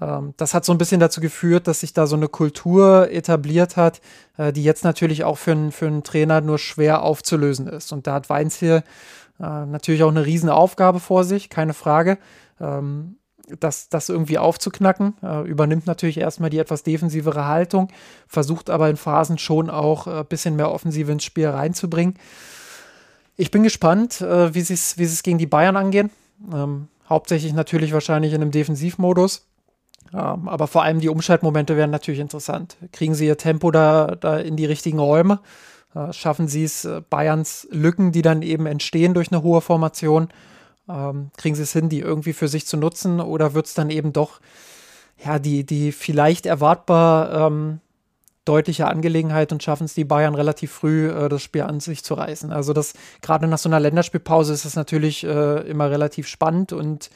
ähm, 0.00 0.34
das 0.36 0.54
hat 0.54 0.64
so 0.64 0.72
ein 0.72 0.78
bisschen 0.78 1.00
dazu 1.00 1.20
geführt, 1.20 1.66
dass 1.66 1.80
sich 1.80 1.92
da 1.92 2.06
so 2.06 2.16
eine 2.16 2.28
Kultur 2.28 3.10
etabliert 3.10 3.76
hat, 3.76 4.00
äh, 4.36 4.52
die 4.52 4.64
jetzt 4.64 4.84
natürlich 4.84 5.24
auch 5.24 5.38
für, 5.38 5.70
für 5.70 5.86
einen 5.86 6.02
Trainer 6.02 6.40
nur 6.40 6.58
schwer 6.58 7.02
aufzulösen 7.02 7.66
ist. 7.66 7.92
Und 7.92 8.06
da 8.06 8.14
hat 8.14 8.28
Weinz 8.28 8.56
hier 8.56 8.82
äh, 9.38 9.66
natürlich 9.66 10.02
auch 10.02 10.10
eine 10.10 10.26
Riesenaufgabe 10.26 11.00
vor 11.00 11.24
sich, 11.24 11.50
keine 11.50 11.74
Frage. 11.74 12.18
Ähm, 12.60 13.16
das, 13.58 13.88
das 13.88 14.08
irgendwie 14.08 14.38
aufzuknacken, 14.38 15.14
äh, 15.22 15.48
übernimmt 15.48 15.86
natürlich 15.86 16.18
erstmal 16.18 16.50
die 16.50 16.58
etwas 16.58 16.82
defensivere 16.82 17.46
Haltung, 17.46 17.88
versucht 18.28 18.70
aber 18.70 18.88
in 18.88 18.96
Phasen 18.96 19.38
schon 19.38 19.70
auch 19.70 20.06
ein 20.06 20.20
äh, 20.20 20.24
bisschen 20.28 20.56
mehr 20.56 20.70
Offensive 20.70 21.10
ins 21.10 21.24
Spiel 21.24 21.48
reinzubringen. 21.48 22.14
Ich 23.36 23.50
bin 23.50 23.62
gespannt, 23.62 24.20
äh, 24.20 24.54
wie 24.54 24.60
sie 24.60 24.78
wie 24.98 25.04
es 25.04 25.22
gegen 25.22 25.38
die 25.38 25.46
Bayern 25.46 25.76
angehen. 25.76 26.10
Ähm, 26.52 26.88
hauptsächlich 27.08 27.52
natürlich 27.52 27.92
wahrscheinlich 27.92 28.32
in 28.32 28.42
einem 28.42 28.50
Defensivmodus. 28.50 29.46
Ähm, 30.12 30.48
aber 30.48 30.66
vor 30.66 30.82
allem 30.82 31.00
die 31.00 31.08
Umschaltmomente 31.08 31.76
wären 31.76 31.90
natürlich 31.90 32.20
interessant. 32.20 32.76
Kriegen 32.92 33.14
sie 33.14 33.26
ihr 33.26 33.38
Tempo 33.38 33.70
da, 33.70 34.16
da 34.16 34.38
in 34.38 34.56
die 34.56 34.66
richtigen 34.66 34.98
Räume? 34.98 35.40
Äh, 35.94 36.12
schaffen 36.12 36.48
sie 36.48 36.64
es, 36.64 36.84
äh, 36.84 37.02
Bayerns 37.08 37.66
Lücken, 37.70 38.12
die 38.12 38.22
dann 38.22 38.42
eben 38.42 38.66
entstehen 38.66 39.14
durch 39.14 39.32
eine 39.32 39.42
hohe 39.42 39.60
Formation, 39.60 40.28
ähm, 40.90 41.30
kriegen 41.36 41.54
sie 41.54 41.62
es 41.62 41.72
hin, 41.72 41.88
die 41.88 42.00
irgendwie 42.00 42.32
für 42.32 42.48
sich 42.48 42.66
zu 42.66 42.76
nutzen? 42.76 43.20
Oder 43.20 43.54
wird 43.54 43.66
es 43.66 43.74
dann 43.74 43.90
eben 43.90 44.12
doch 44.12 44.40
ja, 45.24 45.38
die, 45.38 45.64
die 45.64 45.92
vielleicht 45.92 46.46
erwartbar 46.46 47.46
ähm, 47.46 47.80
deutliche 48.44 48.86
Angelegenheit 48.86 49.52
und 49.52 49.62
schaffen 49.62 49.84
es 49.84 49.94
die 49.94 50.04
Bayern 50.04 50.34
relativ 50.34 50.72
früh, 50.72 51.08
äh, 51.08 51.28
das 51.28 51.42
Spiel 51.42 51.62
an 51.62 51.80
sich 51.80 52.02
zu 52.02 52.14
reißen. 52.14 52.52
Also 52.52 52.72
das 52.72 52.94
gerade 53.20 53.46
nach 53.46 53.58
so 53.58 53.68
einer 53.68 53.80
Länderspielpause 53.80 54.52
ist 54.52 54.64
das 54.64 54.76
natürlich 54.76 55.24
äh, 55.24 55.68
immer 55.68 55.90
relativ 55.90 56.26
spannend 56.26 56.72
und 56.72 57.10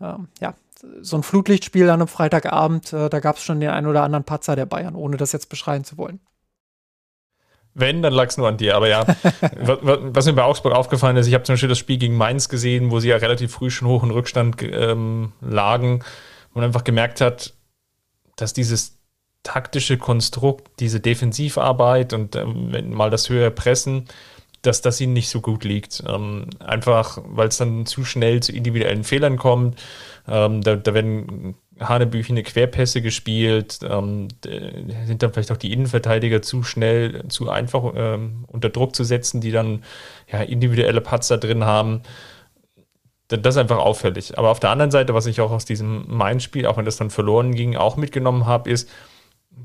äh, 0.00 0.14
ja, 0.40 0.54
so 1.02 1.16
ein 1.16 1.22
Flutlichtspiel 1.22 1.90
an 1.90 2.00
einem 2.00 2.08
Freitagabend, 2.08 2.92
äh, 2.92 3.10
da 3.10 3.20
gab 3.20 3.36
es 3.36 3.42
schon 3.42 3.60
den 3.60 3.70
einen 3.70 3.86
oder 3.86 4.02
anderen 4.02 4.24
Patzer 4.24 4.56
der 4.56 4.66
Bayern, 4.66 4.94
ohne 4.94 5.16
das 5.16 5.32
jetzt 5.32 5.48
beschreien 5.48 5.84
zu 5.84 5.98
wollen. 5.98 6.20
Wenn, 7.80 8.02
dann 8.02 8.12
lag 8.12 8.28
es 8.28 8.36
nur 8.36 8.48
an 8.48 8.56
dir. 8.56 8.76
Aber 8.76 8.88
ja, 8.88 9.04
was 9.60 10.26
mir 10.26 10.34
bei 10.34 10.42
Augsburg 10.42 10.74
aufgefallen 10.74 11.16
ist, 11.16 11.26
ich 11.26 11.34
habe 11.34 11.44
zum 11.44 11.54
Beispiel 11.54 11.68
das 11.68 11.78
Spiel 11.78 11.98
gegen 11.98 12.16
Mainz 12.16 12.48
gesehen, 12.48 12.90
wo 12.90 13.00
sie 13.00 13.08
ja 13.08 13.16
relativ 13.16 13.52
früh 13.52 13.70
schon 13.70 13.88
hoch 13.88 14.02
in 14.02 14.10
Rückstand 14.10 14.62
ähm, 14.62 15.32
lagen 15.40 16.04
und 16.54 16.62
einfach 16.62 16.84
gemerkt 16.84 17.20
hat, 17.20 17.54
dass 18.36 18.52
dieses 18.52 18.98
taktische 19.42 19.96
Konstrukt, 19.96 20.80
diese 20.80 21.00
Defensivarbeit 21.00 22.12
und 22.12 22.36
ähm, 22.36 22.90
mal 22.90 23.10
das 23.10 23.28
höhere 23.28 23.50
Pressen, 23.50 24.06
dass 24.62 24.82
das 24.82 25.00
ihnen 25.00 25.14
nicht 25.14 25.30
so 25.30 25.40
gut 25.40 25.64
liegt. 25.64 26.02
Ähm, 26.06 26.46
einfach, 26.58 27.18
weil 27.24 27.48
es 27.48 27.56
dann 27.56 27.86
zu 27.86 28.04
schnell 28.04 28.42
zu 28.42 28.52
individuellen 28.52 29.04
Fehlern 29.04 29.38
kommt. 29.38 29.80
Ähm, 30.28 30.60
da, 30.60 30.76
da, 30.76 30.92
werden 30.92 31.54
hanebüchene 31.80 32.42
Querpässe 32.42 33.00
gespielt, 33.00 33.80
ähm, 33.82 34.28
sind 35.06 35.22
dann 35.22 35.32
vielleicht 35.32 35.50
auch 35.50 35.56
die 35.56 35.72
Innenverteidiger 35.72 36.42
zu 36.42 36.62
schnell, 36.62 37.26
zu 37.28 37.48
einfach 37.48 37.92
ähm, 37.96 38.44
unter 38.48 38.68
Druck 38.68 38.94
zu 38.94 39.02
setzen, 39.02 39.40
die 39.40 39.50
dann 39.50 39.82
ja, 40.30 40.42
individuelle 40.42 41.00
Patzer 41.00 41.38
drin 41.38 41.64
haben. 41.64 42.02
Das 43.28 43.54
ist 43.54 43.58
einfach 43.60 43.78
auffällig. 43.78 44.36
Aber 44.36 44.50
auf 44.50 44.60
der 44.60 44.70
anderen 44.70 44.90
Seite, 44.90 45.14
was 45.14 45.26
ich 45.26 45.40
auch 45.40 45.52
aus 45.52 45.64
diesem 45.64 46.04
Main-Spiel, 46.08 46.66
auch 46.66 46.76
wenn 46.76 46.84
das 46.84 46.96
dann 46.96 47.10
verloren 47.10 47.54
ging, 47.54 47.76
auch 47.76 47.96
mitgenommen 47.96 48.44
habe, 48.44 48.70
ist, 48.70 48.88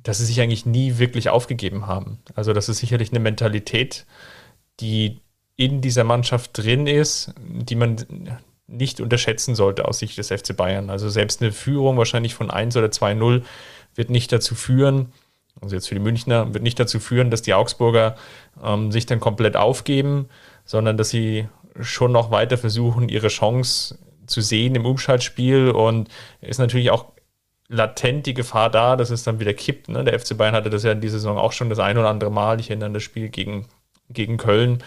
dass 0.04 0.20
sie 0.20 0.26
sich 0.26 0.40
eigentlich 0.40 0.66
nie 0.66 0.98
wirklich 0.98 1.30
aufgegeben 1.30 1.88
haben. 1.88 2.20
Also 2.36 2.54
das 2.54 2.70
ist 2.70 2.78
sicherlich 2.78 3.12
eine 3.12 3.20
Mentalität, 3.20 4.06
die 4.80 5.20
in 5.58 5.82
dieser 5.82 6.04
Mannschaft 6.04 6.52
drin 6.54 6.86
ist, 6.86 7.34
die 7.40 7.76
man 7.76 7.98
nicht 8.68 9.00
unterschätzen 9.00 9.56
sollte 9.56 9.88
aus 9.88 10.00
Sicht 10.00 10.18
des 10.18 10.30
FC 10.30 10.56
Bayern. 10.56 10.90
Also 10.90 11.10
selbst 11.10 11.42
eine 11.42 11.52
Führung 11.52 11.98
wahrscheinlich 11.98 12.34
von 12.34 12.50
1 12.50 12.76
oder 12.78 12.88
2-0 12.88 13.44
wird 13.94 14.10
nicht 14.10 14.32
dazu 14.32 14.56
führen, 14.56 15.12
also 15.62 15.76
jetzt 15.76 15.88
für 15.88 15.96
die 15.96 16.02
Münchner, 16.02 16.54
wird 16.54 16.64
nicht 16.64 16.80
dazu 16.80 17.00
führen, 17.00 17.32
dass 17.32 17.42
die 17.42 17.54
Augsburger 17.54 18.16
ähm, 18.64 18.92
sich 18.92 19.06
dann 19.06 19.20
komplett 19.20 19.56
aufgeben, 19.56 20.28
sondern 20.66 20.98
dass 20.98 21.10
sie 21.10 21.48
schon 21.80 22.12
noch 22.12 22.32
weiter 22.32 22.58
versuchen, 22.58 23.10
ihre 23.10 23.28
Chance 23.28 23.98
zu 24.26 24.42
sehen 24.42 24.76
im 24.76 24.86
Umschaltspiel 24.86 25.70
und 25.70 26.10
ist 26.42 26.58
natürlich 26.58 26.92
auch 26.92 27.06
latent 27.68 28.26
die 28.26 28.34
Gefahr 28.34 28.70
da, 28.70 28.96
dass 28.96 29.10
es 29.10 29.24
dann 29.24 29.40
wieder 29.40 29.54
kippt. 29.54 29.90
Ne? 29.90 30.04
Der 30.04 30.20
FC 30.20 30.38
Bayern 30.38 30.56
hatte 30.56 30.70
das 30.70 30.84
ja 30.84 30.92
in 30.92 31.02
dieser 31.02 31.20
Saison 31.20 31.38
auch 31.38 31.52
schon 31.52 31.70
das 31.70 31.80
ein 31.80 31.98
oder 31.98 32.10
andere 32.10 32.32
Mal. 32.32 32.60
Ich 32.60 32.70
erinnere 32.70 32.88
an 32.88 32.94
das 32.94 33.04
Spiel 33.04 33.30
gegen, 33.30 33.66
gegen 34.10 34.38
Köln, 34.38 34.84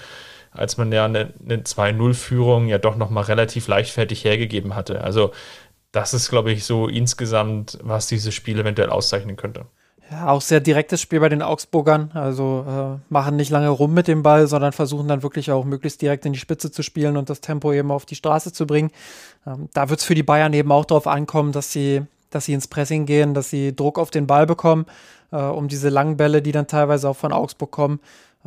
als 0.59 0.77
man 0.77 0.93
ja 0.93 1.05
eine, 1.05 1.33
eine 1.45 1.59
2-0-Führung 1.59 2.69
ja 2.69 2.79
doch 2.79 2.97
nochmal 2.97 3.25
relativ 3.25 3.69
leichtfertig 3.69 4.25
hergegeben 4.25 4.75
hatte. 4.75 5.03
Also 5.03 5.33
das 5.93 6.15
ist, 6.15 6.29
glaube 6.29 6.53
ich, 6.53 6.65
so 6.65 6.87
insgesamt, 6.89 7.79
was 7.83 8.07
dieses 8.07 8.35
Spiel 8.35 8.59
eventuell 8.59 8.91
auszeichnen 8.91 9.37
könnte. 9.37 9.67
Ja, 10.11 10.29
auch 10.29 10.41
sehr 10.41 10.61
direktes 10.61 11.03
Spiel 11.03 11.21
bei 11.21 11.29
den 11.29 11.43
Augsburgern. 11.43 12.11
Also 12.15 12.65
äh, 12.67 13.13
machen 13.13 13.37
nicht 13.37 13.51
lange 13.51 13.69
rum 13.69 13.93
mit 13.93 14.09
dem 14.09 14.23
Ball, 14.23 14.47
sondern 14.47 14.73
versuchen 14.73 15.09
dann 15.09 15.23
wirklich 15.23 15.51
auch 15.51 15.65
möglichst 15.65 16.01
direkt 16.01 16.25
in 16.25 16.33
die 16.33 16.39
Spitze 16.39 16.71
zu 16.71 16.83
spielen 16.83 17.17
und 17.17 17.29
das 17.29 17.41
Tempo 17.41 17.73
eben 17.73 17.91
auf 17.91 18.07
die 18.07 18.15
Straße 18.15 18.53
zu 18.53 18.67
bringen. 18.67 18.91
Ähm, 19.47 19.69
da 19.75 19.91
wird 19.91 20.01
es 20.01 20.07
für 20.07 20.15
die 20.15 20.23
Bayern 20.23 20.55
eben 20.55 20.73
auch 20.73 20.87
darauf 20.87 21.07
ankommen, 21.07 21.53
dass 21.53 21.73
sie 21.73 22.03
dass 22.31 22.45
sie 22.45 22.53
ins 22.53 22.69
Pressing 22.69 23.07
gehen, 23.07 23.35
dass 23.35 23.51
sie 23.51 23.75
Druck 23.75 23.99
auf 23.99 24.11
den 24.11 24.27
Ball 24.27 24.47
bekommen, 24.47 24.87
äh, 25.33 25.37
um 25.37 25.69
diese 25.69 25.89
langen 25.89 26.17
Bälle, 26.17 26.43
die 26.43 26.53
dann 26.53 26.67
teilweise 26.67 27.09
auch 27.09 27.17
von 27.17 27.33
Augsburg 27.33 27.71
kommen, 27.71 28.01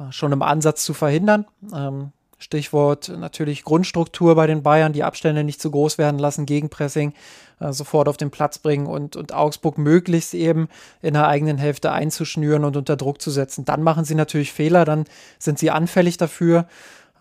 schon 0.10 0.32
im 0.32 0.42
Ansatz 0.42 0.84
zu 0.84 0.94
verhindern. 0.94 1.46
Ähm, 1.74 2.12
Stichwort 2.42 3.10
natürlich 3.10 3.64
Grundstruktur 3.64 4.36
bei 4.36 4.48
den 4.48 4.64
Bayern, 4.64 4.94
die 4.94 5.04
Abstände 5.04 5.44
nicht 5.44 5.62
zu 5.62 5.70
groß 5.70 5.98
werden 5.98 6.20
lassen, 6.20 6.48
Gegenpressing 6.48 7.14
äh, 7.60 7.72
sofort 7.72 8.10
auf 8.10 8.18
den 8.18 8.32
Platz 8.32 8.58
bringen 8.58 8.88
und, 8.88 9.16
und 9.16 9.34
Augsburg 9.34 9.78
möglichst 9.78 10.34
eben 10.34 10.68
in 11.02 11.14
der 11.14 11.28
eigenen 11.28 11.60
Hälfte 11.60 11.92
einzuschnüren 11.92 12.66
und 12.66 12.78
unter 12.78 12.98
Druck 12.98 13.22
zu 13.22 13.30
setzen. 13.30 13.66
Dann 13.66 13.84
machen 13.84 14.06
sie 14.06 14.16
natürlich 14.16 14.52
Fehler, 14.52 14.86
dann 14.86 15.06
sind 15.38 15.60
sie 15.60 15.70
anfällig 15.70 16.18
dafür. 16.18 16.68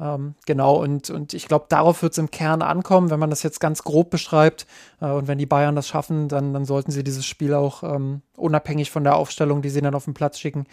Ähm, 0.01 0.35
genau, 0.47 0.77
und, 0.83 1.11
und 1.11 1.35
ich 1.35 1.47
glaube, 1.47 1.67
darauf 1.69 2.03
wird 2.03 2.13
es 2.13 2.19
im 2.19 2.31
Kern 2.31 2.63
ankommen, 2.63 3.11
wenn 3.11 3.21
man 3.21 3.31
das 3.31 3.43
jetzt 3.43 3.61
ganz 3.61 3.83
grob 3.85 4.11
beschreibt. 4.11 4.67
Äh, 5.01 5.11
und 5.11 5.29
wenn 5.29 5.39
die 5.39 5.47
Bayern 5.47 5.77
das 5.77 5.89
schaffen, 5.89 6.29
dann, 6.29 6.55
dann 6.55 6.65
sollten 6.65 6.91
sie 6.91 7.05
dieses 7.05 7.27
Spiel 7.27 7.53
auch 7.53 7.83
ähm, 7.83 8.23
unabhängig 8.37 8.91
von 8.91 9.05
der 9.05 9.17
Aufstellung, 9.17 9.61
die 9.61 9.69
sie 9.69 9.83
dann 9.83 9.95
auf 9.95 10.07
den 10.07 10.15
Platz 10.15 10.39
schicken, 10.39 10.67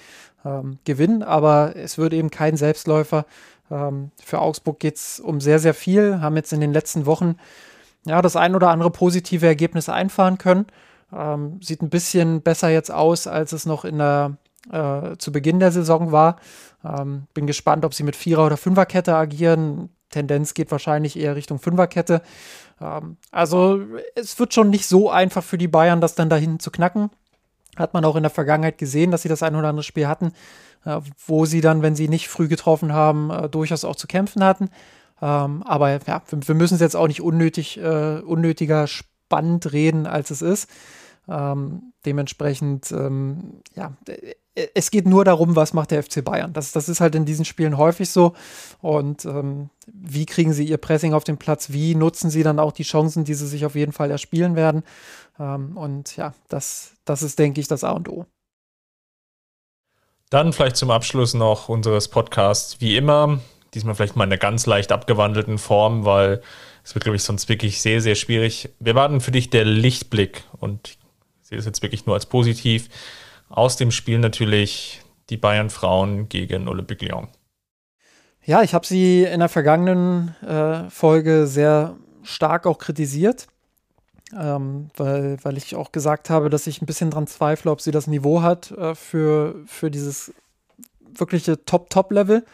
ähm, 0.46 0.80
gewinnen. 0.86 1.24
Aber 1.24 1.76
es 1.76 1.98
wird 1.98 2.14
eben 2.14 2.32
kein 2.32 2.56
Selbstläufer. 2.56 3.26
Ähm, 3.70 4.12
für 4.24 4.40
Augsburg 4.40 4.80
geht 4.80 4.96
es 4.96 5.20
um 5.20 5.42
sehr, 5.42 5.60
sehr 5.60 5.74
viel, 5.74 6.22
haben 6.22 6.38
jetzt 6.38 6.54
in 6.54 6.62
den 6.62 6.72
letzten 6.72 7.06
Wochen 7.06 7.36
ja, 8.06 8.22
das 8.22 8.38
ein 8.38 8.56
oder 8.56 8.70
andere 8.70 8.92
positive 8.92 9.46
Ergebnis 9.46 9.90
einfahren 9.90 10.38
können. 10.38 10.68
Ähm, 11.14 11.60
sieht 11.62 11.82
ein 11.82 11.90
bisschen 11.90 12.42
besser 12.42 12.70
jetzt 12.70 12.92
aus, 12.92 13.28
als 13.28 13.52
es 13.52 13.66
noch 13.66 13.84
in 13.84 13.98
der 13.98 14.38
äh, 14.72 15.18
zu 15.18 15.32
Beginn 15.32 15.60
der 15.60 15.72
Saison 15.72 16.12
war. 16.12 16.38
Ähm, 16.84 17.28
bin 17.34 17.48
gespannt, 17.48 17.86
ob 17.86 17.94
sie 17.94 18.04
mit 18.04 18.16
Vierer- 18.16 18.46
oder 18.46 18.58
Fünferkette 18.58 19.16
agieren. 19.16 19.90
Tendenz 20.10 20.54
geht 20.54 20.72
wahrscheinlich 20.72 21.18
eher 21.18 21.36
Richtung 21.36 21.60
Fünferkette. 21.60 22.22
Ähm, 22.82 23.18
also 23.32 23.82
es 24.16 24.40
wird 24.40 24.54
schon 24.54 24.70
nicht 24.70 24.88
so 24.88 25.10
einfach 25.10 25.44
für 25.44 25.58
die 25.58 25.68
Bayern, 25.68 26.02
das 26.02 26.16
dann 26.16 26.30
dahin 26.30 26.60
zu 26.60 26.72
knacken. 26.72 27.10
Hat 27.76 27.94
man 27.94 28.06
auch 28.06 28.16
in 28.16 28.24
der 28.24 28.30
Vergangenheit 28.32 28.78
gesehen, 28.78 29.12
dass 29.12 29.22
sie 29.22 29.30
das 29.30 29.44
ein 29.44 29.56
oder 29.56 29.70
andere 29.70 29.84
Spiel 29.84 30.08
hatten, 30.08 30.32
äh, 30.86 31.00
wo 31.26 31.46
sie 31.46 31.62
dann, 31.62 31.82
wenn 31.82 31.96
sie 31.96 32.08
nicht 32.08 32.28
früh 32.28 32.48
getroffen 32.48 32.94
haben, 32.94 33.30
äh, 33.30 33.50
durchaus 33.50 33.86
auch 33.86 33.96
zu 33.96 34.08
kämpfen 34.08 34.44
hatten. 34.44 34.70
Ähm, 35.22 35.64
aber 35.64 35.92
ja, 35.92 36.22
wir, 36.30 36.48
wir 36.48 36.56
müssen 36.56 36.76
es 36.76 36.82
jetzt 36.82 36.96
auch 36.96 37.08
nicht 37.08 37.22
unnötig, 37.22 37.78
äh, 37.78 38.20
unnötiger 38.20 38.88
spannend 38.88 39.72
reden, 39.74 40.08
als 40.08 40.32
es 40.32 40.42
ist. 40.42 40.70
Ähm, 41.30 41.94
dementsprechend, 42.06 42.92
ähm, 42.92 43.62
ja, 43.76 43.94
es 44.74 44.92
geht 44.92 45.06
nur 45.08 45.24
darum, 45.24 45.56
was 45.56 45.74
macht 45.74 45.92
der 45.92 46.02
FC 46.02 46.24
Bayern. 46.24 46.54
Das, 46.54 46.72
das 46.72 46.90
ist 46.90 47.00
halt 47.00 47.16
in 47.16 47.26
diesen 47.26 47.46
Spielen 47.46 47.78
häufig 47.78 48.10
so. 48.10 48.34
Und 48.82 49.26
ähm, 49.26 49.70
wie 49.86 50.26
kriegen 50.26 50.54
sie 50.54 50.66
ihr 50.66 50.78
Pressing 50.78 51.14
auf 51.14 51.24
den 51.24 51.38
Platz? 51.38 51.72
Wie 51.72 51.96
nutzen 51.96 52.30
sie 52.30 52.44
dann 52.44 52.60
auch 52.60 52.72
die 52.72 52.84
Chancen, 52.84 53.24
die 53.24 53.36
sie 53.36 53.48
sich 53.48 53.66
auf 53.66 53.76
jeden 53.76 53.92
Fall 53.92 54.10
erspielen 54.10 54.56
werden? 54.56 54.84
Ähm, 55.40 55.78
und 55.78 56.16
ja, 56.18 56.34
das, 56.50 56.94
das 57.06 57.22
ist, 57.22 57.38
denke 57.40 57.62
ich, 57.62 57.68
das 57.68 57.84
A 57.84 57.92
und 57.92 58.10
O. 58.10 58.26
Dann 60.30 60.54
vielleicht 60.54 60.76
zum 60.76 60.92
Abschluss 60.92 61.34
noch 61.34 61.70
unseres 61.70 62.10
Podcasts, 62.10 62.82
wie 62.82 62.98
immer, 62.98 63.40
diesmal 63.74 63.96
vielleicht 63.96 64.16
mal 64.16 64.26
in 64.26 64.32
einer 64.32 64.38
ganz 64.38 64.66
leicht 64.66 64.92
abgewandelten 64.92 65.58
Form, 65.58 66.04
weil 66.04 66.42
es 66.84 66.96
wird, 66.96 67.04
glaube 67.04 67.16
ich, 67.16 67.24
sonst 67.24 67.48
wirklich 67.48 67.82
sehr, 67.82 68.02
sehr 68.02 68.16
schwierig. 68.16 68.70
Wir 68.80 68.96
warten 68.96 69.22
für 69.22 69.32
dich 69.32 69.50
der 69.50 69.66
Lichtblick 69.66 70.44
und 70.58 70.98
sehe 71.48 71.58
es 71.58 71.66
jetzt 71.66 71.82
wirklich 71.82 72.06
nur 72.06 72.16
als 72.16 72.26
positiv 72.26 72.90
aus 73.50 73.78
dem 73.78 73.92
Spiel 73.92 74.20
natürlich 74.20 75.02
die 75.30 75.38
Bayern 75.38 75.70
Frauen 75.70 76.28
gegen 76.28 76.68
Olympique 76.68 77.06
Lyon. 77.06 77.30
Ja, 78.44 78.64
ich 78.64 78.74
habe 78.74 78.86
sie 78.86 79.24
in 79.24 79.40
der 79.40 79.50
vergangenen 79.50 80.36
äh, 80.42 80.90
Folge 80.90 81.48
sehr 81.48 81.96
stark 82.24 82.66
auch 82.66 82.78
kritisiert, 82.78 83.48
ähm, 84.38 84.90
weil, 84.98 85.38
weil 85.44 85.58
ich 85.58 85.76
auch 85.76 85.94
gesagt 85.94 86.30
habe, 86.30 86.50
dass 86.50 86.68
ich 86.68 86.82
ein 86.82 86.86
bisschen 86.86 87.12
dran 87.12 87.28
zweifle, 87.28 87.72
ob 87.72 87.80
sie 87.80 87.92
das 87.92 88.08
Niveau 88.08 88.42
hat 88.42 88.72
äh, 88.72 88.96
für, 88.96 89.56
für 89.66 89.90
dieses 89.90 90.34
wirkliche 91.14 91.64
Top-Top-Level. 91.64 92.46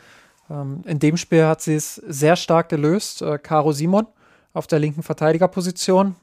Ähm, 0.51 0.83
in 0.85 0.99
dem 0.99 1.17
Spiel 1.17 1.45
hat 1.45 1.61
sie 1.61 1.75
es 1.75 1.95
sehr 1.95 2.35
stark 2.35 2.69
gelöst. 2.69 3.23
Äh, 3.23 3.39
Caro 3.39 3.71
Simon 3.71 4.05
auf 4.53 4.67
der 4.67 4.77
linken 4.77 5.01
Verteidigerposition 5.01 6.15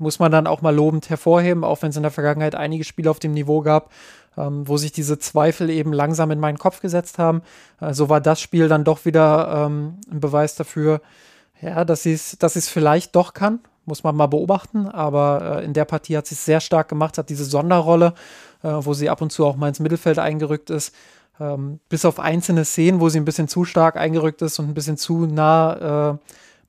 muss 0.00 0.18
man 0.18 0.32
dann 0.32 0.46
auch 0.46 0.62
mal 0.62 0.74
lobend 0.74 1.10
hervorheben, 1.10 1.62
auch 1.62 1.82
wenn 1.82 1.90
es 1.90 1.96
in 1.96 2.02
der 2.02 2.10
Vergangenheit 2.10 2.54
einige 2.54 2.84
Spiele 2.84 3.10
auf 3.10 3.18
dem 3.18 3.32
Niveau 3.32 3.60
gab, 3.60 3.90
ähm, 4.36 4.66
wo 4.66 4.76
sich 4.76 4.92
diese 4.92 5.18
Zweifel 5.18 5.70
eben 5.70 5.92
langsam 5.92 6.30
in 6.30 6.40
meinen 6.40 6.58
Kopf 6.58 6.80
gesetzt 6.80 7.18
haben. 7.18 7.42
Äh, 7.80 7.92
so 7.94 8.08
war 8.08 8.20
das 8.20 8.40
Spiel 8.40 8.68
dann 8.68 8.84
doch 8.84 9.04
wieder 9.04 9.66
ähm, 9.66 9.98
ein 10.10 10.20
Beweis 10.20 10.54
dafür, 10.56 11.00
ja, 11.60 11.84
dass 11.84 12.02
sie 12.02 12.14
es 12.14 12.38
dass 12.38 12.68
vielleicht 12.68 13.14
doch 13.14 13.34
kann. 13.34 13.60
Muss 13.86 14.04
man 14.04 14.14
mal 14.14 14.26
beobachten, 14.26 14.86
aber 14.86 15.60
äh, 15.60 15.64
in 15.64 15.72
der 15.72 15.84
Partie 15.84 16.16
hat 16.16 16.26
sie 16.26 16.34
es 16.34 16.44
sehr 16.44 16.60
stark 16.60 16.88
gemacht, 16.88 17.18
hat 17.18 17.28
diese 17.28 17.44
Sonderrolle, 17.44 18.14
äh, 18.62 18.68
wo 18.68 18.94
sie 18.94 19.10
ab 19.10 19.20
und 19.20 19.30
zu 19.30 19.44
auch 19.46 19.56
mal 19.56 19.68
ins 19.68 19.80
Mittelfeld 19.80 20.18
eingerückt 20.18 20.70
ist, 20.70 20.94
ähm, 21.40 21.80
bis 21.88 22.04
auf 22.04 22.20
einzelne 22.20 22.64
Szenen, 22.64 23.00
wo 23.00 23.08
sie 23.08 23.18
ein 23.18 23.24
bisschen 23.24 23.48
zu 23.48 23.64
stark 23.64 23.96
eingerückt 23.96 24.42
ist 24.42 24.58
und 24.58 24.68
ein 24.68 24.74
bisschen 24.74 24.96
zu 24.96 25.26
nah 25.26 26.12
äh, 26.12 26.18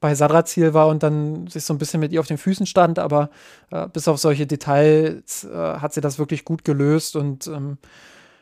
bei 0.02 0.14
Sadrazil 0.16 0.74
war 0.74 0.88
und 0.88 1.04
dann 1.04 1.48
sich 1.48 1.64
so 1.64 1.74
ein 1.74 1.78
bisschen 1.78 2.02
mit 2.02 2.12
ihr 2.12 2.20
auf 2.20 2.28
den 2.28 2.40
Füßen 2.40 2.66
stand, 2.66 3.00
aber 3.00 3.30
äh, 3.70 3.88
bis 3.88 4.10
auf 4.10 4.20
solche 4.20 4.46
Details 4.46 5.46
äh, 5.46 5.56
hat 5.56 5.94
sie 5.94 6.02
das 6.02 6.20
wirklich 6.20 6.44
gut 6.44 6.66
gelöst 6.66 7.16
und 7.16 7.48
ähm, 7.48 7.78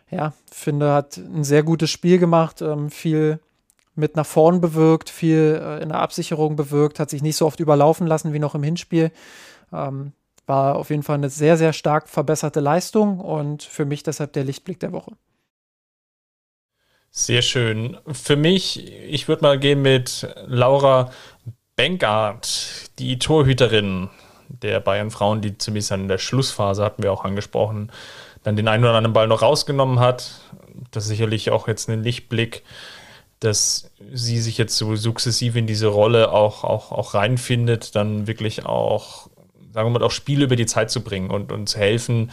ja, 0.09 0.33
finde, 0.51 0.93
hat 0.93 1.17
ein 1.17 1.43
sehr 1.43 1.61
gutes 1.61 1.91
Spiel 1.91 2.17
gemacht, 2.17 2.63
ähm, 2.63 2.89
viel 2.89 3.39
mit 3.93 4.15
nach 4.15 4.25
vorn 4.25 4.61
bewirkt, 4.61 5.09
viel 5.09 5.61
äh, 5.61 5.83
in 5.83 5.89
der 5.89 5.99
Absicherung 5.99 6.55
bewirkt, 6.55 6.99
hat 6.99 7.09
sich 7.09 7.21
nicht 7.21 7.35
so 7.35 7.45
oft 7.45 7.59
überlaufen 7.59 8.07
lassen 8.07 8.33
wie 8.33 8.39
noch 8.39 8.55
im 8.55 8.63
Hinspiel. 8.63 9.11
Ähm, 9.71 10.13
war 10.47 10.77
auf 10.77 10.89
jeden 10.89 11.03
Fall 11.03 11.15
eine 11.15 11.29
sehr, 11.29 11.57
sehr 11.57 11.73
stark 11.73 12.09
verbesserte 12.09 12.59
Leistung 12.59 13.19
und 13.19 13.61
für 13.61 13.85
mich 13.85 14.01
deshalb 14.01 14.33
der 14.33 14.45
Lichtblick 14.45 14.79
der 14.79 14.93
Woche. 14.93 15.11
Sehr 17.11 17.41
schön. 17.41 17.97
Für 18.11 18.35
mich, 18.35 18.87
ich 18.87 19.27
würde 19.27 19.41
mal 19.43 19.59
gehen 19.59 19.81
mit 19.81 20.27
Laura 20.45 21.11
Benkart, 21.75 22.91
die 22.99 23.17
Torhüterin 23.19 24.09
der 24.47 24.79
Bayern 24.79 25.11
Frauen, 25.11 25.41
die 25.41 25.57
zumindest 25.57 25.91
in 25.91 26.07
der 26.07 26.17
Schlussphase 26.17 26.83
hatten 26.83 27.03
wir 27.03 27.11
auch 27.11 27.25
angesprochen, 27.25 27.91
dann 28.43 28.55
den 28.55 28.67
einen 28.67 28.83
oder 28.83 28.95
anderen 28.95 29.13
Ball 29.13 29.27
noch 29.27 29.41
rausgenommen 29.41 29.99
hat. 29.99 30.41
Das 30.91 31.03
ist 31.03 31.09
sicherlich 31.09 31.51
auch 31.51 31.67
jetzt 31.67 31.89
ein 31.89 32.03
Lichtblick, 32.03 32.63
dass 33.39 33.91
sie 34.11 34.39
sich 34.39 34.57
jetzt 34.57 34.77
so 34.77 34.95
sukzessive 34.95 35.57
in 35.57 35.67
diese 35.67 35.87
Rolle 35.87 36.31
auch, 36.31 36.63
auch, 36.63 36.91
auch 36.91 37.13
reinfindet, 37.13 37.95
dann 37.95 38.27
wirklich 38.27 38.65
auch, 38.65 39.29
sagen 39.73 39.91
wir 39.91 39.99
mal, 39.99 40.05
auch 40.05 40.11
Spiele 40.11 40.45
über 40.45 40.55
die 40.55 40.65
Zeit 40.65 40.91
zu 40.91 41.01
bringen 41.01 41.31
und 41.31 41.51
uns 41.51 41.75
helfen, 41.75 42.31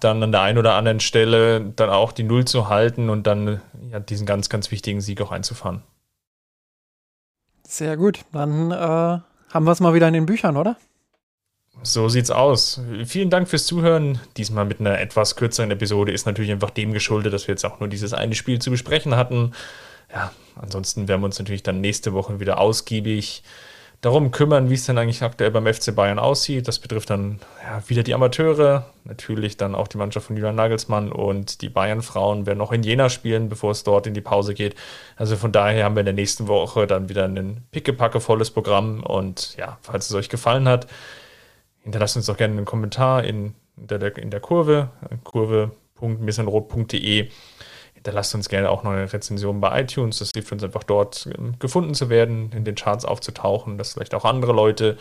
dann 0.00 0.22
an 0.22 0.32
der 0.32 0.42
einen 0.42 0.58
oder 0.58 0.74
anderen 0.74 1.00
Stelle 1.00 1.60
dann 1.60 1.90
auch 1.90 2.12
die 2.12 2.22
Null 2.22 2.44
zu 2.44 2.68
halten 2.68 3.10
und 3.10 3.26
dann 3.26 3.60
ja, 3.90 4.00
diesen 4.00 4.26
ganz, 4.26 4.48
ganz 4.48 4.70
wichtigen 4.70 5.00
Sieg 5.00 5.20
auch 5.20 5.32
einzufahren. 5.32 5.82
Sehr 7.66 7.96
gut. 7.96 8.20
Dann 8.32 8.70
äh, 8.70 8.74
haben 8.74 9.64
wir 9.64 9.72
es 9.72 9.80
mal 9.80 9.94
wieder 9.94 10.08
in 10.08 10.14
den 10.14 10.26
Büchern, 10.26 10.56
oder? 10.56 10.76
So 11.82 12.08
sieht's 12.08 12.30
aus. 12.30 12.80
Vielen 13.06 13.30
Dank 13.30 13.48
fürs 13.48 13.66
Zuhören. 13.66 14.20
Diesmal 14.36 14.64
mit 14.66 14.80
einer 14.80 15.00
etwas 15.00 15.36
kürzeren 15.36 15.70
Episode 15.70 16.12
ist 16.12 16.26
natürlich 16.26 16.52
einfach 16.52 16.70
dem 16.70 16.92
geschuldet, 16.92 17.32
dass 17.32 17.48
wir 17.48 17.54
jetzt 17.54 17.64
auch 17.64 17.80
nur 17.80 17.88
dieses 17.88 18.12
eine 18.12 18.34
Spiel 18.34 18.60
zu 18.60 18.70
besprechen 18.70 19.16
hatten. 19.16 19.52
Ja, 20.12 20.30
ansonsten 20.54 21.08
werden 21.08 21.22
wir 21.22 21.26
uns 21.26 21.38
natürlich 21.38 21.62
dann 21.62 21.80
nächste 21.80 22.12
Woche 22.12 22.40
wieder 22.40 22.58
ausgiebig 22.58 23.42
darum 24.02 24.30
kümmern, 24.32 24.68
wie 24.68 24.74
es 24.74 24.84
denn 24.84 24.98
eigentlich 24.98 25.22
aktuell 25.22 25.52
beim 25.52 25.72
FC 25.72 25.94
Bayern 25.94 26.18
aussieht. 26.18 26.66
Das 26.66 26.80
betrifft 26.80 27.10
dann 27.10 27.38
ja, 27.62 27.88
wieder 27.88 28.02
die 28.02 28.14
Amateure, 28.14 28.86
natürlich 29.04 29.56
dann 29.56 29.76
auch 29.76 29.86
die 29.86 29.96
Mannschaft 29.96 30.26
von 30.26 30.36
Julian 30.36 30.56
Nagelsmann 30.56 31.12
und 31.12 31.62
die 31.62 31.68
Bayern-Frauen 31.68 32.44
werden 32.44 32.58
noch 32.58 32.72
in 32.72 32.82
Jena 32.82 33.08
spielen, 33.08 33.48
bevor 33.48 33.70
es 33.70 33.84
dort 33.84 34.08
in 34.08 34.14
die 34.14 34.20
Pause 34.20 34.54
geht. 34.54 34.74
Also 35.16 35.36
von 35.36 35.52
daher 35.52 35.84
haben 35.84 35.94
wir 35.94 36.00
in 36.00 36.06
der 36.06 36.14
nächsten 36.14 36.48
Woche 36.48 36.88
dann 36.88 37.08
wieder 37.08 37.24
ein 37.24 37.62
pickepacke 37.70 38.20
volles 38.20 38.50
Programm 38.50 39.04
und 39.04 39.56
ja, 39.56 39.78
falls 39.82 40.10
es 40.10 40.16
euch 40.16 40.28
gefallen 40.28 40.66
hat, 40.66 40.88
hinterlasst 41.84 42.16
uns 42.16 42.26
doch 42.26 42.36
gerne 42.36 42.56
einen 42.56 42.64
Kommentar 42.64 43.22
in 43.22 43.54
der, 43.76 44.18
in 44.18 44.30
der 44.30 44.40
Kurve, 44.40 44.90
kurve.missenrot.de 45.22 47.28
lasst 48.10 48.34
uns 48.34 48.48
gerne 48.48 48.70
auch 48.70 48.82
noch 48.82 48.90
eine 48.92 49.12
Rezension 49.12 49.60
bei 49.60 49.80
iTunes. 49.80 50.18
Das 50.18 50.30
hilft 50.34 50.50
uns 50.52 50.64
einfach 50.64 50.82
dort 50.82 51.28
ähm, 51.38 51.54
gefunden 51.58 51.94
zu 51.94 52.10
werden, 52.10 52.50
in 52.52 52.64
den 52.64 52.74
Charts 52.74 53.04
aufzutauchen, 53.04 53.78
dass 53.78 53.94
vielleicht 53.94 54.14
auch 54.14 54.24
andere 54.24 54.52
Leute 54.52 54.96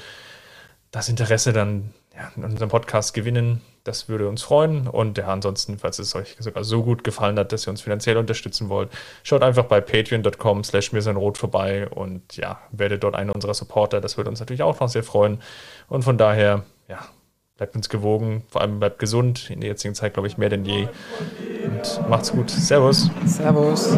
das 0.92 1.10
Interesse 1.10 1.54
dann 1.54 1.94
ja, 2.16 2.32
in 2.36 2.44
unserem 2.44 2.70
Podcast 2.70 3.14
gewinnen. 3.14 3.62
Das 3.84 4.10
würde 4.10 4.28
uns 4.28 4.44
freuen. 4.44 4.88
Und 4.88 5.18
ja, 5.18 5.28
ansonsten, 5.28 5.80
falls 5.80 5.98
es 5.98 6.14
euch 6.16 6.36
sogar 6.40 6.64
so 6.64 6.84
gut 6.84 7.04
gefallen 7.04 7.40
hat, 7.40 7.52
dass 7.52 7.66
ihr 7.66 7.72
uns 7.72 7.82
finanziell 7.82 8.18
unterstützen 8.18 8.70
wollt, 8.70 8.90
schaut 9.24 9.42
einfach 9.42 9.66
bei 9.66 9.82
patreon.com 9.82 10.64
slash 10.64 10.94
rot 10.94 11.38
vorbei 11.38 11.90
und 11.90 12.36
ja, 12.38 12.60
werdet 12.72 13.04
dort 13.04 13.16
einer 13.16 13.34
unserer 13.34 13.54
Supporter. 13.54 14.02
Das 14.02 14.18
würde 14.18 14.30
uns 14.30 14.40
natürlich 14.40 14.62
auch 14.62 14.80
noch 14.80 14.90
sehr 14.90 15.04
freuen. 15.04 15.42
Und 15.88 16.04
von 16.04 16.18
daher, 16.18 16.64
ja, 16.88 17.00
bleibt 17.58 17.76
uns 17.76 17.90
gewogen, 17.90 18.44
vor 18.50 18.62
allem 18.62 18.80
bleibt 18.80 19.00
gesund. 19.00 19.50
In 19.50 19.62
der 19.62 19.70
jetzigen 19.70 19.96
Zeit, 19.96 20.14
glaube 20.14 20.28
ich, 20.28 20.38
mehr 20.38 20.50
denn 20.50 20.66
je 20.66 20.88
und 21.82 22.10
macht's 22.10 22.32
gut. 22.32 22.50
Servus. 22.50 23.10
Servus. 23.26 23.98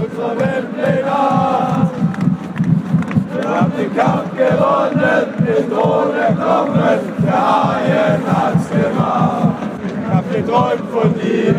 Wir 3.35 3.49
haben 3.49 3.71
den 3.77 3.95
Kampf 3.95 4.31
gewonnen, 4.37 5.25
den 5.45 5.69
Thron 5.69 6.15
erklommen, 6.15 6.99
der 7.25 7.33
Haien 7.33 8.21
hat's 8.25 8.69
gemacht. 8.69 9.55
Ich 9.83 10.13
hab 10.13 10.31
geträumt 10.31 10.89
von 10.91 11.13
dir 11.15 11.55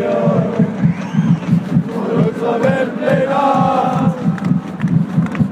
und 1.95 2.11
unserer 2.27 2.63
Weltleger. 2.63 4.13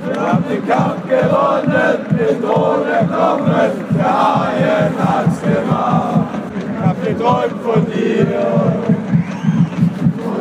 Wir 0.05 0.21
haben 0.21 0.43
den 0.49 0.67
Kampf 0.67 1.01
gewonnen, 1.07 1.97
den 2.17 2.41
Thron 2.41 2.87
erklommen, 2.87 3.71
der 3.95 4.13
Haien 4.13 4.93
hat's 4.97 5.41
gemacht. 5.41 6.27
Ich 6.57 6.85
hab 6.85 6.97
geträumt 7.05 7.61
von 7.63 7.85
dir 7.85 8.92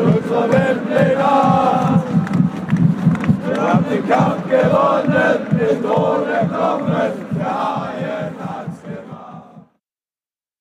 unser 0.05 0.51
Weltlehrer. 0.51 2.03
Wir 3.47 3.61
haben 3.61 3.85
den 3.91 4.09
Kampf 4.09 4.49
gewonnen, 4.49 5.47
mit 5.53 5.85
ohne 5.85 6.49
Knochen. 6.49 7.13
Ja, 7.39 7.93